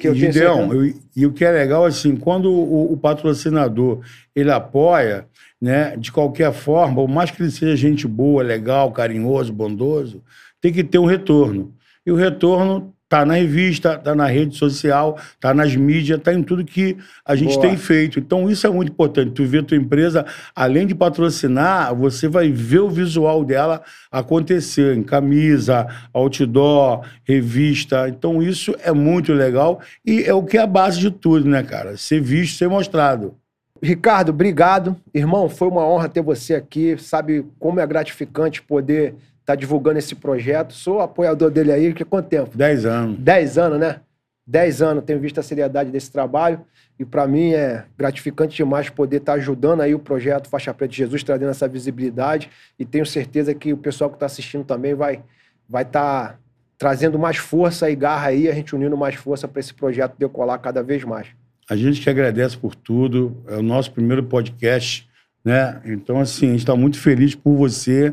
Que 0.00 0.08
eu 0.08 0.14
certeza- 0.14 0.44
eu- 0.74 0.94
e 1.14 1.26
o 1.26 1.32
que 1.32 1.44
é 1.44 1.50
legal, 1.50 1.84
assim, 1.84 2.16
quando 2.16 2.50
o, 2.50 2.92
o 2.92 2.96
patrocinador 2.96 4.00
ele 4.34 4.50
apoia, 4.50 5.26
né, 5.60 5.96
de 5.98 6.10
qualquer 6.10 6.50
forma, 6.52 6.94
por 6.94 7.08
mais 7.08 7.30
que 7.30 7.42
ele 7.42 7.50
seja 7.50 7.76
gente 7.76 8.08
boa, 8.08 8.42
legal, 8.42 8.90
carinhoso, 8.90 9.52
bondoso, 9.52 10.22
tem 10.62 10.72
que 10.72 10.82
ter 10.82 10.98
um 10.98 11.04
retorno. 11.04 11.74
E 12.06 12.10
o 12.10 12.16
retorno 12.16 12.94
tá 13.10 13.26
na 13.26 13.34
revista, 13.34 13.98
tá 13.98 14.14
na 14.14 14.26
rede 14.26 14.56
social, 14.56 15.18
tá 15.40 15.52
nas 15.52 15.74
mídias, 15.74 16.20
tá 16.22 16.32
em 16.32 16.44
tudo 16.44 16.64
que 16.64 16.96
a 17.26 17.34
gente 17.34 17.54
Boa. 17.54 17.66
tem 17.66 17.76
feito. 17.76 18.20
Então 18.20 18.48
isso 18.48 18.64
é 18.68 18.70
muito 18.70 18.92
importante. 18.92 19.32
Tu 19.32 19.44
vê 19.44 19.58
a 19.58 19.62
tua 19.64 19.76
empresa, 19.76 20.24
além 20.54 20.86
de 20.86 20.94
patrocinar, 20.94 21.92
você 21.92 22.28
vai 22.28 22.52
ver 22.52 22.78
o 22.78 22.88
visual 22.88 23.44
dela 23.44 23.82
acontecer 24.12 24.96
em 24.96 25.02
camisa, 25.02 25.88
outdoor, 26.14 27.04
revista. 27.24 28.08
Então 28.08 28.40
isso 28.40 28.76
é 28.80 28.92
muito 28.92 29.32
legal 29.32 29.80
e 30.06 30.22
é 30.22 30.32
o 30.32 30.44
que 30.44 30.56
é 30.56 30.60
a 30.60 30.66
base 30.66 31.00
de 31.00 31.10
tudo, 31.10 31.48
né, 31.48 31.64
cara? 31.64 31.96
Ser 31.96 32.20
visto, 32.20 32.58
ser 32.58 32.68
mostrado. 32.68 33.34
Ricardo, 33.82 34.28
obrigado. 34.28 34.94
Irmão, 35.12 35.48
foi 35.48 35.66
uma 35.66 35.84
honra 35.84 36.08
ter 36.08 36.22
você 36.22 36.54
aqui. 36.54 36.96
Sabe 36.96 37.44
como 37.58 37.80
é 37.80 37.86
gratificante 37.86 38.62
poder 38.62 39.16
estar 39.50 39.56
divulgando 39.56 39.98
esse 39.98 40.14
projeto. 40.14 40.72
Sou 40.72 41.00
apoiador 41.00 41.50
dele 41.50 41.72
aí, 41.72 41.92
que 41.92 42.04
quanto 42.04 42.28
tempo? 42.28 42.56
Dez 42.56 42.84
anos. 42.84 43.18
10 43.18 43.58
anos, 43.58 43.78
né? 43.78 44.00
10 44.46 44.82
anos, 44.82 45.04
tenho 45.04 45.20
visto 45.20 45.38
a 45.38 45.42
seriedade 45.42 45.90
desse 45.90 46.10
trabalho 46.10 46.60
e 46.98 47.04
para 47.04 47.26
mim 47.26 47.52
é 47.52 47.84
gratificante 47.96 48.56
demais 48.56 48.90
poder 48.90 49.18
estar 49.18 49.34
ajudando 49.34 49.80
aí 49.80 49.94
o 49.94 49.98
projeto 49.98 50.48
Faixa 50.48 50.74
Preta 50.74 50.90
de 50.90 50.96
Jesus, 50.98 51.22
trazendo 51.22 51.50
essa 51.50 51.68
visibilidade 51.68 52.50
e 52.76 52.84
tenho 52.84 53.06
certeza 53.06 53.54
que 53.54 53.72
o 53.72 53.76
pessoal 53.76 54.10
que 54.10 54.16
está 54.16 54.26
assistindo 54.26 54.64
também 54.64 54.92
vai, 54.92 55.22
vai 55.68 55.82
estar 55.82 56.40
trazendo 56.76 57.18
mais 57.18 57.36
força 57.36 57.88
e 57.90 57.94
garra 57.94 58.28
aí, 58.28 58.48
a 58.48 58.52
gente 58.52 58.74
unindo 58.74 58.96
mais 58.96 59.14
força 59.14 59.46
para 59.46 59.60
esse 59.60 59.72
projeto 59.72 60.16
decolar 60.18 60.58
cada 60.58 60.82
vez 60.82 61.04
mais. 61.04 61.28
A 61.68 61.76
gente 61.76 62.00
que 62.00 62.10
agradece 62.10 62.56
por 62.56 62.74
tudo. 62.74 63.36
É 63.46 63.54
o 63.54 63.62
nosso 63.62 63.92
primeiro 63.92 64.24
podcast, 64.24 65.08
né? 65.44 65.80
Então, 65.84 66.18
assim, 66.18 66.48
a 66.48 66.50
gente 66.50 66.60
está 66.60 66.74
muito 66.74 66.98
feliz 66.98 67.34
por 67.36 67.54
você, 67.54 68.12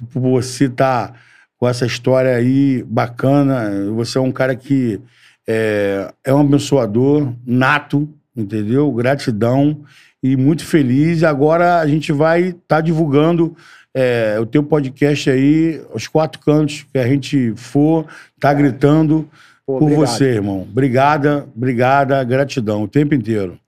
você 0.00 0.66
estar 0.66 1.08
tá 1.08 1.18
com 1.58 1.68
essa 1.68 1.86
história 1.86 2.34
aí 2.34 2.82
bacana. 2.84 3.70
Você 3.94 4.18
é 4.18 4.20
um 4.20 4.32
cara 4.32 4.54
que 4.54 5.00
é, 5.46 6.12
é 6.24 6.34
um 6.34 6.40
abençoador 6.40 7.32
nato, 7.46 8.08
entendeu? 8.36 8.90
Gratidão 8.92 9.82
e 10.22 10.36
muito 10.36 10.64
feliz. 10.64 11.22
Agora 11.22 11.80
a 11.80 11.86
gente 11.86 12.12
vai 12.12 12.48
estar 12.48 12.60
tá 12.76 12.80
divulgando 12.80 13.56
é, 13.94 14.36
o 14.38 14.44
teu 14.44 14.62
podcast 14.62 15.30
aí, 15.30 15.82
os 15.94 16.06
quatro 16.06 16.40
cantos 16.40 16.86
que 16.92 16.98
a 16.98 17.06
gente 17.06 17.54
for, 17.56 18.06
tá 18.38 18.52
gritando 18.52 19.28
Pô, 19.64 19.78
por 19.78 19.84
obrigado. 19.84 20.06
você, 20.06 20.24
irmão. 20.26 20.62
Obrigada, 20.62 21.48
obrigada, 21.56 22.22
gratidão 22.22 22.82
o 22.82 22.88
tempo 22.88 23.14
inteiro. 23.14 23.58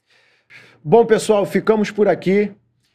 Bom, 0.84 1.04
pessoal, 1.06 1.46
ficamos 1.46 1.90
por 1.90 2.08
aqui. 2.08 2.52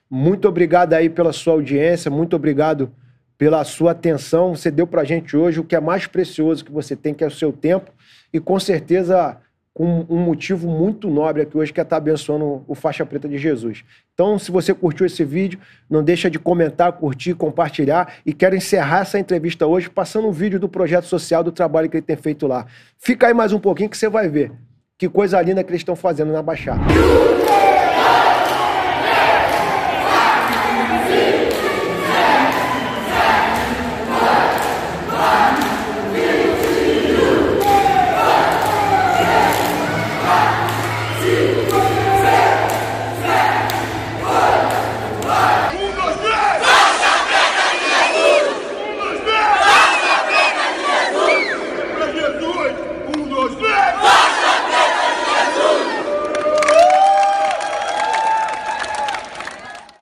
Muito 0.10 0.48
obrigado 0.48 0.94
aí 0.94 1.10
pela 1.10 1.34
sua 1.34 1.54
audiência, 1.54 2.12
muito 2.12 2.36
obrigado 2.36 2.92
pela 3.38 3.64
sua 3.64 3.92
atenção. 3.92 4.56
Você 4.56 4.70
deu 4.70 4.88
pra 4.88 5.04
gente 5.04 5.36
hoje 5.36 5.60
o 5.60 5.64
que 5.64 5.76
é 5.76 5.80
mais 5.80 6.08
precioso 6.08 6.64
que 6.64 6.72
você 6.72 6.96
tem, 6.96 7.14
que 7.14 7.24
é 7.24 7.28
o 7.28 7.32
seu 7.32 7.52
tempo. 7.52 7.92
E 8.34 8.40
com 8.40 8.60
certeza 8.60 9.38
com 9.74 10.06
um 10.08 10.18
motivo 10.18 10.70
muito 10.70 11.10
nobre 11.10 11.42
aqui 11.42 11.58
hoje, 11.58 11.74
que 11.74 11.80
é 11.80 11.84
estar 11.84 11.98
abençoando 11.98 12.64
o 12.68 12.76
Faixa 12.76 13.04
Preta 13.06 13.28
de 13.28 13.40
Jesus. 13.40 13.84
Então, 14.14 14.38
se 14.38 14.52
você 14.52 14.72
curtiu 14.72 15.04
esse 15.06 15.24
vídeo, 15.24 15.60
não 15.90 16.04
deixa 16.04 16.30
de 16.30 16.38
comentar, 16.38 16.92
curtir, 16.94 17.34
compartilhar. 17.34 18.18
E 18.24 18.34
quero 18.34 18.56
encerrar 18.56 19.02
essa 19.02 19.18
entrevista 19.18 19.66
hoje 19.66 19.90
passando 19.90 20.28
um 20.28 20.32
vídeo 20.32 20.60
do 20.60 20.70
projeto 20.70 21.06
social, 21.06 21.44
do 21.44 21.52
trabalho 21.52 21.90
que 21.90 21.98
ele 21.98 22.06
tem 22.06 22.16
feito 22.16 22.46
lá. 22.46 22.68
Fica 23.00 23.28
aí 23.28 23.34
mais 23.34 23.52
um 23.52 23.60
pouquinho 23.60 23.90
que 23.90 23.98
você 23.98 24.08
vai 24.08 24.30
ver 24.30 24.52
que 24.98 25.10
coisa 25.10 25.42
linda 25.42 25.64
que 25.64 25.72
eles 25.72 25.82
estão 25.82 25.96
fazendo 25.96 26.32
na 26.32 26.42
Baixada. 26.42 26.82